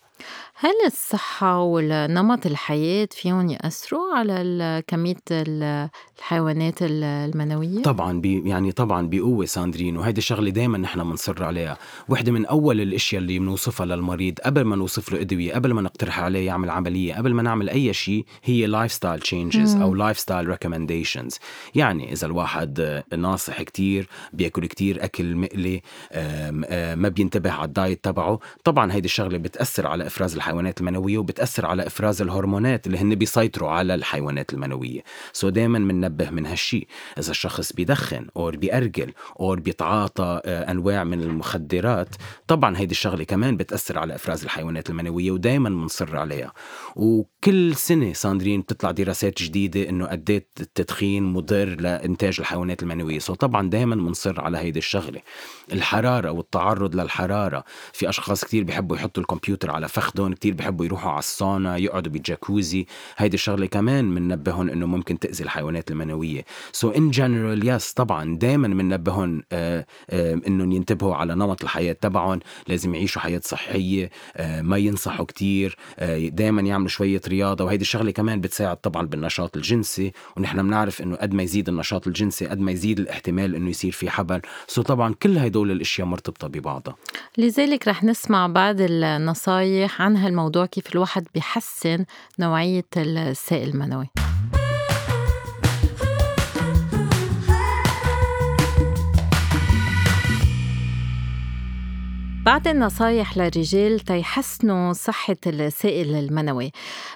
هل 0.59 0.73
الصحة 0.85 1.59
والنمط 1.59 2.45
الحياة 2.45 3.07
فيهم 3.11 3.49
يأثروا 3.49 4.15
على 4.15 4.83
كمية 4.87 5.15
الحيوانات 5.31 6.75
المنوية؟ 6.81 7.81
طبعا 7.81 8.21
بي 8.21 8.49
يعني 8.49 8.71
طبعا 8.71 9.09
بقوة 9.09 9.45
ساندرين 9.45 9.97
وهيدي 9.97 10.17
الشغلة 10.17 10.49
دايما 10.49 10.77
نحن 10.77 11.03
بنصر 11.03 11.43
عليها، 11.43 11.77
وحدة 12.09 12.31
من 12.31 12.45
أول 12.45 12.81
الأشياء 12.81 13.21
اللي 13.21 13.39
بنوصفها 13.39 13.85
للمريض 13.85 14.39
قبل 14.39 14.61
ما 14.61 14.75
نوصف 14.75 15.13
له 15.13 15.21
أدوية، 15.21 15.53
قبل 15.53 15.73
ما 15.73 15.81
نقترح 15.81 16.19
عليه 16.19 16.45
يعمل 16.45 16.69
عملية، 16.69 17.13
قبل 17.13 17.33
ما 17.33 17.43
نعمل 17.43 17.69
أي 17.69 17.93
شيء 17.93 18.25
هي 18.43 18.65
lifestyle 18.65 19.19
changes 19.19 19.75
أو 19.75 19.95
lifestyle 19.95 20.47
recommendations، 20.47 21.39
يعني 21.75 22.13
إذا 22.13 22.27
الواحد 22.27 23.03
ناصح 23.17 23.61
كتير 23.61 24.09
بيأكل 24.33 24.65
كتير 24.65 25.03
أكل 25.03 25.35
مقلي 25.35 25.81
ما 26.95 27.09
بينتبه 27.09 27.51
على 27.51 27.65
ال 27.65 27.73
diet 27.73 28.03
تبعه، 28.03 28.39
طبعا 28.63 28.93
هيدي 28.93 29.05
الشغلة 29.05 29.37
بتأثر 29.37 29.87
على 29.87 30.06
إفراز 30.07 30.35
الحيوانات 30.35 30.79
المنوية 30.81 31.17
وبتأثر 31.17 31.65
على 31.65 31.87
إفراز 31.87 32.21
الهرمونات 32.21 32.87
اللي 32.87 32.97
هن 32.97 33.15
بيسيطروا 33.15 33.69
على 33.69 33.95
الحيوانات 33.95 34.53
المنوية. 34.53 35.03
so 35.33 35.49
دايما 35.49 35.79
بننبه 35.79 36.29
من 36.29 36.45
هالشي. 36.45 36.87
إذا 37.17 37.31
الشخص 37.31 37.73
بيدخن 37.73 38.27
أو 38.37 38.51
بيأرجل 38.51 39.13
أو 39.39 39.55
بيتعاطى 39.55 40.41
آه، 40.45 40.71
أنواع 40.71 41.03
من 41.03 41.21
المخدرات 41.21 42.09
طبعا 42.47 42.77
هيدي 42.77 42.91
الشغلة 42.91 43.23
كمان 43.23 43.57
بتأثر 43.57 43.99
على 43.99 44.15
إفراز 44.15 44.43
الحيوانات 44.43 44.89
المنوية 44.89 45.31
ودايما 45.31 45.69
بنصر 45.69 46.17
عليها. 46.17 46.51
وكل 47.37 47.75
سنة 47.75 48.13
ساندرين 48.13 48.61
بتطلع 48.61 48.91
دراسات 48.91 49.43
جديدة 49.43 49.89
إنه 49.89 50.05
قد 50.05 50.29
إيه 50.29 50.47
التدخين 50.59 51.23
مضر 51.23 51.81
لإنتاج 51.81 52.35
الحيوانات 52.39 52.83
المنوية. 52.83 53.19
so 53.19 53.33
طبعا 53.33 53.69
دايما 53.69 53.95
بنصر 53.95 54.41
على 54.41 54.57
هيدي 54.57 54.79
الشغلة. 54.79 55.21
الحرارة 55.73 56.31
والتعرض 56.31 56.95
للحرارة 56.95 57.63
في 57.93 58.09
أشخاص 58.09 58.45
كتير 58.45 58.63
بيحبوا 58.63 58.97
يحطوا 58.97 59.23
الكمبيوتر 59.23 59.71
على 59.71 59.87
فخدهم 59.87 60.33
كتير 60.33 60.53
بيحبوا 60.53 60.85
يروحوا 60.85 61.11
على 61.11 61.19
الساونا 61.19 61.77
يقعدوا 61.77 62.11
بالجاكوزي. 62.11 62.85
هيدي 63.17 63.35
الشغلة 63.35 63.65
كمان 63.65 64.15
بننبههم 64.15 64.69
إنه 64.69 64.85
ممكن 64.85 65.19
تأذي 65.19 65.43
الحيوانات 65.43 65.91
المنوية. 65.91 66.45
so 66.71 66.89
in 66.89 67.11
general 67.11 67.69
yes 67.69 67.93
طبعا 67.93 68.37
دائما 68.37 68.67
بننبههم 68.67 69.43
آه، 69.51 69.85
آه، 70.09 70.41
إنهم 70.47 70.71
ينتبهوا 70.71 71.15
على 71.15 71.35
نمط 71.35 71.63
الحياة 71.63 71.93
تبعهم. 71.93 72.39
لازم 72.67 72.95
يعيشوا 72.95 73.21
حياة 73.21 73.41
صحية 73.43 74.09
آه، 74.35 74.61
ما 74.61 74.77
ينصحوا 74.77 75.25
كتير 75.25 75.77
دائما 76.29 76.61
يعملوا 76.61 76.87
شوية 76.87 77.21
رياضه 77.37 77.65
وهيدي 77.65 77.81
الشغلة 77.81 78.11
كمان 78.11 78.41
بتساعد 78.41 78.77
طبعا 78.77 79.07
بالنشاط 79.07 79.55
الجنسي 79.57 80.11
ونحن 80.37 80.63
بنعرف 80.63 81.01
إنه 81.01 81.15
قد 81.15 81.33
ما 81.33 81.43
يزيد 81.43 81.69
النشاط 81.69 82.07
الجنسي 82.07 82.47
قد 82.47 82.59
ما 82.59 82.71
يزيد 82.71 82.99
الاحتمال 82.99 83.55
إنه 83.55 83.69
يصير 83.69 83.91
في 83.91 84.09
حبل. 84.09 84.41
so 84.67 84.81
طبعا 84.81 85.13
كل 85.13 85.37
هدول 85.37 85.71
الأشياء 85.71 86.07
مرتبطة 86.07 86.47
ببعضها. 86.47 86.95
لذلك 87.37 87.87
رح 87.87 88.03
نسمع 88.03 88.47
بعض 88.47 88.75
النصايح 88.79 90.01
عن 90.01 90.17
هالموضوع 90.17 90.65
كيف 90.65 90.95
الواحد 90.95 91.27
بيحسن 91.33 92.05
نوعية 92.39 92.85
السائل 92.97 93.69
المنوي. 93.69 94.26
بعد 102.47 102.67
النصايح 102.67 103.37
للرجال 103.37 103.99
تيحسنوا 103.99 104.93
صحة 104.93 105.35
السائل 105.47 106.15
المنوي. 106.15 106.71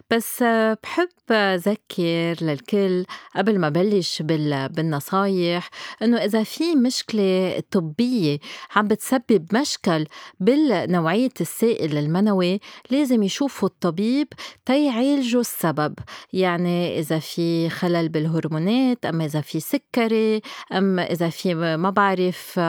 بس 0.10 0.44
بحب 0.84 1.10
ذكر 1.34 2.36
للكل 2.41 3.06
قبل 3.36 3.60
ما 3.60 3.70
بلش 3.70 4.22
بالنصايح 4.22 5.70
إنه 6.02 6.17
إذا 6.17 6.44
في 6.44 6.76
مشكلة 6.76 7.63
طبية 7.72 8.39
عم 8.76 8.88
بتسبب 8.88 9.48
مشكل 9.56 10.06
بالنوعية 10.39 11.30
السائل 11.41 11.98
المنوي 11.98 12.60
لازم 12.89 13.24
يشوفوا 13.24 13.67
الطبيب 13.67 14.28
تيعالجوا 14.65 15.41
السبب. 15.41 15.96
يعني 16.34 17.00
إذا 17.00 17.20
في 17.20 17.70
خلل 17.70 18.10
بالهرمونات 18.10 19.06
أما 19.06 19.26
إذا 19.26 19.41
في 19.41 19.60
سكري 19.60 20.41
أم 20.74 21.00
إذا 21.00 21.30
في 21.30 21.54
ما 21.56 21.89
بعرف 21.89 22.60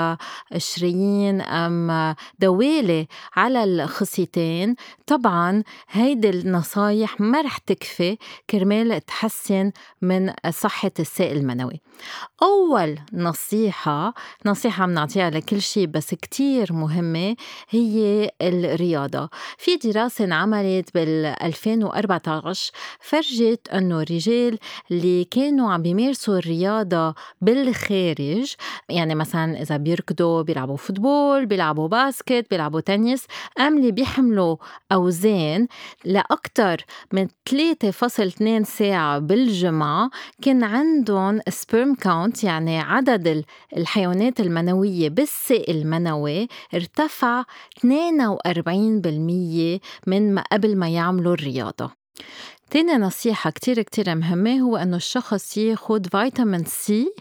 شرايين 0.57 1.41
أم 1.41 2.15
دوالي 2.39 3.07
على 3.37 3.65
الخصيتين 3.65 4.75
طبعا 5.07 5.63
هيدي 5.91 6.31
النصايح 6.31 7.21
ما 7.21 7.41
رح 7.41 7.59
تكفي 7.59 8.19
كرمال 8.53 9.01
تحسن 9.07 9.73
من 10.03 10.33
صحة 10.51 10.91
السائل 11.01 11.37
المنوي. 11.37 11.81
أول 12.43 12.99
نصيحة 13.13 14.15
نصيحة 14.47 14.87
بنعطيها 14.87 15.31
لكل 15.31 15.63
شيء 15.63 15.87
بس 15.87 16.15
كتير 16.15 16.73
مهمة 16.73 17.37
هي 17.71 18.31
الرياضة. 18.43 19.29
في 19.59 19.77
دراسة 19.77 20.25
انعملت 20.25 20.95
بال 20.95 21.27
2014 21.43 22.73
فرجت 23.01 23.69
أنه 23.69 24.01
الرجال 24.01 24.59
اللي 24.91 25.25
كانوا 25.25 25.73
عم 25.73 25.83
بيمارسوا 25.83 26.39
الرياضة 26.39 27.15
بالخارج 27.41 28.55
يعني 28.89 29.15
مثلا 29.15 29.63
إذا 29.63 29.77
بيركضوا 29.77 30.43
بيلعبوا 30.43 30.77
football 30.77 31.47
بيلعبوا 31.47 31.89
basket 31.89 32.47
بيلعبوا 32.51 32.81
تنس 32.81 33.25
أم 33.61 33.79
اللي 33.79 33.93
بيحملوا 33.93 34.57
أوزان 34.93 35.67
لأكثر 36.05 36.85
من 37.13 37.29
3.2 37.51 38.42
ساعة 38.65 39.19
بالجمعة 39.19 40.11
كان 40.43 40.65
عندهم 40.65 41.41
sperm 41.49 41.95
count 41.95 42.45
يعني 42.45 42.79
عدد 42.79 43.45
الحيوانات 43.77 44.41
المنوية 44.41 45.09
بالسائل 45.09 45.77
المنوي 45.77 46.49
ارتفع 46.75 47.43
42% 47.43 47.85
من 50.07 50.35
ما 50.35 50.45
قبل 50.53 50.77
ما 50.77 50.89
يعملوا 50.89 51.35
الرياضة. 51.35 51.91
تاني 52.73 52.93
نصيحة 52.93 53.51
كتير 53.51 53.83
كتير 53.83 54.15
مهمة 54.15 54.61
هو 54.61 54.77
إنه 54.77 54.97
الشخص 54.97 55.57
ياخد 55.57 56.07
فيتامين 56.07 56.65
سي 56.65 57.15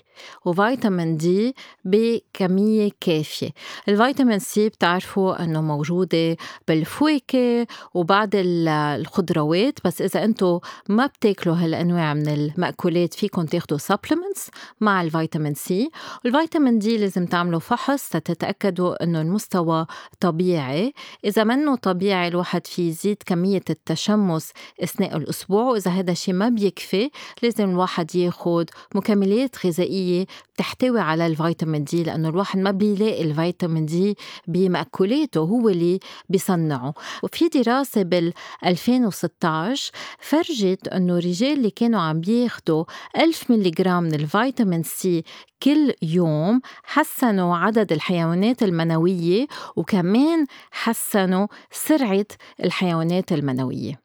وفيتامين 0.45 1.17
دي 1.17 1.55
بكمية 1.85 2.89
كافية. 3.01 3.49
الفيتامين 3.87 4.39
سي 4.39 4.69
بتعرفوا 4.69 5.43
أنه 5.43 5.61
موجودة 5.61 6.37
بالفواكه 6.67 7.67
وبعض 7.93 8.29
الخضروات 8.35 9.79
بس 9.85 10.01
إذا 10.01 10.23
أنتم 10.23 10.59
ما 10.89 11.05
بتاكلوا 11.05 11.55
هالأنواع 11.55 12.13
من 12.13 12.27
المأكولات 12.27 13.13
فيكم 13.13 13.45
تاخدوا 13.45 13.77
supplements 13.77 14.49
مع 14.81 15.01
الفيتامين 15.01 15.53
سي 15.53 15.89
والفيتامين 16.25 16.79
دي 16.79 16.97
لازم 16.97 17.25
تعملوا 17.25 17.59
فحص 17.59 18.09
تتأكدوا 18.09 19.03
أنه 19.03 19.21
المستوى 19.21 19.85
طبيعي. 20.19 20.93
إذا 21.25 21.43
منه 21.43 21.75
طبيعي 21.75 22.27
الواحد 22.27 22.67
في 22.67 22.87
يزيد 22.87 23.17
كمية 23.25 23.63
التشمس 23.69 24.51
أثناء 24.83 25.17
الأسبوع 25.17 25.40
وإذا 25.49 25.91
هذا 25.91 26.11
الشيء 26.11 26.33
ما 26.33 26.49
بيكفي 26.49 27.09
لازم 27.43 27.69
الواحد 27.69 28.15
ياخد 28.15 28.69
مكملات 28.95 29.65
غذائية 29.65 30.25
بتحتوي 30.55 30.99
على 30.99 31.27
الفيتامين 31.27 31.83
دي 31.83 32.03
لأنه 32.03 32.29
الواحد 32.29 32.59
ما 32.59 32.71
بيلاقي 32.71 33.21
الفيتامين 33.23 33.85
دي 33.85 34.17
بمأكولاته 34.47 35.39
هو 35.39 35.69
اللي 35.69 35.99
بيصنعه. 36.29 36.93
وفي 37.23 37.47
دراسة 37.47 38.01
بال 38.03 38.33
2016 38.65 39.91
فرجت 40.19 40.87
أنه 40.87 41.17
الرجال 41.17 41.53
اللي 41.57 41.69
كانوا 41.69 41.99
عم 41.99 42.19
بياخدوا 42.21 42.83
1000 43.17 43.51
ملغ 43.51 43.99
من 43.99 44.15
الفيتامين 44.15 44.83
سي 44.83 45.23
كل 45.63 45.93
يوم 46.01 46.61
حسنوا 46.83 47.57
عدد 47.57 47.91
الحيوانات 47.91 48.63
المنوية 48.63 49.47
وكمان 49.75 50.45
حسنوا 50.71 51.47
سرعة 51.71 52.25
الحيوانات 52.63 53.31
المنوية. 53.31 54.00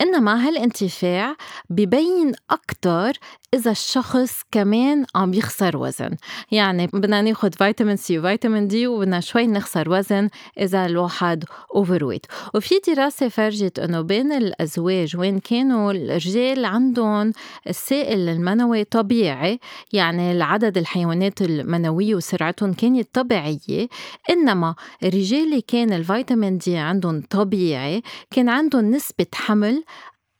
إنما 0.00 0.48
هالانتفاع 0.48 1.36
ببين 1.70 2.32
أكتر 2.50 3.12
إذا 3.54 3.70
الشخص 3.70 4.42
كمان 4.52 5.06
عم 5.14 5.34
يخسر 5.34 5.76
وزن. 5.76 6.10
يعني 6.50 6.86
بدنا 6.86 7.22
ناخد 7.22 7.54
فيتامين 7.54 7.96
سي 7.96 8.18
وفيتامين 8.18 8.68
دي 8.68 8.86
وبدنا 8.86 9.20
شوي 9.20 9.46
نخسر 9.46 9.90
وزن 9.90 10.28
إذا 10.60 10.86
الواحد 10.86 11.44
overweight 11.74 12.26
وفي 12.54 12.74
دراسة 12.88 13.28
فرجت 13.28 13.78
إنه 13.78 14.00
بين 14.00 14.32
الأزواج 14.32 15.16
وين 15.16 15.38
كانوا 15.38 15.92
الرجال 15.92 16.64
عندهم 16.64 17.32
السائل 17.68 18.28
المنوي 18.28 18.84
طبيعي 18.84 19.60
يعني 19.92 20.32
العدد 20.32 20.78
الحيوانات 20.78 21.42
المنوية 21.42 22.14
وسرعتهم 22.14 22.72
كانت 22.72 23.08
طبيعية 23.12 23.88
إنما 24.30 24.74
الرجال 25.04 25.44
اللي 25.44 25.60
كان 25.60 25.92
الفيتامين 25.92 26.58
دي 26.58 26.76
عندهم 26.76 27.22
طبيعي 27.30 28.02
كان 28.30 28.48
عندهم 28.48 28.90
نسبة 28.90 29.26
حمل 29.34 29.84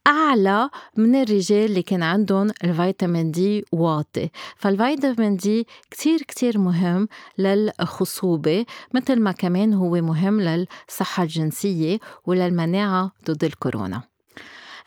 أعلى 0.07 0.71
من 0.97 1.15
الرجال 1.15 1.65
اللي 1.71 1.83
كان 1.83 2.03
عندهم 2.03 2.51
الفيتامين 2.65 3.31
دي 3.31 3.65
واطي. 3.73 4.31
فالفيتامين 4.57 5.37
دي 5.37 5.67
كتير 5.91 6.19
كتير 6.23 6.59
مهم 6.59 7.09
للخصوبة 7.39 8.67
مثل 8.95 9.21
ما 9.21 9.33
كمان 9.33 9.75
هو 9.75 9.91
مهم 9.91 10.41
للصحة 10.41 11.23
الجنسية 11.23 11.99
وللمناعة 12.27 13.13
ضد 13.31 13.45
الكورونا. 13.45 14.14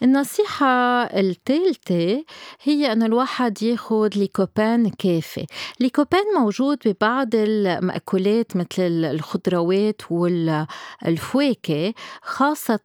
النصيحة 0.03 1.03
الثالثة 1.03 2.23
هي 2.63 2.91
إنه 2.91 3.05
الواحد 3.05 3.63
ياخد 3.63 4.17
ليكوبان 4.17 4.89
كافي، 4.89 5.45
ليكوبان 5.79 6.23
موجود 6.39 6.77
ببعض 6.85 7.29
المأكولات 7.35 8.55
مثل 8.57 9.05
الخضروات 9.05 10.01
والفواكه 10.09 11.93
خاصة 12.21 12.79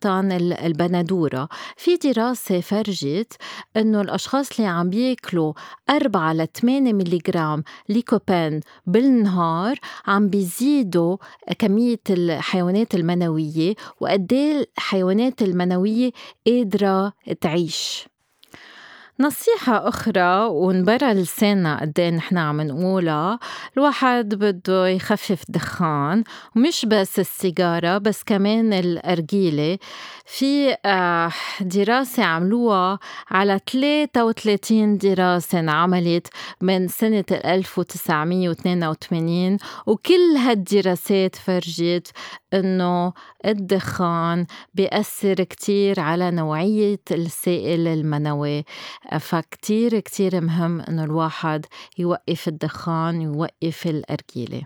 البندورة، 0.64 1.48
في 1.76 1.96
دراسة 1.96 2.60
فرجت 2.60 3.32
إنه 3.76 4.00
الأشخاص 4.00 4.58
اللي 4.58 4.70
عم 4.70 4.90
بياكلوا 4.90 5.52
أربعة 5.90 6.32
لثمانية 6.32 6.92
ميلي 6.92 7.18
جرام 7.18 7.64
ليكوبان 7.88 8.60
بالنهار 8.86 9.78
عم 10.06 10.28
بيزيدوا 10.28 11.16
كمية 11.58 12.00
الحيوانات 12.10 12.94
المنوية 12.94 13.74
وقد 14.00 14.32
الحيوانات 14.32 15.42
المنوية 15.42 16.10
قادرة 16.46 17.01
تعيش. 17.40 18.08
نصيحة 19.20 19.88
أخرى 19.88 20.46
ونبرا 20.50 21.12
لساننا 21.12 21.80
قد 21.80 22.00
إيه 22.00 22.10
نحن 22.10 22.38
عم 22.38 22.60
نقولها 22.60 23.38
الواحد 23.76 24.34
بده 24.34 24.88
يخفف 24.88 25.42
دخان 25.48 26.24
ومش 26.56 26.84
بس 26.84 27.18
السيجارة 27.18 27.98
بس 27.98 28.22
كمان 28.24 28.72
الأرجيلة 28.72 29.78
في 30.26 30.76
آه، 30.84 31.30
دراسة 31.60 32.24
عملوها 32.24 32.98
على 33.30 33.60
33 33.72 34.98
دراسة 34.98 35.58
انعملت 35.58 36.26
من 36.60 36.88
سنة 36.88 37.24
1982 37.30 39.58
وكل 39.86 40.36
هالدراسات 40.38 41.36
فرجت 41.36 42.10
إنه 42.54 43.12
الدخان 43.46 44.46
بيأثر 44.74 45.34
كتير 45.34 46.00
على 46.00 46.30
نوعية 46.30 47.00
السائل 47.10 47.88
المنوي. 47.88 48.64
فكتير 49.20 50.00
كتير 50.00 50.40
مهم 50.40 50.80
إنه 50.80 51.04
الواحد 51.04 51.66
يوقف 51.98 52.48
الدخان 52.48 53.22
يوقف 53.22 53.86
الأرجيلة. 53.86 54.62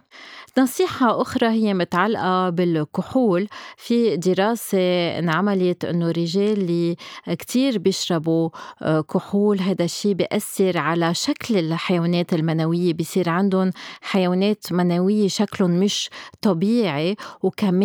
نصيحة 0.59 1.23
أخرى 1.23 1.47
هي 1.47 1.75
متعلقة 1.75 2.51
بالكحول. 2.51 3.49
في 3.77 4.17
دراسة 4.17 4.79
انعملت 5.19 5.85
إنه 5.85 6.11
الرجال 6.11 6.53
اللي 6.53 6.97
كتير 7.29 7.79
بيشربوا 7.79 8.51
آه، 8.83 9.01
كحول 9.01 9.61
هذا 9.61 9.85
الشيء 9.85 10.13
بيأثر 10.13 10.79
على 10.79 11.15
شكل 11.15 11.57
الحيوانات 11.57 12.35
المنوية. 12.35 12.93
بيصير 12.93 13.29
عندهم 13.29 13.71
حيوانات 14.03 14.73
منوية 14.73 15.29
شكلهم 15.29 15.71
مش 15.71 16.11
طبيعي 16.43 17.17
وكمان 17.43 17.76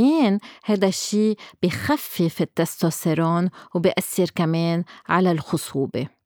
هذا 0.64 0.88
الشيء 0.88 1.38
بخفف 1.64 2.42
التستوستيرون 2.42 3.50
وبيأثر 3.76 4.26
كمان 4.36 4.84
على 5.08 5.32
الخصوبة. 5.32 6.21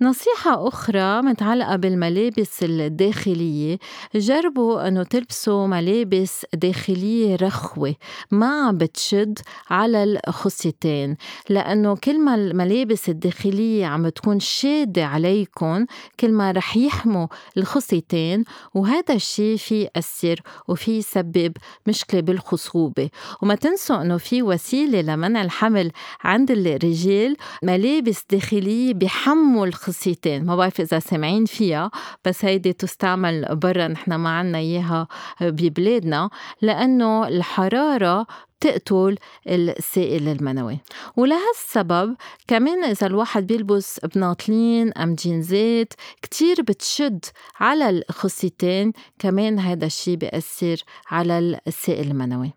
نصيحة 0.00 0.68
أخرى 0.68 1.22
متعلقة 1.22 1.76
بالملابس 1.76 2.62
الداخلية. 2.62 3.78
جربوا 4.14 4.88
أنه 4.88 5.02
تلبسوا 5.02 5.66
ملابس 5.66 6.46
داخلية 6.54 7.36
رخوة 7.36 7.94
ما 8.30 8.70
بتشد 8.70 9.38
على 9.70 10.04
الخصيتين 10.04 11.16
لأنه 11.48 11.96
كل 11.96 12.20
ما 12.20 12.34
الملابس 12.34 13.08
الداخلية 13.08 13.86
عم 13.86 14.08
تكون 14.08 14.40
شادة 14.40 15.04
عليكم 15.06 15.86
كل 16.20 16.32
ما 16.32 16.52
رح 16.52 16.76
يحموا 16.76 17.26
الخصيتين 17.56 18.44
وهذا 18.74 19.14
الشيء 19.14 19.56
في 19.56 19.82
يأثر 19.96 20.40
وفي 20.68 20.98
يسبب 20.98 21.52
مشكلة 21.86 22.20
بالخصوبة. 22.20 23.10
وما 23.42 23.54
تنسوا 23.54 24.02
أنه 24.02 24.16
في 24.16 24.42
وسيلة 24.42 25.00
لمنع 25.00 25.42
الحمل 25.42 25.90
عند 26.24 26.50
الرجال 26.50 27.36
ملابس 27.62 28.24
داخلية 28.30 28.92
بحموا 29.36 29.66
الخصيتين 29.66 30.44
ما 30.44 30.56
بعرف 30.56 30.80
إذا 30.80 30.98
سامعين 30.98 31.44
فيها 31.44 31.90
بس 32.24 32.44
هيدي 32.44 32.72
تستعمل 32.72 33.56
برا 33.56 33.88
نحن 33.88 34.14
ما 34.14 34.38
عنا 34.38 34.58
إياها 34.58 35.08
ببلادنا 35.40 36.30
لأنه 36.62 37.28
الحرارة 37.28 38.26
تقتل 38.60 39.18
السائل 39.48 40.28
المنوي. 40.28 40.78
ولهالسبب 41.16 42.16
كمان 42.48 42.84
إذا 42.84 43.06
الواحد 43.06 43.46
بيلبس 43.46 44.00
بناطلين 44.14 44.92
أم 44.92 45.14
جينزات 45.14 45.92
كتير 46.22 46.62
بتشد 46.62 47.24
على 47.60 47.88
الخصيتين 47.90 48.92
كمان 49.18 49.58
هذا 49.58 49.86
الشي 49.86 50.16
بيأثر 50.16 50.76
على 51.10 51.60
السائل 51.66 52.10
المنوي. 52.10 52.52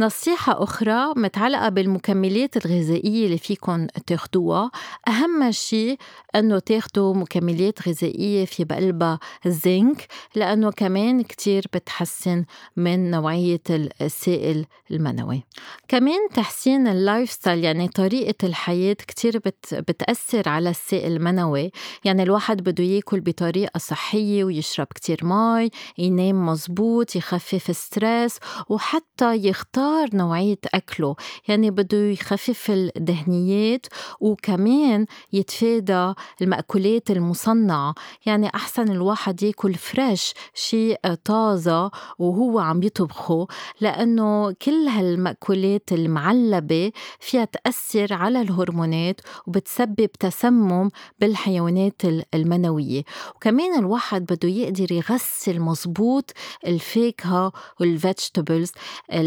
نصيحة 0.00 0.62
أخرى 0.62 1.12
متعلقة 1.16 1.68
بالمكملات 1.68 2.56
الغذائية 2.66 3.26
اللي 3.26 3.38
فيكن 3.38 3.86
تاخدوها. 4.06 4.70
أهم 5.08 5.50
شيء 5.50 5.98
أنه 6.36 6.58
تاخدوا 6.58 7.14
مكملات 7.14 7.88
غذائية 7.88 8.44
في 8.44 8.64
بقلبها 8.64 9.18
زنك 9.46 10.06
لأنه 10.34 10.70
كمان 10.70 11.22
كتير 11.22 11.64
بتحسن 11.74 12.44
من 12.76 13.10
نوعية 13.10 13.60
السائل 14.00 14.66
المنوي. 14.90 15.42
كمان 15.88 16.28
تحسين 16.34 16.88
ال 16.88 17.30
lifestyle 17.30 17.64
يعني 17.64 17.88
طريقة 17.88 18.46
الحياة 18.46 18.92
كتير 18.92 19.38
بت 19.38 19.74
بتأثر 19.74 20.48
على 20.48 20.70
السائل 20.70 21.12
المنوي. 21.12 21.70
يعني 22.04 22.22
الواحد 22.22 22.60
بده 22.62 22.84
ياكل 22.84 23.20
بطريقة 23.20 23.78
صحية 23.78 24.44
ويشرب 24.44 24.86
كتير 24.94 25.20
مي 25.22 25.70
ينام 25.98 26.46
مزبوط 26.46 27.16
يخفف 27.16 27.76
stress 27.76 28.38
وحتى 28.68 29.45
يختار 29.46 30.08
نوعية 30.16 30.58
أكله 30.74 31.16
يعني 31.48 31.70
بده 31.70 31.98
يخفف 31.98 32.70
الدهنيات 32.70 33.86
وكمان 34.20 35.06
يتفادى 35.32 36.12
المأكولات 36.42 37.10
المصنعة 37.10 37.94
يعني 38.26 38.48
أحسن 38.54 38.90
الواحد 38.90 39.42
ياكل 39.42 39.74
فريش 39.74 40.34
شيء 40.54 40.96
طازة 41.24 41.90
وهو 42.18 42.58
عم 42.58 42.82
يطبخه 42.82 43.46
لأنه 43.80 44.52
كل 44.52 44.88
هالمأكولات 44.88 45.92
المعلبة 45.92 46.92
فيها 47.20 47.44
تأثر 47.44 48.12
على 48.14 48.40
الهرمونات 48.40 49.20
وبتسبب 49.46 50.06
تسمم 50.20 50.90
بالحيوانات 51.20 52.02
المنوية. 52.34 53.02
وكمان 53.36 53.78
الواحد 53.78 54.22
بده 54.22 54.48
يقدر 54.48 54.92
يغسل 54.92 55.60
مزبوط 55.60 56.32
الفاكهة 56.66 57.52
وال 57.80 57.95
vegetables 57.95 58.72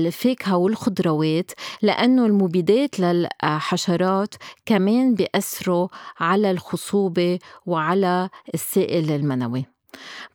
الفاكهة 0.10 0.58
والخضروات 0.58 1.52
لأنه 1.82 2.26
المبيدات 2.26 3.00
للحشرات 3.00 4.36
كمان 4.66 5.16
بيأثروا 5.16 5.88
على 6.20 6.52
الخصوبة 6.52 7.40
وعلى 7.66 8.30
السائل 8.54 9.12
المنوي 9.12 9.66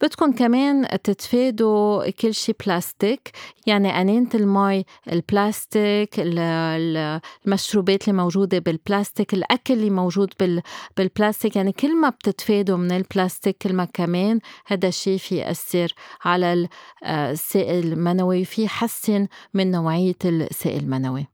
بدكم 0.03 0.33
كمان 0.33 0.89
تتفادوا 1.05 2.11
كل 2.11 2.35
شي 2.35 2.55
بلاستيك 2.67 3.31
يعني 3.67 4.01
أنينة 4.01 4.29
المي 4.35 4.85
البلاستيك 5.13 6.15
المشروبات 6.19 8.09
اللي 8.09 8.23
موجودة 8.23 8.59
بالبلاستيك 8.59 9.35
الأكل 9.35 9.75
اللي 9.75 9.91
موجود 9.91 10.33
بالبلاستيك 10.97 11.57
يعني 11.57 11.73
كل 11.73 12.01
ما 12.01 12.09
بتتفادوا 12.09 12.77
من 12.77 12.93
البلاستيك 12.93 13.57
كل 13.59 13.73
ما 13.73 13.85
كمان 13.85 14.41
هذا 14.67 14.89
الشيء 14.89 15.19
في 15.19 15.37
يأثر 15.37 15.95
على 16.25 16.69
السائل 17.05 17.93
المنوي 17.93 18.45
في 18.45 18.65
يحسن 18.65 19.27
من 19.55 19.71
نوعية 19.71 20.15
السائل 20.25 20.83
المنوي. 20.83 21.34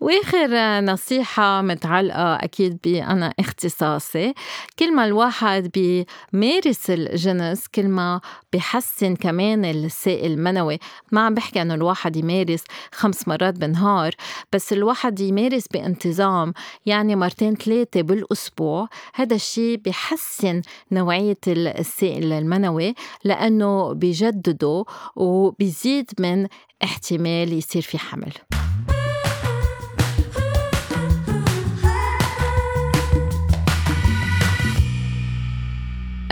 وآخر 0.00 0.80
نصيحة 0.80 1.62
متعلقة 1.62 2.34
أكيد 2.34 2.78
بأنا 2.84 3.34
اختصاصي. 3.40 4.34
كل 4.78 4.94
ما 4.94 5.04
الواحد 5.04 5.70
بيمارس 5.74 6.90
الجنس 6.90 7.68
كل 7.68 7.88
ما 7.88 8.20
بحسن 8.52 9.16
كمان 9.16 9.64
السائل 9.64 10.32
المنوي. 10.32 10.78
ما 11.12 11.26
عم 11.26 11.34
بحكي 11.34 11.62
إنه 11.62 11.74
الواحد 11.74 12.16
يمارس 12.16 12.64
خمس 12.92 13.28
مرات 13.28 13.54
بالنهار 13.54 14.14
بس 14.52 14.72
الواحد 14.72 15.20
يمارس 15.20 15.66
بانتظام 15.68 16.54
يعني 16.86 17.16
مرتين 17.16 17.54
ثلاثة 17.54 18.02
بالأسبوع. 18.02 18.88
هذا 19.14 19.34
الشيء 19.34 19.76
بحسن 19.76 20.62
نوعية 20.92 21.38
السائل 21.48 22.32
المنوي 22.32 22.94
لأنه 23.24 23.92
بيجدده 23.92 24.84
وبيزيد 25.16 26.10
من 26.18 26.46
احتمال 26.84 27.52
يصير 27.52 27.82
في 27.82 27.98
حمل. 27.98 28.32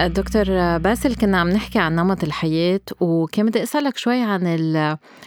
دكتور 0.01 0.45
باسل 0.79 1.15
كنا 1.15 1.41
عم 1.41 1.49
نحكي 1.49 1.79
عن 1.79 1.97
نمط 1.97 2.25
الحياة 2.25 2.81
وكان 3.01 3.47
بدي 3.47 3.63
أسألك 3.63 3.97
شوي 3.97 4.23
عن 4.23 4.47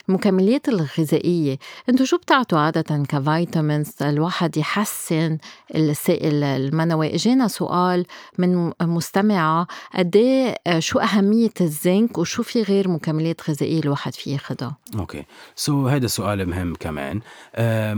المكملات 0.10 0.70
الغذائية. 0.70 1.58
انتو 1.90 2.06
شو 2.06 2.18
بتعطوا 2.18 2.60
عادة 2.60 3.04
كفيتامينز 3.10 3.92
الواحد 4.02 4.58
يحسن 4.58 5.38
السائل 5.76 6.44
المنوي؟ 6.44 7.16
إجينا 7.16 7.48
سؤال 7.48 8.06
من 8.38 8.72
مستمعة 8.82 9.68
قد 9.96 10.16
إيه، 10.16 10.80
شو 10.80 11.00
أهمية 11.00 11.54
الزنك 11.62 12.18
وشو 12.18 12.44
في 12.44 12.62
غير 12.62 12.88
مكملات 12.88 13.50
غذائية 13.50 13.80
الواحد 13.80 14.14
فيه 14.14 14.34
ياخدها 14.34 14.78
أوكي. 15.00 15.24
so, 15.56 15.92
هذا 15.92 16.08
سؤال 16.08 16.50
مهم 16.50 16.76
كمان. 16.76 17.22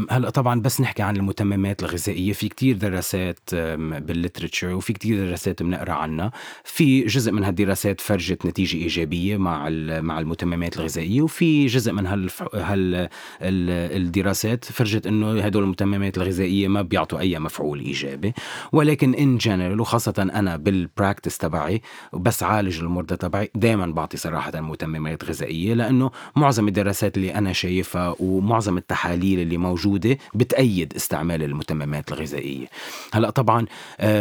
هلأ 0.10 0.30
طبعا 0.30 0.62
بس 0.62 0.82
نحكي 0.82 1.04
عن 1.04 1.18
المتممات 1.18 1.84
الغذائية. 1.84 2.34
في 2.34 2.50
كتير 2.50 2.78
دراسات 2.78 3.40
بال 3.54 3.74
literature 3.74 4.74
وفي 4.74 4.94
كتير 4.94 5.28
دراسات 5.28 5.64
بنقرأ 5.64 5.94
عنها. 5.94 6.32
في 6.68 7.06
جزء 7.06 7.32
من 7.32 7.44
هالدراسات 7.44 8.02
فرجت 8.02 8.46
نتيجة 8.46 8.78
إيجابية 8.78 9.38
مع 9.38 9.70
مع 10.02 10.20
المتممات 10.20 10.78
الغذائية 10.78 11.22
وفي 11.22 11.66
جزء 11.66 11.92
من 11.92 12.06
هال 12.06 12.30
هال 12.54 13.10
الدراسات 13.42 14.66
فرجت 14.66 15.08
إنه 15.08 15.40
هدول 15.40 15.64
المتممات 15.64 16.18
الغذائية 16.18 16.68
ما 16.68 16.82
بيعطوا 16.82 17.20
أي 17.20 17.40
مفعول 17.40 17.80
إيجابي. 17.80 18.34
ولكن 18.72 19.14
in 19.14 19.38
general 19.38 19.82
وخاصة 19.82 20.14
أنا 20.34 20.58
بال 20.58 20.74
practice 20.74 21.38
تبعي 21.38 21.82
بس 22.14 22.44
عالج 22.44 22.80
المرضى 22.80 23.16
تبعي 23.16 23.52
دائما 23.56 23.86
بعطي 23.86 24.18
صراحة 24.18 24.62
متممات 24.62 25.26
غذائية 25.26 25.74
لأنه 25.74 26.12
معظم 26.36 26.68
الدراسات 26.68 27.18
اللي 27.18 27.36
أنا 27.36 27.54
شايفها 27.54 28.16
ومعظم 28.20 28.78
التحاليل 28.78 29.40
اللي 29.40 29.58
موجودة 29.58 30.18
بتأيد 30.36 30.94
استعمال 30.96 31.44
المتممات 31.44 32.12
الغذائية. 32.12 32.68
هلأ 33.14 33.30
طبعا 33.30 33.66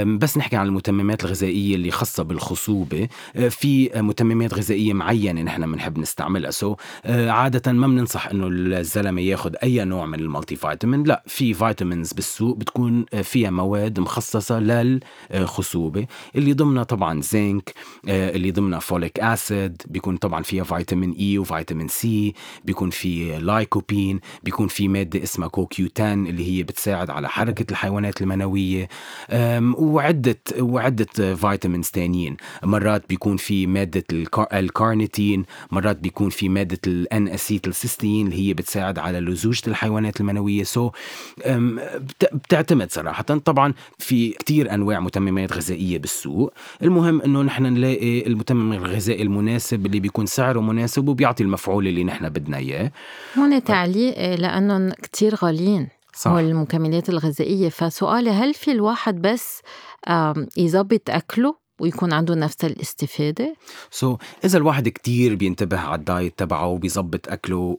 بس 0.04 0.38
نحكي 0.38 0.56
عن 0.56 0.66
المتممات 0.66 1.24
الغذائية 1.24 1.74
اللي 1.74 1.90
خاصة 1.90 2.22
بالخصوبه 2.36 3.08
آه، 3.36 3.48
في 3.48 3.90
متممات 3.96 4.54
غذائية 4.54 4.92
معينة 4.92 5.42
نحن 5.42 5.72
بنحب 5.72 5.98
نستعملها. 5.98 6.50
so 6.50 6.76
آه، 7.04 7.30
عادة 7.30 7.72
ما 7.72 7.86
بننصح 7.86 8.26
إنه 8.26 8.46
الزلمة 8.50 9.20
ياخذ 9.20 9.54
أي 9.62 9.84
نوع 9.84 10.06
من 10.06 10.20
ال 10.20 10.56
multivitamin. 10.56 11.02
لا 11.02 11.22
في 11.26 11.54
vitamins 11.54 12.12
بالسوق 12.12 12.56
بتكون 12.56 13.06
آه، 13.14 13.22
فيها 13.22 13.50
مواد 13.50 14.00
مخصصة 14.00 14.58
للخصوبه 14.60 16.06
اللي 16.36 16.52
ضمنها 16.52 16.82
طبعا 16.82 17.20
زنك 17.20 17.74
اللي 18.08 18.50
ضمنها 18.50 18.78
folic 18.78 19.20
acid. 19.20 19.82
بيكون 19.88 20.16
طبعا 20.16 20.42
فيها 20.42 20.64
فيتامين 20.64 21.12
E 21.12 21.38
وفيتامين 21.38 21.88
سي 21.88 22.34
بيكون 22.64 22.90
في 22.90 23.38
لايكوبين. 23.38 24.20
بيكون 24.42 24.68
في 24.68 24.88
مادة 24.88 25.22
اسمها 25.22 25.48
كوكيوتان 25.48 26.26
اللي 26.26 26.58
هي 26.58 26.62
بتساعد 26.62 27.10
على 27.10 27.28
حركة 27.28 27.66
الحيوانات 27.70 28.22
المنوية. 28.22 28.88
وعدة 29.78 30.38
وعدة 30.60 31.34
فيتامينز 31.34 31.88
تانيين 32.26 32.36
مرات 32.62 33.08
بيكون 33.08 33.36
في 33.36 33.66
مادة 33.66 34.04
الكارنيتين 34.52 35.44
مرات 35.70 35.96
بيكون 35.96 36.30
في 36.30 36.48
مادة 36.48 36.78
ال 36.86 37.28
N-acetylcysteine 37.28 38.26
اللي 38.26 38.48
هي 38.48 38.54
بتساعد 38.54 38.98
على 38.98 39.20
لزوجة 39.20 39.62
الحيوانات 39.66 40.20
المنوية. 40.20 40.62
so 40.64 40.90
بتعتمد 42.32 42.92
صراحة. 42.92 43.22
طبعا 43.22 43.74
في 43.98 44.30
كتير 44.30 44.74
أنواع 44.74 45.00
متممات 45.00 45.52
غذائية 45.52 45.98
بالسوق. 45.98 46.52
المهم 46.82 47.22
أنه 47.22 47.42
نحن 47.42 47.62
نلاقي 47.62 48.26
المتمم 48.26 48.72
الغذائي 48.72 49.22
المناسب 49.22 49.86
اللي 49.86 50.00
بيكون 50.00 50.26
سعره 50.26 50.60
مناسب 50.60 51.08
وبيعطي 51.08 51.42
المفعول 51.42 51.88
اللي 51.88 52.04
نحن 52.04 52.28
بدنا 52.28 52.56
إياه. 52.56 52.92
هون 53.38 53.64
تعليق 53.64 54.34
لأنهم 54.34 54.90
كتير 54.90 55.34
غاليين 55.34 55.88
صح. 56.14 56.30
والمكملات 56.30 57.08
الغذائية. 57.08 57.68
فسؤالي 57.68 58.30
هل 58.30 58.54
في 58.54 58.72
الواحد 58.72 59.22
بس 59.22 59.62
يظبط 60.56 61.10
أكله؟ 61.10 61.65
ويكون 61.80 62.12
عنده 62.12 62.34
نفس 62.34 62.64
الاستفادة؟ 62.64 63.56
سو 63.90 64.16
so, 64.16 64.18
إذا 64.44 64.58
الواحد 64.58 64.88
كتير 64.88 65.34
بينتبه 65.34 65.78
على 65.78 65.98
الدايت 65.98 66.38
تبعه 66.38 66.66
وبيظبط 66.66 67.28
أكله 67.28 67.78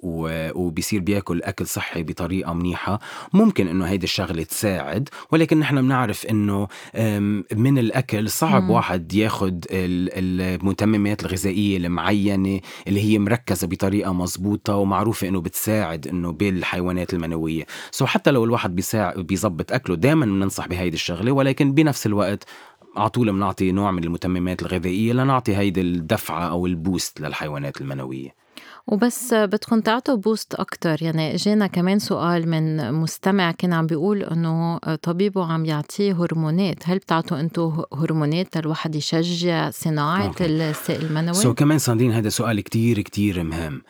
وبيصير 0.55 0.99
بياكل 0.99 1.43
أكل 1.43 1.67
صحي 1.67 2.03
بطريقة 2.03 2.53
منيحة 2.53 2.99
ممكن 3.33 3.67
إنه 3.67 3.85
هيدي 3.85 4.03
الشغلة 4.03 4.43
تساعد 4.43 5.09
ولكن 5.31 5.59
نحن 5.59 5.81
بنعرف 5.81 6.25
إنه 6.25 6.67
من 7.55 7.77
الأكل 7.77 8.29
صعب 8.29 8.63
م. 8.63 8.69
واحد 8.69 9.13
ياخد 9.13 9.65
المتممات 9.71 11.25
الغذائية 11.25 11.77
المعينة 11.77 12.59
اللي 12.87 13.01
هي 13.01 13.19
مركزة 13.19 13.67
بطريقة 13.67 14.13
مزبوطة 14.13 14.75
ومعروفة 14.75 15.27
إنه 15.27 15.41
بتساعد 15.41 16.07
إنه 16.07 16.31
بالحيوانات 16.31 17.13
المنوية 17.13 17.65
so, 17.91 18.07
حتى 18.07 18.31
لو 18.31 18.43
الواحد 18.43 18.75
بيساعد 18.75 19.19
بيظبط 19.19 19.71
أكله 19.71 19.95
دائما 19.95 20.25
بننصح 20.25 20.67
بهيدي 20.67 20.95
الشغلة 20.95 21.31
ولكن 21.31 21.71
بنفس 21.71 22.05
الوقت 22.05 22.43
على 22.97 23.09
طول 23.09 23.31
بنعطي 23.31 23.71
نوع 23.71 23.91
من 23.91 24.03
المتممات 24.03 24.61
الغذائية 24.61 25.13
لنعطي 25.13 25.55
هيدي 25.57 25.81
الدفعة 25.81 26.49
أو 26.49 26.65
ال 26.65 26.75
boost 26.75 27.21
للحيوانات 27.21 27.81
المنوية. 27.81 28.47
وبس 28.87 29.33
بدكم 29.33 29.79
تعطوا 29.79 30.15
boost 30.15 30.55
أكتر. 30.55 31.03
يعني 31.03 31.35
إجينا 31.35 31.67
كمان 31.67 31.99
سؤال 31.99 32.49
من 32.49 32.93
مستمع 32.93 33.51
كان 33.51 33.73
عم 33.73 33.85
بيقول 33.85 34.23
إنه 34.23 34.77
طبيبه 34.77 35.45
عم 35.45 35.65
يعطيه 35.65 36.13
هرمونات. 36.13 36.77
هل 36.89 36.97
بتعطوا 36.97 37.39
أنتم 37.39 37.83
هرمونات 37.93 38.57
للواحد 38.57 38.95
يشجع 38.95 39.69
صناعة 39.69 40.35
السائل 40.41 41.05
المنوي؟ 41.05 41.33
so, 41.33 41.55
كمان 41.55 41.77
ساندرين 41.77 42.11
هذا 42.11 42.29
سؤال 42.29 42.61
كتير 42.61 43.01
كتير 43.01 43.43
مهم. 43.43 43.81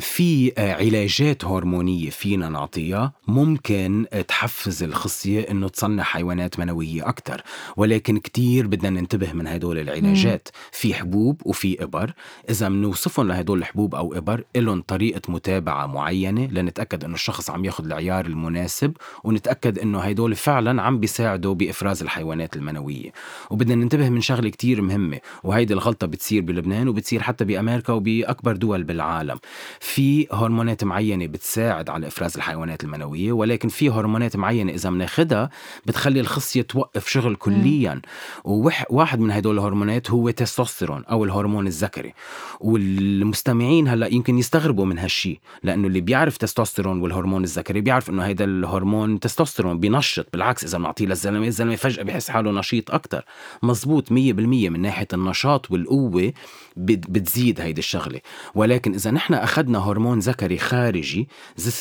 في 0.00 0.52
علاجات 0.58 1.44
هرمونية 1.44 2.10
فينا 2.10 2.48
نعطيها 2.48 3.12
ممكن 3.28 4.06
تحفز 4.28 4.82
الخصية 4.82 5.40
إنه 5.50 5.68
تصنع 5.68 6.02
حيوانات 6.02 6.58
منوية 6.58 7.08
أكتر. 7.08 7.42
ولكن 7.76 8.18
كتير 8.18 8.66
بدنا 8.66 8.90
ننتبه 8.90 9.32
من 9.32 9.46
هدول 9.46 9.78
العلاجات. 9.78 10.48
مم. 10.54 10.60
في 10.72 10.94
حبوب 10.94 11.42
وفي 11.44 11.82
إبر. 11.82 12.12
إذا 12.50 12.68
بنوصفهم 12.68 13.28
لهدول 13.28 13.58
الحبوب 13.58 13.94
أو 13.94 14.14
إبر 14.14 14.44
لهم 14.56 14.82
طريقة 14.82 15.22
متابعة 15.28 15.86
معينة 15.86 16.46
لنتأكد 16.46 17.04
إنه 17.04 17.14
الشخص 17.14 17.50
عم 17.50 17.64
ياخذ 17.64 17.84
العيار 17.84 18.26
المناسب 18.26 18.96
ونتأكد 19.24 19.78
إنه 19.78 19.98
هدول 20.00 20.34
فعلا 20.34 20.82
عم 20.82 21.00
بيساعدوا 21.00 21.54
بإفراز 21.54 22.02
الحيوانات 22.02 22.56
المنوية. 22.56 23.12
وبدنا 23.50 23.74
ننتبه 23.74 24.08
من 24.08 24.20
شغلة 24.20 24.48
كتير 24.48 24.82
مهمة 24.82 25.20
وهيدي 25.42 25.74
الغلطة 25.74 26.06
بتصير 26.06 26.42
بلبنان 26.42 26.88
وبتصير 26.88 27.22
حتى 27.22 27.44
بأمريكا 27.44 27.92
وبأكبر 27.92 28.56
دول 28.56 28.82
بالعالم. 28.82 29.38
في 29.80 30.26
هرمونات 30.32 30.84
معينة 30.84 31.26
بتساعد 31.26 31.90
على 31.90 32.06
إفراز 32.06 32.36
الحيوانات 32.36 32.84
المنوية 32.84 33.32
ولكن 33.32 33.68
في 33.68 33.90
هرمونات 33.90 34.36
معينة 34.36 34.72
إذا 34.72 34.90
بناخدها 34.90 35.50
بتخلي 35.86 36.20
الخصية 36.20 36.62
توقف 36.62 37.08
شغل 37.08 37.36
كليا. 37.36 38.00
وواحد 38.44 39.20
من 39.20 39.30
هدول 39.30 39.54
الهرمونات 39.54 40.10
هو 40.10 40.30
تستوستيرون 40.30 41.04
أو 41.04 41.24
الهرمون 41.24 41.66
الذكري. 41.66 42.14
والمستمعين 42.60 43.88
هلأ 43.88 44.06
يمكن 44.06 44.38
يستغربوا 44.38 44.84
من 44.84 44.98
هالشي 44.98 45.40
لأنه 45.62 45.86
اللي 45.86 46.00
بيعرف 46.00 46.36
تستوستيرون 46.36 47.00
والهرمون 47.00 47.44
الذكري 47.44 47.80
بيعرف 47.80 48.10
إنه 48.10 48.22
هيدا 48.22 48.44
الهرمون 48.44 49.20
تستوستيرون 49.20 49.78
بينشط 49.80 50.26
بالعكس 50.32 50.64
إذا 50.64 50.78
بنعطيه 50.78 51.06
للزلمة 51.06 51.46
الزلمة 51.46 51.76
فجأة 51.76 52.02
بحس 52.02 52.30
حاله 52.30 52.50
نشيط 52.50 52.90
أكثر 52.90 53.24
مزبوط 53.62 54.08
100% 54.08 54.12
من 54.12 54.80
ناحية 54.80 55.08
النشاط 55.12 55.70
والقوة 55.70 56.32
بتزيد 56.76 57.60
هيدي 57.60 57.78
الشغلة. 57.78 58.20
ولكن 58.54 58.94
إذا 58.94 59.10
نحن 59.10 59.34
أخذنا 59.34 59.78
هرمون 59.78 60.18
ذكري 60.18 60.58
خارجي 60.58 61.28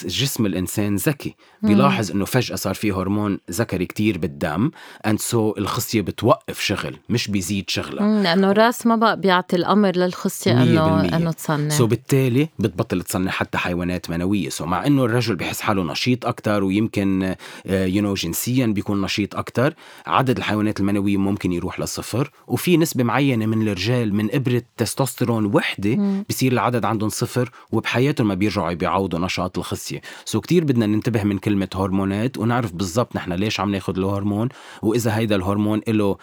جسم 0.06 0.46
الإنسان 0.46 0.96
ذكي. 0.96 1.36
بيلاحظ 1.62 2.12
إنه 2.12 2.26
فجأة 2.26 2.56
صار 2.56 2.74
في 2.74 2.92
هرمون 2.92 3.40
ذكري 3.52 3.86
كتير 3.86 4.18
بالدم 4.18 4.72
and 5.06 5.54
so 5.54 5.58
الخصية 5.58 6.02
بتوقف 6.02 6.60
شغل 6.60 6.98
مش 7.10 7.28
بيزيد 7.28 7.70
شغلها 7.70 8.24
لأنه 8.24 8.52
الراس 8.52 8.88
ما 8.88 8.96
بقى 8.96 9.20
بيعطي 9.20 9.56
الأمر 9.56 9.96
للخصية 9.96 10.64
انه 10.64 11.18
إنه 11.18 11.32
تصنع. 11.32 11.70
so 11.70 11.90
بالتالي 11.90 12.50
بتبطل 12.60 13.02
تصنع 13.02 13.32
حتى 13.32 13.58
حيوانات 13.58 14.10
منوية. 14.10 14.50
so 14.50 14.66
مع 14.66 14.86
إنه 14.86 15.06
الرجل 15.06 15.36
بحس 15.36 15.62
حاله 15.62 15.84
نشيط 15.84 16.26
أكثر 16.26 16.64
ويمكن 16.64 17.36
you 17.66 18.04
know 18.04 18.14
جنسيا 18.14 18.66
بيكون 18.66 19.02
نشيط 19.02 19.36
أكثر 19.36 19.74
عدد 20.06 20.38
الحيوانات 20.38 20.80
المنوية 20.80 21.18
ممكن 21.18 21.52
يروح 21.52 21.80
لصفر. 21.80 22.32
وفي 22.48 22.78
نسبة 22.78 23.04
معينة 23.04 23.46
من 23.46 23.62
الرجال 23.62 24.16
من 24.16 24.36
إبرة 24.36 24.64
تستوستيرون 24.84 25.46
وحدة 25.46 26.24
بصير 26.30 26.52
العدد 26.52 26.86
عندهم 26.86 27.10
صفر 27.10 27.52
وبحياتهم 27.72 28.28
ما 28.28 28.34
بيرجعوا 28.34 28.74
بيعوضوا 28.74 29.20
نشاط 29.20 29.58
الخصية. 29.58 30.02
سو 30.26 30.42
كتير 30.42 30.64
بدنا 30.64 30.86
ننتبه 30.86 31.24
من 31.24 31.38
كلمة 31.38 31.70
هرمونات 31.76 32.38
ونعرف 32.38 32.74
بالضبط 32.74 33.16
نحن 33.16 33.34
ليش 33.34 33.60
عم 33.60 33.72
ناخذ 33.72 33.98
الهرمون 33.98 34.50
وإذا 34.82 35.18
هيدا 35.18 35.36
الهرمون 35.36 35.82
له 35.88 36.18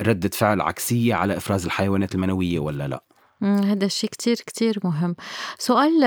ردة 0.00 0.30
فعل 0.32 0.60
عكسية 0.60 1.14
على 1.14 1.36
إفراز 1.36 1.64
الحيوانات 1.64 2.14
المنوية 2.14 2.58
ولا 2.58 2.88
لا. 2.88 3.02
هذا 3.42 3.84
الشيء 3.86 4.10
كتير 4.10 4.36
كتير 4.36 4.78
مهم. 4.84 5.16
سؤال 5.58 6.00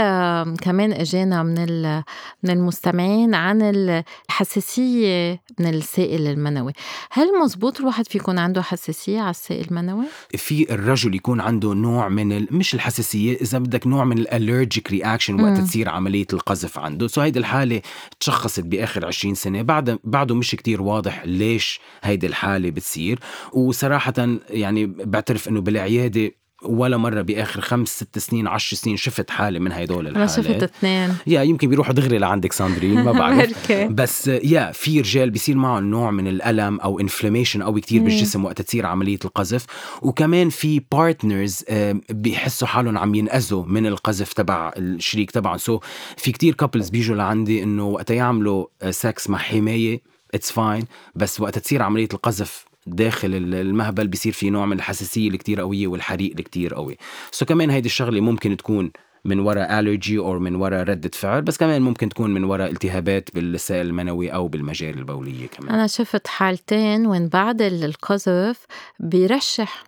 كمان 0.61 0.93
إجانا 0.93 1.43
من 1.43 1.95
من 2.43 2.49
المستمعين 2.49 3.35
عن 3.35 3.61
الحساسية 3.61 5.41
من 5.59 5.73
السائل 5.73 6.27
المنوي. 6.27 6.73
هل 7.11 7.39
مزبوط 7.43 7.79
الواحد 7.79 8.07
في 8.07 8.17
يكون 8.17 8.39
عنده 8.39 8.61
حساسية 8.61 9.19
على 9.21 9.29
السائل 9.29 9.65
المنوي؟ 9.71 10.05
في 10.29 10.73
الرجل 10.73 11.15
يكون 11.15 11.41
عنده 11.41 11.73
نوع 11.73 12.09
من 12.09 12.31
ال... 12.31 12.47
مش 12.51 12.73
الحساسية 12.73 13.37
إذا 13.41 13.57
بدك 13.59 13.87
نوع 13.87 14.03
من 14.03 14.17
ال 14.17 14.25
allergic 14.25 14.91
reaction 14.91 15.41
وقت 15.41 15.57
تصير 15.57 15.89
عملية 15.89 16.27
القذف 16.33 16.79
عنده. 16.79 17.07
so 17.07 17.21
هيدي 17.21 17.39
الحالة 17.39 17.81
تشخصت 18.19 18.59
بآخر 18.63 19.05
20 19.05 19.35
سنة. 19.35 19.61
بعد 19.61 19.99
بعده 20.03 20.35
مش 20.35 20.51
كتير 20.51 20.81
واضح 20.81 21.23
ليش 21.25 21.79
هيدي 22.03 22.27
الحالة 22.27 22.69
بتصير. 22.69 23.19
وصراحه 23.53 24.13
يعني 24.49 24.85
بعترف 24.85 25.47
إنه 25.47 25.61
بالعيادة 25.61 26.31
ولا 26.61 26.97
مرة 26.97 27.21
بآخر 27.21 27.61
خمس 27.61 27.89
ست 27.89 28.19
سنين 28.19 28.47
عشر 28.47 28.75
سنين 28.75 28.97
شفت 28.97 29.29
حالة 29.29 29.59
من 29.59 29.71
هدول 29.71 30.07
الحالات 30.07 30.39
أنا 30.39 30.47
شفت 30.47 30.63
اثنين. 30.63 31.15
يا 31.27 31.41
يمكن 31.41 31.69
بيروحوا 31.69 31.93
دغري 31.93 32.17
لعندك 32.17 32.53
ساندرين 32.53 33.03
ما 33.03 33.11
بعرف. 33.11 33.71
بس 33.71 34.27
يا 34.27 34.71
في 34.71 34.99
رجال 34.99 35.29
بيصير 35.29 35.55
معهم 35.55 35.83
نوع 35.83 36.11
من 36.11 36.27
الألم 36.27 36.79
أو 36.79 36.99
inflammation 36.99 37.61
أو 37.61 37.73
كتير 37.73 38.03
بالجسم 38.03 38.45
وقت 38.45 38.61
تصير 38.61 38.85
عملية 38.85 39.19
القذف. 39.25 39.65
وكمان 40.01 40.49
في 40.49 40.81
partners 40.91 41.63
بيحسوا 42.09 42.67
حالهم 42.67 42.97
عم 42.97 43.15
ينأذوا 43.15 43.65
من 43.65 43.85
القذف 43.85 44.33
تبع 44.33 44.71
الشريك 44.77 45.31
تبعهم. 45.31 45.57
so 45.57 45.79
في 46.17 46.31
كتير 46.31 46.53
couples 46.53 46.89
بيجوا 46.89 47.15
لعندي 47.15 47.63
إنه 47.63 47.83
وقت 47.83 48.11
يعملوا 48.11 48.65
سكس 48.89 49.29
مع 49.29 49.37
حماية 49.37 50.01
it's 50.33 50.51
fine 50.51 50.85
بس 51.15 51.41
وقت 51.41 51.59
تصير 51.59 51.81
عملية 51.81 52.09
القذف 52.13 52.68
داخل 52.87 53.35
المهبل 53.53 54.07
بيصير 54.07 54.33
في 54.33 54.49
نوع 54.49 54.65
من 54.65 54.77
الحساسية 54.77 55.29
الكتير 55.29 55.61
قوية 55.61 55.87
والحريق 55.87 56.33
الكتير 56.39 56.73
قوي. 56.73 56.97
so 57.31 57.45
كمان 57.45 57.69
هيدي 57.69 57.85
الشغلة 57.85 58.21
ممكن 58.21 58.57
تكون 58.57 58.91
من 59.25 59.39
وراء 59.39 59.79
allergy 59.79 60.17
أو 60.17 60.39
من 60.39 60.55
وراء 60.55 60.83
ردة 60.83 61.11
فعل 61.13 61.41
بس 61.41 61.57
كمان 61.57 61.81
ممكن 61.81 62.09
تكون 62.09 62.33
من 62.33 62.43
وراء 62.43 62.71
التهابات 62.71 63.29
بالسائل 63.35 63.87
المنوي 63.87 64.29
أو 64.29 64.47
بالمجاري 64.47 64.99
البولية 64.99 65.47
كمان. 65.47 65.73
أنا 65.73 65.87
شفت 65.87 66.27
حالتين 66.27 67.07
وين 67.07 67.27
بعد 67.27 67.61
القذف 67.61 68.65
بيرشح 68.99 69.83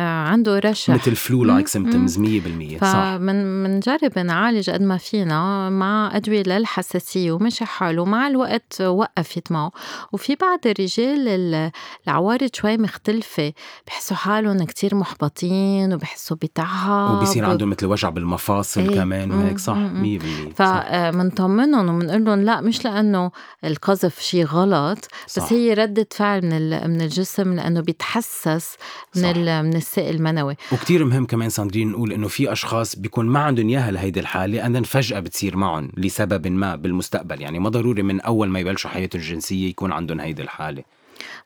عنده 0.00 0.58
رشح. 0.58 0.94
مثل 0.94 1.16
flu 1.16 1.44
like 1.44 1.68
symptoms 1.68 2.18
100% 2.18 2.80
صح. 2.80 2.92
فمن 2.92 3.62
منجرب 3.62 4.18
نعالج 4.18 4.70
قد 4.70 4.82
ما 4.82 4.96
فينا 4.96 5.70
مع 5.70 6.16
أدوية 6.16 6.42
للحساسية 6.42 7.32
ومشي 7.32 7.64
حاله 7.64 8.04
مع 8.04 8.28
الوقت 8.28 8.80
وقفت 8.80 9.52
معه 9.52 9.70
وفي 10.12 10.34
بعض 10.34 10.58
الرجال 10.66 11.70
العوارض 12.06 12.50
شوي 12.54 12.76
مختلفة 12.76 13.52
بحسوا 13.86 14.16
حالهم 14.16 14.64
كتير 14.64 14.94
محبطين 14.94 15.94
وبحسوا 15.94 16.36
بتعب 16.36 17.10
وبصير 17.16 17.44
عندهم 17.44 17.70
مثل 17.70 17.86
وجع 17.86 18.08
بالمفاصل 18.08 18.80
إيه. 18.80 18.94
كمان 18.94 19.30
وهيك 19.32 19.58
صح. 19.58 19.76
100% 19.76 20.54
فبنطمنهم 20.56 21.96
وبنقول 21.96 22.24
لهم 22.24 22.40
لا 22.40 22.60
مش 22.60 22.84
لأنه 22.84 23.30
القذف 23.64 24.20
شيء 24.20 24.44
غلط 24.44 24.98
بس 25.26 25.38
صح. 25.38 25.52
هي 25.52 25.74
ردة 25.74 26.08
فعل 26.10 26.42
من 26.42 26.90
من 26.90 27.00
الجسم 27.00 27.54
لأنه 27.54 27.80
بيتحسس 27.80 28.76
من 29.16 29.64
من 29.64 29.76
السائل 29.86 30.14
المنوي. 30.14 30.56
وكتير 30.72 31.04
مهم 31.04 31.26
كمان 31.26 31.48
ساندرين 31.48 31.88
نقول 31.90 32.12
إنه 32.12 32.28
في 32.28 32.52
أشخاص 32.52 32.96
بيكون 32.96 33.26
ما 33.26 33.40
عندهم 33.40 33.68
إياها 33.68 33.90
لهيدي 33.90 34.20
الحالة 34.20 34.66
اندن 34.66 34.82
فجأة 34.82 35.20
بتصير 35.20 35.56
معهم 35.56 35.90
لسبب 35.96 36.46
ما 36.46 36.76
بالمستقبل. 36.76 37.40
يعني 37.40 37.58
ما 37.58 37.68
ضروري 37.68 38.02
من 38.02 38.20
أول 38.20 38.48
ما 38.48 38.60
يبلشوا 38.60 38.90
حياتهم 38.90 39.20
الجنسية 39.20 39.68
يكون 39.68 39.92
عندهم 39.92 40.20
هيدي 40.20 40.42
الحالة. 40.42 40.82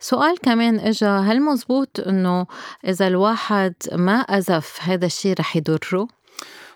سؤال 0.01 0.39
كمان 0.43 0.79
اجى 0.79 1.07
هل 1.07 1.43
مزبوط 1.43 2.01
إنه 2.07 2.47
إذا 2.89 3.07
الواحد 3.07 3.75
ما 3.93 4.21
أزف 4.21 4.79
هذا 4.81 5.07
الشيء 5.07 5.35
رح 5.41 5.57
يضره؟ 5.57 6.09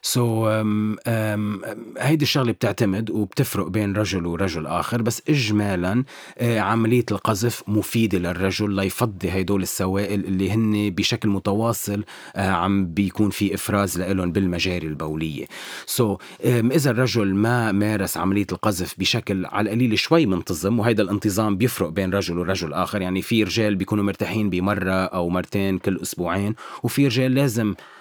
so 0.06 0.46
um, 0.46 0.96
um, 0.96 1.68
هيدي 1.98 2.22
الشغلة 2.24 2.52
بتعتمد 2.52 3.10
وبتفرق 3.10 3.68
بين 3.68 3.96
رجل 3.96 4.26
ورجل 4.26 4.66
آخر 4.66 5.02
بس 5.02 5.22
اجمالا 5.28 6.04
uh, 6.38 6.42
عملية 6.42 7.04
القذف 7.12 7.62
مفيدة 7.68 8.18
للرجل 8.18 8.70
ليفضي 8.70 9.30
هدول 9.30 9.62
السوائل 9.62 10.24
اللي 10.24 10.50
هن 10.50 10.90
بشكل 10.90 11.28
متواصل 11.28 12.02
uh, 12.02 12.38
عم 12.38 12.86
بيكون 12.86 13.30
في 13.30 13.54
إفراز 13.54 14.00
لهم 14.00 14.32
بالمجاري 14.32 14.86
البولية. 14.86 15.46
so, 15.86 16.20
إذا 16.46 16.90
الرجل 16.90 17.34
ما 17.34 17.72
مارس 17.72 18.16
عملية 18.16 18.46
القذف 18.52 18.94
بشكل 18.98 19.46
على 19.46 19.70
القليل 19.70 19.98
شوي 19.98 20.26
منتظم 20.26 20.78
وهذا 20.80 21.02
الانتظام 21.02 21.56
بيفرق 21.56 21.88
بين 21.88 22.10
رجل 22.10 22.38
ورجل 22.38 22.72
آخر 22.72 23.00
يعني 23.00 23.22
في 23.22 23.44
رجال 23.44 23.74
بيكونوا 23.74 24.04
مرتاحين 24.04 24.50
بمرة 24.50 25.04
أو 25.04 25.28
مرتين 25.28 25.78
كل 25.78 25.98
أسبوعين 26.02 26.54
وفي 26.82 27.06
رجال 27.06 27.34
لازم 27.34 27.70
آه، 27.70 27.93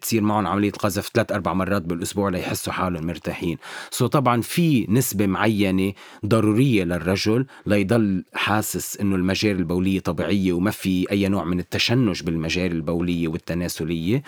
تصير 0.00 0.22
معهم 0.22 0.46
عملية 0.46 0.70
قذف 0.70 1.10
ثلاث 1.14 1.32
أربع 1.32 1.52
مرات 1.52 1.82
بالأسبوع 1.82 2.28
ليحسوا 2.28 2.72
حالهم 2.72 3.06
مرتاحين. 3.06 3.58
so 3.90 4.06
طبعا 4.06 4.40
في 4.40 4.86
نسبة 4.88 5.26
معينة 5.26 5.92
ضرورية 6.26 6.84
للرجل 6.84 7.46
ليضل 7.66 8.24
حاسس 8.34 8.96
إنه 9.00 9.16
المجاري 9.16 9.58
البولية 9.58 10.00
طبيعية 10.00 10.52
وما 10.52 10.70
في 10.70 11.10
أي 11.10 11.28
نوع 11.28 11.44
من 11.44 11.60
التشنج 11.60 12.22
بالمجاري 12.22 12.72
البولية 12.72 13.28
والتناسلية. 13.28 14.22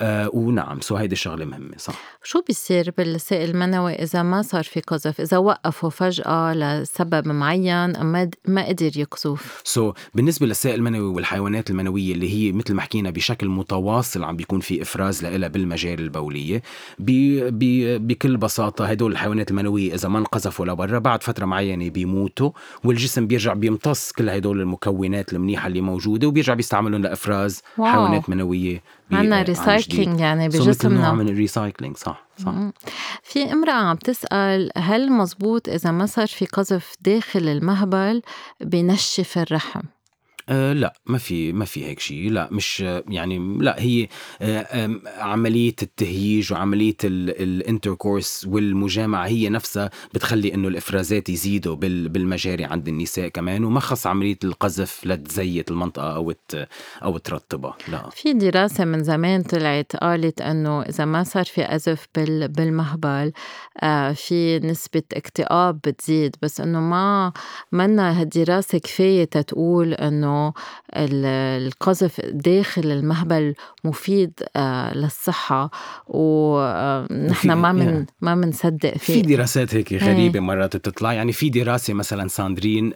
آه 0.00 0.30
ونعم 0.32 0.80
so 0.80 0.96
هيدي 0.96 1.16
شغلة 1.16 1.44
مهمة 1.44 1.76
صح. 1.76 1.94
شو 2.24 2.42
بيصير 2.46 2.92
بالسائل 2.98 3.50
المنوي 3.50 3.92
إذا 3.92 4.22
ما 4.22 4.42
صار 4.42 4.64
في 4.64 4.80
قذف؟ 4.80 5.20
إذا 5.20 5.38
وقفوا 5.38 5.90
فجأة 5.90 6.54
لسبب 6.54 7.28
معين 7.28 8.02
ما 8.02 8.30
ما 8.44 8.68
قدر 8.68 8.90
يقذف 8.96 9.62
so, 9.64 9.96
بالنسبة 10.14 10.46
للسائل 10.46 10.74
المنوي 10.74 11.14
والحيوانات 11.14 11.70
المنوية 11.70 12.14
اللي 12.14 12.34
هي 12.34 12.52
مثل 12.52 12.74
ما 12.74 12.82
حكينا 12.82 13.10
بشكل 13.10 13.48
متواصل 13.48 14.24
عم 14.24 14.36
بيكون 14.36 14.60
في 14.60 14.73
في 14.74 14.82
إفراز 14.82 15.24
لها 15.24 15.48
بالمجاري 15.48 16.02
البولية. 16.02 16.62
بي 16.98 17.50
بي 17.50 17.98
بكل 17.98 18.36
بساطة 18.36 18.86
هدول 18.86 19.12
الحيوانات 19.12 19.50
المنوية 19.50 19.94
إذا 19.94 20.08
ما 20.08 20.18
انقذفوا 20.18 20.66
لبرا 20.66 20.98
بعد 20.98 21.22
فترة 21.22 21.46
معينة 21.46 21.90
بيموتوا 21.90 22.50
والجسم 22.84 23.26
بيرجع 23.26 23.54
بيمتص 23.54 24.12
كل 24.12 24.30
هدول 24.30 24.60
المكونات 24.60 25.32
المنيحة 25.32 25.66
اللي 25.66 25.80
موجودة 25.80 26.28
وبيرجع 26.28 26.54
بيستعملهم 26.54 27.02
لإفراز 27.02 27.62
wow. 27.78 27.92
حيوانات 27.92 28.30
منوية 28.30 28.82
عنا 29.12 29.42
recycling 29.42 30.20
يعني 30.20 30.48
بجسمنا. 30.48 31.00
نوع 31.00 31.14
من 31.14 31.28
ال 31.28 31.35
recycling 31.35 31.96
صح 31.96 32.24
صح. 32.38 32.54
في 33.22 33.52
امرأة 33.52 33.72
عم 33.72 33.96
تسأل 33.96 34.70
هل 34.76 35.12
مزبوط 35.12 35.68
إذا 35.68 35.90
ما 35.90 36.06
صار 36.06 36.26
في 36.26 36.46
قذف 36.46 36.94
داخل 37.00 37.48
المهبل 37.48 38.22
بنشف 38.60 39.38
الرحم؟ 39.38 39.80
آه 40.48 40.72
لا 40.72 40.94
ما 41.06 41.18
في 41.18 41.52
ما 41.52 41.64
في 41.64 41.84
هيك 41.84 42.00
شيء 42.00 42.30
لا 42.30 42.48
مش 42.52 42.80
يعني 43.08 43.58
لا 43.60 43.76
هي 43.78 44.08
آه 44.42 45.00
عملية 45.18 45.74
التهييج 45.82 46.52
وعملية 46.52 46.96
الانتركورس 47.04 48.46
والمجامعة 48.50 49.26
هي 49.26 49.48
نفسها 49.48 49.90
بتخلي 50.14 50.54
إنه 50.54 50.68
الإفرازات 50.68 51.28
يزيدوا 51.28 51.74
بالمجاري 51.74 52.64
عند 52.64 52.88
النساء 52.88 53.28
كمان 53.28 53.64
وما 53.64 53.80
خص 53.80 54.06
عملية 54.06 54.38
القذف 54.44 55.00
لتزيت 55.06 55.70
المنطقة 55.70 56.16
أو 56.16 56.32
أو 57.02 57.18
ترطبها. 57.18 57.76
لا. 57.88 58.10
في 58.10 58.32
دراسة 58.32 58.84
من 58.84 59.02
زمان 59.02 59.42
طلعت 59.42 59.96
قالت 59.96 60.40
إنه 60.40 60.82
إذا 60.82 61.04
ما 61.04 61.22
صار 61.24 61.44
في 61.44 61.62
قذف 61.62 62.06
بالمهبل 62.16 63.32
آه 63.82 64.12
في 64.12 64.58
نسبة 64.58 65.02
اكتئاب 65.12 65.80
بتزيد. 65.86 66.36
بس 66.42 66.60
إنه 66.60 66.80
ما 66.80 67.32
منا 67.72 68.20
هالدراسة 68.20 68.78
كفاية 68.78 69.24
تقول 69.24 69.94
إنه 69.94 70.33
القذف 70.94 72.20
داخل 72.20 72.92
المهبل 72.92 73.54
مفيد 73.84 74.32
آه، 74.56 74.94
للصحة 74.96 75.70
ونحن 76.06 77.52
ما 77.52 77.72
من 77.72 78.06
ما 78.20 78.34
بنصدق 78.34 78.96
فيه. 78.98 79.14
في 79.14 79.22
دراسات 79.22 79.74
هيك 79.74 79.92
غريبة 79.92 80.40
مرات 80.40 80.76
بتطلع. 80.76 81.12
يعني 81.12 81.32
في 81.32 81.50
دراسة 81.50 81.94
مثلا 81.94 82.28
ساندرين 82.28 82.92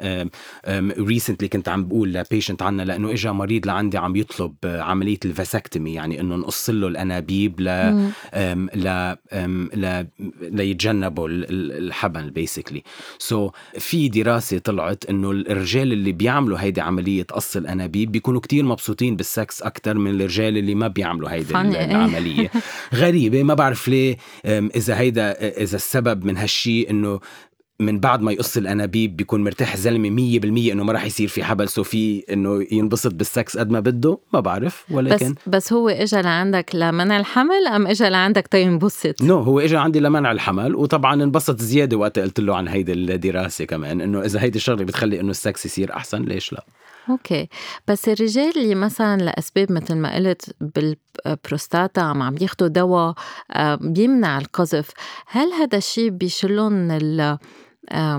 recently 0.99 1.49
كنت 1.49 1.69
عم 1.69 1.89
بقول 1.89 2.13
ل 2.13 2.19
patient 2.19 2.63
عنا 2.63 2.83
لأنه 2.83 3.13
إجا 3.13 3.33
مريض 3.33 3.67
لعندي 3.67 3.99
عم 3.99 4.17
يطلب 4.17 4.55
عملية 4.65 5.19
ال 5.25 5.32
vasectomy 5.32 5.95
يعني 5.95 6.21
إنه 6.21 6.37
نقص 6.37 6.71
له 6.71 6.89
الأنابيب 6.89 7.61
ل 7.61 7.69
ل 8.75 9.17
ل 9.75 10.07
ليتجنبوا 10.41 11.29
الحبل 11.31 12.31
basically 12.31 13.49
so 13.49 13.79
في 13.79 14.09
دراسة 14.09 14.59
طلعت 14.59 15.05
إنه 15.11 15.31
الرجال 15.31 15.93
اللي 15.93 16.13
بيعملوا 16.13 16.59
هيدي 16.61 16.81
عملية 16.81 17.27
تقص 17.29 17.57
الأنابيب 17.57 18.13
بيكونوا 18.13 18.41
كتير 18.41 18.65
مبسوطين 18.65 19.17
بالسكس 19.17 19.63
أكثر 19.63 19.99
من 19.99 20.11
الرجال 20.11 20.59
اللي 20.59 20.75
ما 20.75 20.89
بيعملوا 20.89 21.31
هيدي 21.31 21.51
العملية 21.51 22.51
غريبة 22.95 23.43
ما 23.43 23.55
بعرف 23.55 23.89
ليه 23.89 24.17
إذا 24.47 24.99
هيدا 24.99 25.33
إذا 25.63 25.77
السبب 25.77 26.25
من 26.25 26.37
هالشي 26.37 26.91
إنه 26.91 27.21
من 27.81 28.01
بعد 28.01 28.23
ما 28.23 28.33
يقص 28.33 28.57
الأنابيب 28.57 29.17
بيكون 29.17 29.45
مرتاح 29.45 29.77
زلمة 29.77 30.39
100% 30.41 30.73
إنه 30.73 30.85
ما 30.85 30.93
راح 30.93 31.05
يصير 31.05 31.29
في 31.29 31.45
حبل 31.45 31.69
so 31.69 31.83
في 31.83 32.25
إنه 32.33 32.67
ينبسط 32.73 33.15
بالسكس 33.15 33.57
قد 33.57 33.71
ما 33.71 33.81
بده 33.81 34.19
ما 34.35 34.41
بعرف 34.41 34.85
ولكن 34.91 35.33
بس 35.33 35.39
بس 35.47 35.73
هو 35.73 35.89
اجى 35.89 36.23
لعندك 36.23 36.75
لمنع 36.75 37.19
الحمل 37.21 37.67
أم 37.67 37.87
اجى 37.87 38.09
لعندك 38.09 38.47
تينبسط؟ 38.47 39.23
no, 39.23 39.47
هو 39.47 39.61
اجى 39.61 39.77
عندي 39.77 40.01
لمنع 40.01 40.33
الحمل 40.33 40.75
وطبعا 40.75 41.23
انبسط 41.23 41.61
زيادة 41.61 41.97
وقت 41.97 42.19
قلت 42.19 42.41
له 42.41 42.57
عن 42.57 42.69
هيدي 42.69 42.93
الدراسة 42.93 43.65
كمان 43.65 44.01
إنه 44.01 44.23
إذا 44.23 44.43
هيدي 44.43 44.59
الشغلة 44.59 44.85
بتخلي 44.85 45.21
إنه 45.21 45.31
السكس 45.31 45.67
يصير 45.67 45.93
أحسن 45.97 46.23
ليش 46.23 46.53
لا؟ 46.53 46.65
okay. 47.11 47.49
بس 47.89 48.09
الرجال 48.09 48.59
اللي 48.59 48.75
مثلا 48.75 49.17
لأسباب 49.17 49.73
مثل 49.73 49.95
ما 49.95 50.15
قلت 50.15 50.55
بالبروستاتا 50.61 52.01
عم 52.01 52.23
عم 52.23 52.35
ياخدوا 52.41 52.69
دواء 52.69 53.15
آه، 53.51 53.75
بيمنع 53.75 54.39
القذف 54.39 54.91
هل 55.27 55.53
هذا 55.53 55.79
الشيء 55.79 56.11
بيشلهم 56.11 56.73
من 56.73 57.21
آه، 57.91 58.17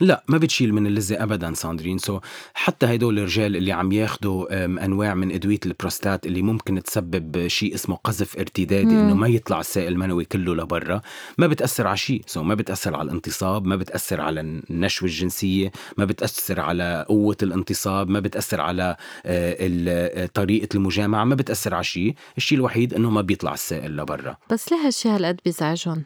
لا 0.00 0.24
ما 0.28 0.38
بتشيل 0.38 0.74
من 0.74 0.86
اللذة 0.86 1.22
ابدا 1.22 1.54
ساندرين. 1.54 1.98
so 1.98 2.20
حتى 2.54 2.86
هدول 2.86 3.18
الرجال 3.18 3.56
اللي 3.56 3.72
عم 3.72 3.92
ياخذوا 3.92 4.64
أنواع 4.84 5.14
من 5.14 5.32
أدوية 5.32 5.60
البروستات 5.66 6.26
اللي 6.26 6.42
ممكن 6.42 6.82
تسبب 6.82 7.48
شيء 7.48 7.74
اسمه 7.74 7.96
قذف 7.96 8.36
ارتدادي 8.38 8.90
إنه 8.90 9.14
ما 9.14 9.28
يطلع 9.28 9.60
السائل 9.60 9.92
المنوي 9.92 10.24
كله 10.24 10.54
لبرا. 10.54 11.00
ما 11.38 11.46
بتأثر 11.46 11.86
على 11.86 11.96
شيء. 11.96 12.22
so 12.26 12.42
ما 12.42 12.54
بتأثر 12.54 12.94
على 12.96 13.06
الانتصاب 13.06 13.66
ما 13.66 13.76
بتأثر 13.76 14.20
على 14.20 14.40
النشوة 14.40 15.08
الجنسية 15.08 15.72
ما 15.98 16.04
بتأثر 16.04 16.60
على 16.60 17.06
قوة 17.08 17.36
الانتصاب 17.42 18.08
ما 18.10 18.20
بتأثر 18.20 18.60
على 18.60 18.96
آه، 19.26 19.56
آه، 19.88 20.26
طريقة 20.34 20.68
المجامعة 20.76 21.24
ما 21.24 21.34
بتأثر 21.34 21.74
على 21.74 21.84
شيء. 21.84 22.14
الشيء 22.36 22.58
الوحيد 22.58 22.94
إنه 22.94 23.10
ما 23.10 23.20
بيطلع 23.20 23.54
السائل 23.54 23.96
لبرا. 23.96 24.36
بس 24.50 24.72
ليه 24.72 24.86
هالشيء 24.86 25.12
هالقد 25.12 25.40
بيزعجهم؟ 25.44 26.04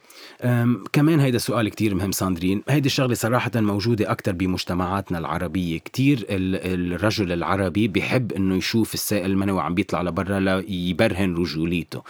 كمان 0.93 1.21
هيدا 1.21 1.39
سؤال 1.39 1.69
كتير 1.69 1.95
مهم 1.95 2.13
ساندرين. 2.13 2.63
هيدي 2.69 2.87
الشغلة 2.87 3.15
صراحة 3.15 3.51
موجودة 3.81 4.11
أكتر 4.11 4.33
بمجتمعاتنا 4.33 5.19
العربية. 5.19 5.79
كتير 5.79 6.27
الرجل 6.29 7.33
العربي 7.33 7.89
بيحب 7.89 8.33
إنه 8.33 8.57
يشوف 8.57 8.95
السائل 8.95 9.31
المنوي 9.31 9.63
عم 9.63 9.75
بيطلع 9.75 10.03
لبرا 10.03 10.41
ليبرهن 10.41 11.35
رجوليته. 11.35 12.03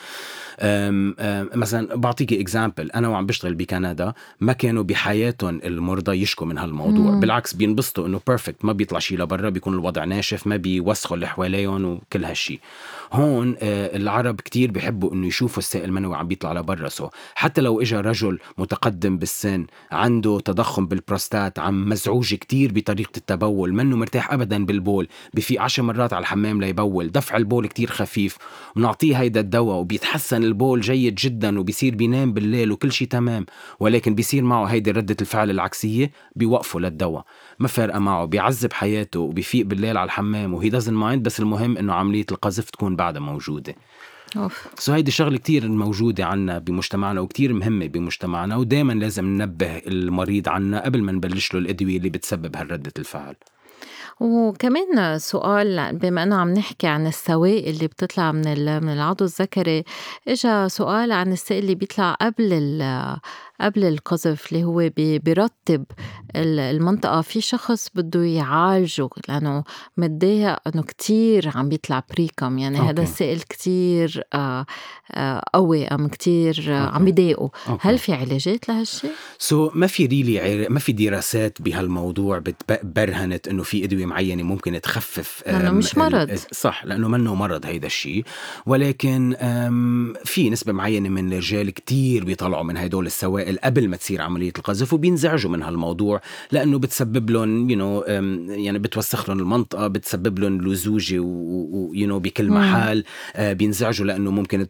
مثلا 1.55 1.97
بعطيكي 1.97 2.41
example 2.41 2.91
أنا 2.91 3.09
وعم 3.09 3.27
بشتغل 3.27 3.55
بكندا 3.55 4.13
ما 4.41 4.53
كانوا 4.53 4.83
بحياتهم 4.83 5.61
المرضى 5.65 6.13
يشكوا 6.23 6.47
من 6.47 6.59
هالموضوع. 6.59 7.11
مم. 7.11 7.21
بالعكس 7.21 7.55
بينبسطوا 7.55 8.07
إنه 8.07 8.21
perfect 8.27 8.65
ما 8.65 8.73
بيطلع 8.73 8.99
شيء 8.99 9.19
لبرا 9.19 9.51
بيكون 9.51 9.75
الوضع 9.75 10.05
ناشف 10.05 10.47
ما 10.47 10.57
بيوسخوا 10.57 11.17
اللي 11.17 11.27
حواليهم 11.27 11.85
وكل 11.85 12.25
هالشيء 12.25 12.61
هون 13.13 13.57
آه، 13.63 13.97
العرب 13.97 14.41
كتير 14.41 14.71
بيحبوا 14.71 15.13
إنه 15.13 15.27
يشوفوا 15.27 15.59
السائل 15.59 15.85
المنوي 15.85 16.17
عم 16.17 16.29
بيطلع 16.29 16.53
لبرا. 16.53 16.89
so 16.89 17.09
حتى 17.35 17.61
لو 17.61 17.81
اجى 17.81 17.97
رجل 17.97 18.39
متقدم 18.59 19.19
بالسن 19.19 19.67
عنده 19.93 20.41
تضخم 20.41 20.87
بالبروستات 20.87 21.59
عم 21.59 21.89
مزعوج 21.89 22.35
كتير 22.35 22.73
بطريقة 22.73 23.17
التبول 23.17 23.75
منه 23.75 23.97
مرتاح 23.97 24.33
ابدا 24.33 24.65
بالبول 24.67 25.09
بفيق 25.35 25.63
عشر 25.63 25.83
مرات 25.83 26.13
على 26.13 26.23
الحمام 26.23 26.61
ليبول 26.61 27.09
دفع 27.11 27.37
البول 27.37 27.67
كتير 27.67 27.91
خفيف 27.91 28.37
ونعطيه 28.77 29.17
هيدا 29.17 29.41
الدواء 29.41 29.77
وبيتحسن 29.77 30.50
البول 30.51 30.81
جيد 30.81 31.15
جدا 31.15 31.59
وبيصير 31.59 31.95
بينام 31.95 32.33
بالليل 32.33 32.73
وكل 32.73 32.93
شيء 32.93 33.09
تمام 33.09 33.47
ولكن 33.81 34.15
بيصير 34.15 34.43
معه 34.43 34.65
هيدي 34.65 34.91
ردة 34.91 35.17
الفعل 35.21 35.51
العكسية 35.51 36.11
بيوقفوا 36.37 36.81
للدواء. 36.81 37.25
ما 37.59 37.69
فارقة 37.69 37.99
معه 37.99 38.25
بيعذب 38.25 38.73
حياته 38.73 39.21
وبيفيق 39.21 39.67
بالليل 39.67 39.97
على 39.97 40.07
الحمام 40.07 40.55
و 40.55 40.69
he 40.69 40.75
doesn't 40.75 40.95
mind 40.95 41.23
بس 41.23 41.41
المهم 41.41 41.77
إنه 41.79 41.93
عملية 41.93 42.27
القذف 42.31 42.71
تكون 42.71 42.97
بعدها 42.97 43.21
موجودة. 43.23 43.75
أوف. 44.37 44.67
سو 44.79 44.93
هيدي 44.93 45.11
شغلة 45.11 45.39
كتير 45.39 45.69
موجودة 45.69 46.27
عنا 46.27 46.59
بمجتمعنا 46.59 47.21
وكتير 47.21 47.53
مهمة 47.53 47.87
بمجتمعنا 47.87 48.57
ودائما 48.57 48.93
لازم 48.93 49.27
ننبه 49.27 49.77
المريض 49.87 50.49
عنا 50.49 50.85
قبل 50.85 51.03
ما 51.03 51.13
نبلش 51.13 51.55
له 51.55 51.61
الأدوية 51.61 51.97
اللي 51.97 52.09
بتسبب 52.09 52.57
هالردة 52.57 52.93
الفعل. 52.99 53.37
وكمان 54.21 55.19
سؤال 55.19 55.99
بما 55.99 56.23
إنه 56.23 56.37
عم 56.37 56.51
نحكي 56.51 56.87
عن 56.87 57.07
السوائل 57.07 57.75
اللي 57.75 57.87
بتطلع 57.87 58.33
من 58.33 58.43
من 58.83 58.93
العضو 58.93 59.25
الذكري 59.25 59.85
اجى 60.29 60.69
سؤال 60.69 61.13
عن 61.13 61.33
السائل 61.33 61.63
اللي 61.63 61.75
بيطلع 61.75 62.15
قبل 62.15 62.83
قبل 63.61 63.85
القذف 63.85 64.53
اللي 64.53 64.65
هو 64.65 64.91
بيرطب 64.97 65.85
المنطقة. 66.37 67.21
في 67.21 67.41
شخص 67.41 67.89
بده 67.95 68.25
يعالجه 68.25 69.09
لأنه 69.29 69.65
متضايق 69.97 70.57
إنه 70.69 70.83
كتير 70.83 71.51
عم 71.55 71.69
بيطلع 71.69 72.03
precum. 72.11 72.59
يعني 72.59 72.79
okay. 72.79 72.91
هذا 72.91 73.03
السائل 73.03 73.41
كتير 73.41 74.23
آه، 74.35 74.67
آه، 75.13 75.43
قوي 75.55 75.87
أم 75.87 76.09
كتير 76.09 76.67
آه، 76.69 76.87
عم 76.87 77.05
بيضايقه. 77.05 77.51
هل 77.81 77.99
في 77.99 78.13
علاجات 78.13 78.69
لهالشيء؟ 78.69 79.11
so, 79.39 79.77
ما 79.77 79.87
في 79.87 80.07
really 80.07 80.69
ما 80.69 80.79
في 80.79 80.93
دراسات 80.93 81.63
بهالموضوع 81.63 82.39
بتبرهنت 82.39 83.49
إنه 83.49 83.63
في 83.63 83.85
أدوية 83.85 84.07
معينة 84.11 84.43
ممكن 84.43 84.81
تخفف 84.81 85.43
لأنه 85.47 85.71
مش 85.71 85.99
مرض. 85.99 86.39
صح 86.53 86.85
لأنه 86.85 87.09
منه 87.09 87.35
مرض 87.35 87.67
هيدا 87.67 87.87
الشيء 87.87 88.25
ولكن 88.67 89.37
في 90.25 90.51
نسبة 90.51 90.73
معينة 90.73 91.09
من 91.09 91.33
الرجال 91.33 91.71
كتير 91.71 92.25
بيطلعوا 92.25 92.63
من 92.65 92.77
هدول 92.77 93.07
السوائل 93.07 93.59
قبل 93.65 93.89
ما 93.89 93.97
تصير 93.97 94.23
عملية 94.23 94.53
القذف 94.59 94.93
وبينزعجوا 94.93 95.51
من 95.51 95.63
هالموضوع 95.63 96.21
لأنه 96.53 96.79
بتسبب 96.79 97.31
لهم 97.31 97.71
you 97.71 97.79
know 97.79 98.05
يعني 98.49 98.79
بتوسخ 98.79 99.29
لهم 99.29 99.39
المنطقة 99.39 99.87
بتسبب 99.87 100.39
لهم 100.39 100.61
لزوجة 100.61 101.19
و 101.19 102.09
you 102.09 102.13
know 102.13 102.19
بكل 102.19 102.51
محل 102.51 103.05
آه، 103.37 103.53
بينزعجوا 103.53 104.07
لأنه 104.07 104.31
ممكن 104.31 104.67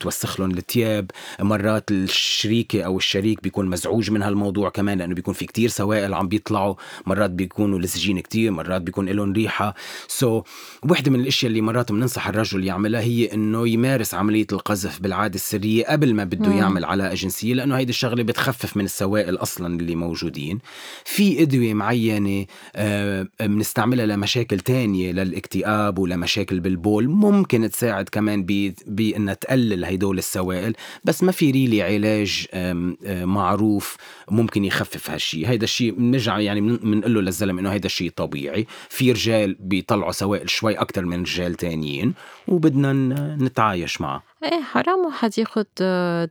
توسخ 0.00 0.40
لهم 0.40 0.50
الثياب 0.50 1.10
مرات 1.40 1.90
الشريكه 1.90 2.82
أو 2.82 2.96
الشريك 2.96 3.42
بيكون 3.42 3.66
مزعوج 3.66 4.10
من 4.10 4.22
هالموضوع 4.22 4.68
كمان 4.68 4.98
لأنه 4.98 5.14
بيكون 5.14 5.34
في 5.34 5.46
كتير 5.46 5.68
سوائل 5.68 6.14
عم 6.14 6.28
بيطلعوا. 6.28 6.74
مرات 7.06 7.30
بيكونوا 7.30 7.78
لزجين 7.78 8.20
كتير 8.20 8.50
مرات 8.58 8.82
بيكون 8.82 9.08
لهم 9.08 9.32
ريحة. 9.32 9.74
so, 10.08 10.44
وحدة 10.90 11.10
من 11.10 11.20
الأشياء 11.20 11.48
اللي 11.48 11.60
مرات 11.60 11.92
بننصح 11.92 12.28
الرجل 12.28 12.64
يعملها 12.64 13.00
هي 13.00 13.34
إنه 13.34 13.68
يمارس 13.68 14.14
عملية 14.14 14.46
القذف 14.52 15.00
بالعادة 15.00 15.34
السرية 15.34 15.84
قبل 15.84 16.14
ما 16.14 16.24
بده 16.24 16.52
يعمل 16.52 16.84
علاقه 16.84 17.14
جنسيه 17.14 17.54
لأنه 17.54 17.76
هيدي 17.76 17.90
الشغلة 17.90 18.22
بتخفف 18.22 18.76
من 18.76 18.84
السوائل 18.84 19.36
أصلا 19.36 19.80
اللي 19.80 19.94
موجودين. 19.94 20.58
في 21.04 21.42
أدوية 21.42 21.74
معينة 21.74 22.46
آه، 22.76 23.26
بنستعملها 23.40 24.06
لمشاكل 24.06 24.60
تانية 24.60 25.12
للاكتئاب 25.12 25.98
ولمشاكل 25.98 26.60
بالبول. 26.60 27.08
ممكن 27.08 27.70
تساعد 27.70 28.08
كمان 28.08 28.46
بإنها 28.86 29.34
تقلل 29.34 29.84
هدول 29.84 30.18
السوائل 30.18 30.74
بس 31.04 31.22
ما 31.22 31.32
في 31.32 31.50
ريلي 31.50 31.82
علاج 31.82 32.46
آه، 32.52 33.24
معروف 33.24 33.96
ممكن 34.30 34.64
يخفف 34.64 35.10
هالشيء 35.10 35.48
هيدا 35.48 35.64
الشيء 35.64 35.92
بنرجع 35.92 36.38
يعني 36.38 36.60
بنقول 36.60 37.14
له 37.14 37.20
للزلمة 37.20 37.60
إنه 37.60 37.72
هيدا 37.72 37.86
الشيء 37.86 38.10
طبيعي. 38.16 38.37
في 38.88 39.12
رجال 39.12 39.56
بيطلعوا 39.60 40.12
سوائل 40.12 40.50
شوي 40.50 40.74
أكثر 40.74 41.04
من 41.04 41.22
رجال 41.22 41.54
تانيين 41.54 42.14
وبدنا 42.48 42.92
نتعايش 43.40 44.00
معه. 44.00 44.27
إيه 44.44 44.62
حرام 44.62 45.06
واحد 45.06 45.38
ياخد 45.38 45.66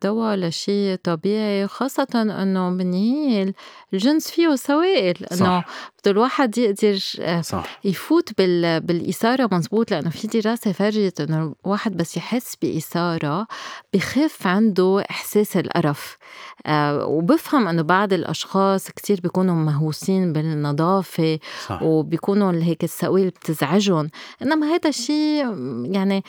دواء 0.04 0.36
لشي 0.36 0.98
طبيعي 0.98 1.68
خاصة 1.68 2.08
إنه 2.16 2.70
بالنهاية 2.70 3.54
الجنس 3.94 4.32
فيه 4.32 4.56
سوائل 4.56 5.26
إنه 5.32 5.64
بده 6.00 6.12
الواحد 6.12 6.58
يقدر 6.58 7.00
آه، 7.20 7.42
صح. 7.42 7.80
يفوت 7.84 8.38
بال... 8.38 8.80
بالإثارة 8.82 9.50
مزبوط 9.52 9.92
لأنه 9.92 10.10
في 10.10 10.28
دراسة 10.28 10.72
فرجت 10.72 11.22
إنه 11.22 11.56
الواحد 11.66 11.98
بس 11.98 12.18
يحس 12.18 12.56
بإثارة 12.62 13.48
بخف 13.94 14.48
عنده 14.48 15.04
إحساس 15.12 15.58
القرف 15.58 16.18
آه 16.66 17.06
وبفهم 17.06 17.68
إنه 17.68 17.82
بعض 17.82 18.14
الأشخاص 18.14 18.92
كتير 18.92 19.20
بيكونوا 19.22 19.56
مهووسين 19.56 20.34
بالنظافة 20.34 21.40
صح. 21.68 21.82
وبيكونوا 21.84 22.52
هيك 22.52 22.84
السوائل 22.84 23.30
بتزعجهم 23.30 24.10
إنما 24.42 24.68
هذا 24.68 24.90
الشيء 24.90 25.46
يعني 25.92 26.24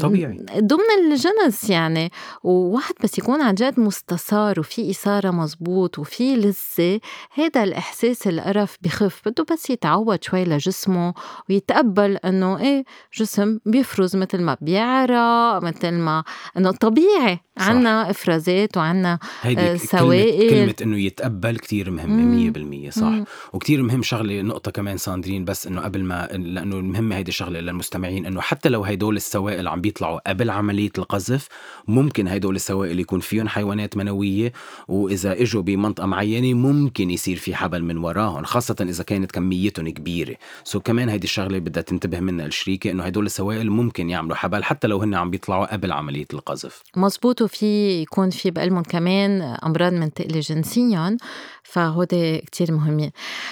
طبيعي. 0.00 0.46
ضمن 0.58 1.12
الجنس 1.12 1.70
يعني 1.70 2.10
وواحد 2.42 2.94
بس 3.04 3.18
يكون 3.18 3.40
عن 3.40 3.54
جد 3.54 3.80
مستثار 3.80 4.60
وفي 4.60 4.90
إثارة 4.90 5.30
مزبوط 5.30 5.98
وفي 5.98 6.36
لذة 6.36 7.00
هذا 7.34 7.64
الإحساس 7.64 8.26
القرف 8.26 8.76
بخف. 8.82 9.22
بده 9.26 9.46
بس 9.52 9.70
يتعود 9.70 10.24
شوي 10.24 10.44
لجسمه 10.44 11.14
ويتقبل 11.50 12.16
إنه 12.16 12.58
إيه 12.58 12.84
جسم 13.14 13.58
بيفرز 13.66 14.16
مثل 14.16 14.42
ما 14.42 14.56
بيعرق 14.60 15.62
مثل 15.62 15.92
ما 15.92 16.24
إنه 16.56 16.70
طبيعي. 16.70 17.40
عنا 17.58 18.10
إفرازات 18.10 18.76
وعنا 18.76 19.18
آه، 19.46 19.76
سوائل 19.76 20.50
كلمة, 20.50 20.60
كلمة 20.60 20.74
إنه 20.82 20.98
يتقبل 20.98 21.56
كتير 21.56 21.90
مهمة 21.90 22.52
100% 22.86 22.90
صح. 22.90 23.02
مم. 23.02 23.24
وكتير 23.52 23.82
مهم 23.82 24.02
شغلة 24.02 24.42
نقطة 24.42 24.70
كمان 24.70 24.96
ساندرين 24.96 25.44
بس 25.44 25.66
إنه 25.66 25.80
قبل 25.80 26.04
ما 26.04 26.26
لأنه 26.32 26.76
المهمة 26.76 27.16
هيدي 27.16 27.28
الشغلة 27.28 27.60
للمستمعين 27.60 28.26
إنه 28.26 28.40
حتى 28.40 28.68
لو 28.68 28.84
هدول 28.84 29.16
السوائل 29.34 29.68
عم 29.68 29.80
بيطلعوا 29.80 30.30
قبل 30.30 30.50
عملية 30.50 30.90
القذف. 30.98 31.48
ممكن 31.88 32.28
هدول 32.28 32.56
السوائل 32.56 33.00
يكون 33.00 33.20
فيهم 33.20 33.48
حيوانات 33.48 33.96
منوية 33.96 34.52
وإذا 34.88 35.32
إجوا 35.42 35.62
بمنطقة 35.62 36.06
معينة 36.06 36.54
ممكن 36.54 37.10
يصير 37.10 37.36
في 37.36 37.54
حبل 37.54 37.82
من 37.82 37.96
وراهم 37.96 38.44
خاصة 38.44 38.76
إذا 38.80 39.04
كانت 39.04 39.32
كميتهم 39.32 39.88
كبيرة. 39.88 40.36
سو 40.64 40.80
كمان 40.80 41.08
هيدي 41.08 41.24
الشغلة 41.24 41.58
بدها 41.58 41.82
تنتبه 41.82 42.20
منها 42.20 42.46
الشريكة 42.46 42.90
إنه 42.90 43.04
هدول 43.04 43.26
السوائل 43.26 43.70
ممكن 43.70 44.10
يعملوا 44.10 44.36
حبل 44.36 44.64
حتى 44.64 44.86
لو 44.86 44.98
هن 44.98 45.14
عم 45.14 45.30
بيطلعوا 45.30 45.72
قبل 45.72 45.92
عملية 45.92 46.26
القذف. 46.34 46.82
مزبوط 46.96 47.42
وفي 47.42 48.02
يكون 48.02 48.30
في 48.30 48.50
بقلبهم 48.50 48.82
كمان 48.82 49.42
أمراض 49.42 49.92
منتقلة 49.92 50.40
جنسيا 50.40 51.16
فهودي 51.62 52.38
كتير 52.38 52.72
مهمين 52.72 53.10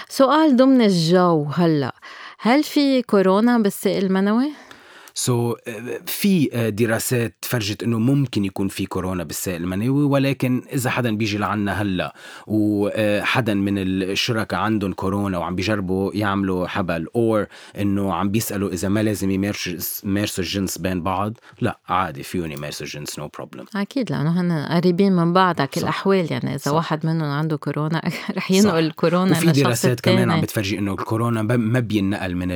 سؤال 0.09 0.57
ضمن 0.57 0.83
الجو 0.83 1.45
هلأ 1.45 1.95
هل 2.39 2.62
في 2.62 3.03
كورونا 3.03 3.59
بالسائل 3.59 4.05
المنوي؟ 4.05 4.53
so, 5.14 5.59
في 6.07 6.49
دراسات 6.77 7.35
فرجت 7.43 7.83
إنه 7.83 7.99
ممكن 7.99 8.45
يكون 8.45 8.69
في 8.69 8.87
كورونا 8.87 9.25
بالسائل 9.25 9.63
المنوي 9.63 10.05
ولكن 10.05 10.63
إذا 10.73 10.91
حدا 10.91 11.17
بيجي 11.17 11.39
لعنا 11.39 11.83
هلأ 11.83 12.15
وحدا 12.47 13.55
من 13.55 13.79
الشركاء 13.79 14.61
عندهم 14.61 14.93
كورونا 14.93 15.39
وعم 15.39 15.55
بيجربوا 15.55 16.11
يعملوا 16.15 16.67
حبل 16.67 17.09
أو 17.17 17.47
إنه 17.79 18.15
عم 18.15 18.31
بيسألوا 18.31 18.71
إذا 18.71 18.89
ما 18.89 19.03
لازم 19.03 19.31
يمارسوا 19.31 20.45
الجنس 20.45 20.79
بين 20.79 21.03
بعض 21.03 21.33
لا 21.61 21.79
عادي 21.89 22.23
فيهم 22.23 22.53
يمارسوا 22.53 22.87
الجنس 22.87 23.19
no 23.18 23.31
problem 23.35 23.64
أكيد 23.77 24.11
لأنه 24.11 24.41
هن 24.41 24.67
قريبين 24.67 25.13
من 25.13 25.33
بعض 25.33 25.61
على 25.61 25.69
كل 25.69 25.81
الأحوال 25.81 26.33
يعني 26.33 26.51
إذا 26.51 26.59
صح. 26.59 26.73
واحد 26.73 27.07
منهم 27.07 27.31
عنده 27.31 27.57
كورونا 27.57 28.03
رح 28.37 28.51
ينقل 28.51 28.91
كورونا 28.91 29.33
وفي 29.33 29.63
دراسات 29.63 30.01
كمان 30.01 30.31
عم 30.31 30.41
بتفرجي 30.41 30.79
إنه 30.79 30.93
الكورونا 30.93 31.43
ما 31.43 31.81
بينقل 31.81 32.37
من 32.37 32.49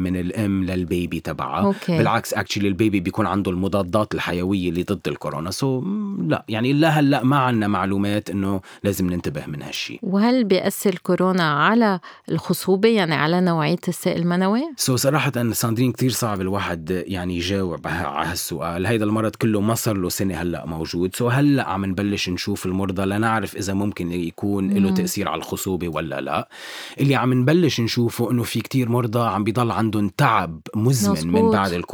من 0.00 0.16
الأم 0.16 0.64
لل 0.64 0.83
baby 0.83 1.20
تبعها. 1.20 1.74
بالعكس 2.04 2.34
actually 2.34 2.68
ال 2.68 2.74
baby 2.74 3.00
بيكون 3.00 3.26
عنده 3.26 3.50
المضادات 3.50 4.14
الحيوية 4.14 4.68
اللي 4.68 4.82
ضد 4.82 5.08
الكورونا. 5.08 5.50
so, 5.50 5.84
لا 6.28 6.44
يعني 6.48 6.72
لا 6.72 6.88
هلأ 6.88 7.24
ما 7.24 7.36
عندنا 7.36 7.68
معلومات 7.68 8.30
إنه 8.30 8.60
لازم 8.84 9.10
ننتبه 9.10 9.46
من 9.46 9.62
هالشيء 9.62 9.98
وهل 10.02 10.44
بيأثر 10.44 10.94
كورونا 11.02 11.52
على 11.52 12.00
الخصوبة 12.28 12.88
يعني 12.88 13.14
على 13.14 13.40
نوعية 13.40 13.78
السائل 13.88 14.22
المنوي؟ 14.22 14.62
so, 14.76 15.00
صراحة 15.00 15.52
ساندرين 15.52 15.92
كثير 15.92 16.10
صعب 16.10 16.40
الواحد 16.40 17.04
يعني 17.06 17.36
يجاوب 17.36 17.86
على 17.86 18.30
هالسؤال. 18.30 18.86
هيدا 18.86 19.04
المرض 19.04 19.36
كله 19.36 19.60
ما 19.60 19.74
صار 19.74 19.96
له 19.96 20.08
سنة 20.08 20.34
هلأ 20.34 20.66
موجود. 20.66 21.16
so, 21.16 21.32
هلأ 21.32 21.68
عم 21.68 21.84
نبلش 21.84 22.28
نشوف 22.28 22.66
المرضى 22.66 23.04
لنعرف 23.04 23.56
إذا 23.56 23.74
ممكن 23.74 24.12
يكون 24.12 24.70
له 24.70 24.90
تأثير 24.90 25.28
على 25.28 25.38
الخصوبة 25.38 25.88
ولا 25.88 26.20
لا. 26.20 26.48
اللي 27.00 27.14
عم 27.14 27.32
نبلش 27.32 27.80
نشوفه 27.80 28.30
إنه 28.30 28.42
في 28.42 28.60
كتير 28.60 28.88
مرضى 28.88 29.20
عم 29.20 29.44
بيضل 29.44 29.70
عندهم 29.70 30.08
تعب 30.08 30.60
مزمن 30.76 31.12
مزبوط. 31.12 31.42
من 31.42 31.50
بعد 31.50 31.72
الكورونا. 31.72 31.93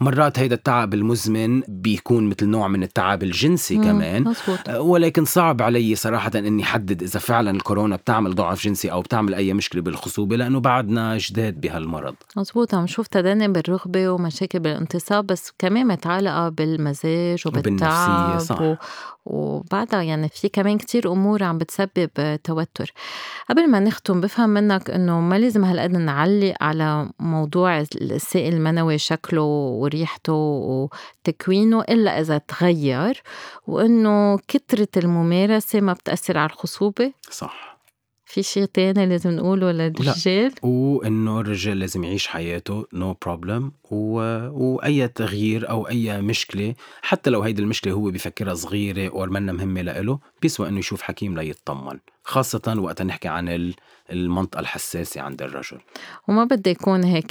مرات 0.00 0.38
هيدا 0.38 0.54
التعب 0.54 0.94
المزمن 0.94 1.60
بيكون 1.68 2.28
مثل 2.28 2.46
نوع 2.46 2.68
من 2.68 2.82
التعب 2.82 3.22
الجنسي 3.22 3.76
مم. 3.76 3.84
كمان 3.84 4.22
مزبوط. 4.22 4.68
أه، 4.68 4.80
ولكن 4.80 5.24
صعب 5.24 5.62
علي 5.62 5.94
صراحة 5.94 6.30
إني 6.34 6.64
حدد 6.64 7.02
إذا 7.02 7.18
فعلا 7.20 7.50
الكورونا 7.50 7.96
بتعمل 7.96 8.34
ضعف 8.34 8.62
جنسي 8.62 8.92
أو 8.92 9.00
بتعمل 9.00 9.34
أي 9.34 9.52
مشكلة 9.52 9.82
بالخصوبة 9.82 10.36
لأنه 10.36 10.60
بعدنا 10.60 11.18
جداد 11.18 11.60
بهالمرض 11.60 12.14
مزبوط 12.36 12.74
عم 12.74 12.82
نشوف 12.82 13.06
تدني 13.06 13.48
بالرغبة 13.48 14.08
ومشاكل 14.08 14.58
بالانتصاب 14.58 15.26
بس 15.26 15.52
كمان 15.58 15.86
متعلقة 15.86 16.48
بالمزاج 16.48 17.42
وبالتعب 17.46 18.38
صح. 18.38 18.60
و... 18.60 18.74
وبعدها 19.26 20.02
يعني 20.02 20.28
في 20.28 20.48
كمان 20.48 20.78
كتير 20.78 21.12
أمور 21.12 21.42
عم 21.42 21.58
بتسبب 21.58 22.10
دكتور. 22.44 22.92
قبل 23.50 23.70
ما 23.70 23.80
نختم 23.80 24.20
بفهم 24.20 24.50
منك 24.50 24.90
إنه 24.90 25.20
ما 25.20 25.38
لازم 25.38 25.64
هالقد 25.64 25.90
نعلق 25.90 26.54
على 26.60 27.10
موضوع 27.20 27.80
السائل 27.80 28.54
المنوي 28.54 28.98
شكله 28.98 29.42
وريحته 29.42 30.32
وتكوينه 30.32 31.80
إلا 31.80 32.20
إذا 32.20 32.38
تغير 32.38 33.22
وإنه 33.66 34.38
كثره 34.48 34.88
الممارسة 34.96 35.80
ما 35.80 35.92
بتأثر 35.92 36.38
على 36.38 36.50
الخصوبة. 36.50 37.12
صح. 37.30 37.73
في 38.34 38.42
شيء 38.42 38.64
تاني 38.64 39.06
لازم 39.06 39.30
نقوله 39.30 39.72
للرجال 39.72 40.52
وإنه 40.62 41.40
الرجال 41.40 41.78
لازم 41.78 42.04
يعيش 42.04 42.26
حياته 42.26 42.86
no 42.92 43.16
problem 43.22 43.72
و... 43.90 44.16
وأي 44.50 45.08
تغيير 45.08 45.70
أو 45.70 45.88
أي 45.88 46.22
مشكلة 46.22 46.74
حتى 47.02 47.30
لو 47.30 47.42
هيدي 47.42 47.62
المشكلة 47.62 47.92
هو 47.92 48.10
بفكرها 48.10 48.54
صغيرة 48.54 49.08
أو 49.08 49.26
منا 49.26 49.52
مهمة 49.52 49.82
لإله 49.82 50.18
بيسوى 50.42 50.68
إنه 50.68 50.78
يشوف 50.78 51.02
حكيم 51.02 51.38
ليطمن. 51.38 51.98
خاصة 52.24 52.74
وقت 52.78 53.02
نحكي 53.02 53.28
عن 53.28 53.72
المنطقة 54.10 54.60
الحساسة 54.60 55.20
عند 55.20 55.42
الرجل. 55.42 55.78
وما 56.28 56.44
بدي 56.44 56.70
يكون 56.70 57.04
هيك 57.04 57.30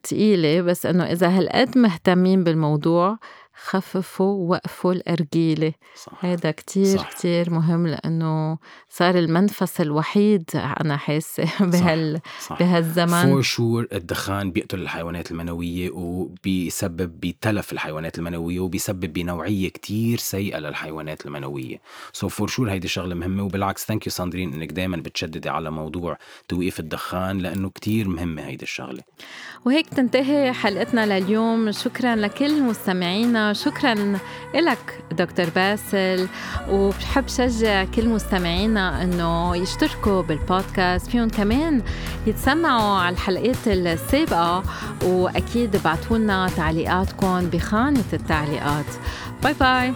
تقيلة 0.00 0.62
بس 0.62 0.86
إنه 0.86 1.04
إذا 1.04 1.28
هالقد 1.28 1.78
مهتمين 1.78 2.44
بالموضوع 2.44 3.18
خففوا 3.56 4.50
وقفوا 4.50 4.92
الأرجيلة 4.92 5.72
صح. 5.96 6.24
هذا 6.24 6.50
كتير 6.50 6.98
صح. 6.98 7.12
كتير 7.12 7.50
مهم 7.50 7.86
لأنه 7.86 8.58
صار 8.90 9.18
المنفس 9.18 9.80
الوحيد 9.80 10.50
أنا 10.54 10.96
حاسة 10.96 11.44
بهال 11.72 12.20
صح. 12.40 12.58
بهالزمن 12.58 13.22
فور 13.22 13.42
شور 13.42 13.86
الدخان 13.92 14.50
بيقتل 14.50 14.80
الحيوانات 14.80 15.30
المنوية 15.30 15.90
وبيسبب 15.90 17.20
بتلف 17.20 17.72
الحيوانات 17.72 18.18
المنوية 18.18 18.60
وبيسبب 18.60 19.12
بنوعية 19.12 19.68
كتير 19.68 20.18
سيئة 20.18 20.58
للحيوانات 20.58 21.26
المنوية 21.26 21.80
so 22.12 22.28
for 22.28 22.48
sure 22.48 22.70
هيدي 22.70 22.88
شغلة 22.88 23.14
مهمة 23.14 23.42
وبالعكس 23.44 23.86
thank 23.86 24.06
you 24.06 24.12
ساندرين 24.12 24.52
إنك 24.54 24.72
دائما 24.72 24.96
بتشددي 24.96 25.48
على 25.48 25.70
موضوع 25.70 26.18
توقيف 26.48 26.80
الدخان 26.80 27.38
لأنه 27.38 27.70
كتير 27.70 28.08
مهمة 28.08 28.42
هيدي 28.46 28.62
الشغلة 28.62 29.02
وهيك 29.64 29.88
تنتهي 29.88 30.52
حلقتنا 30.52 31.20
لليوم. 31.20 31.72
شكرا 31.72 32.16
لكل 32.16 32.62
مستمعينا. 32.62 33.52
شكرا 33.52 34.18
لك 34.54 35.04
دكتور 35.12 35.46
باسل. 35.56 36.28
وبحب 36.70 37.28
شجع 37.28 37.84
كل 37.84 38.08
مستمعينا 38.08 39.02
إنه 39.02 39.56
يشتركوا 39.56 40.22
بالبودكاست. 40.22 41.10
فيهم 41.10 41.28
كمان 41.28 41.82
يتسمعوا 42.26 42.98
على 42.98 43.14
الحلقات 43.14 43.68
السابقة. 43.68 44.62
وأكيد 45.04 45.76
ابعتوا 45.76 46.18
لنا 46.18 46.48
تعليقاتكم 46.56 47.50
بخانة 47.50 48.04
التعليقات. 48.12 48.86
باي 49.42 49.54
باي. 49.60 49.94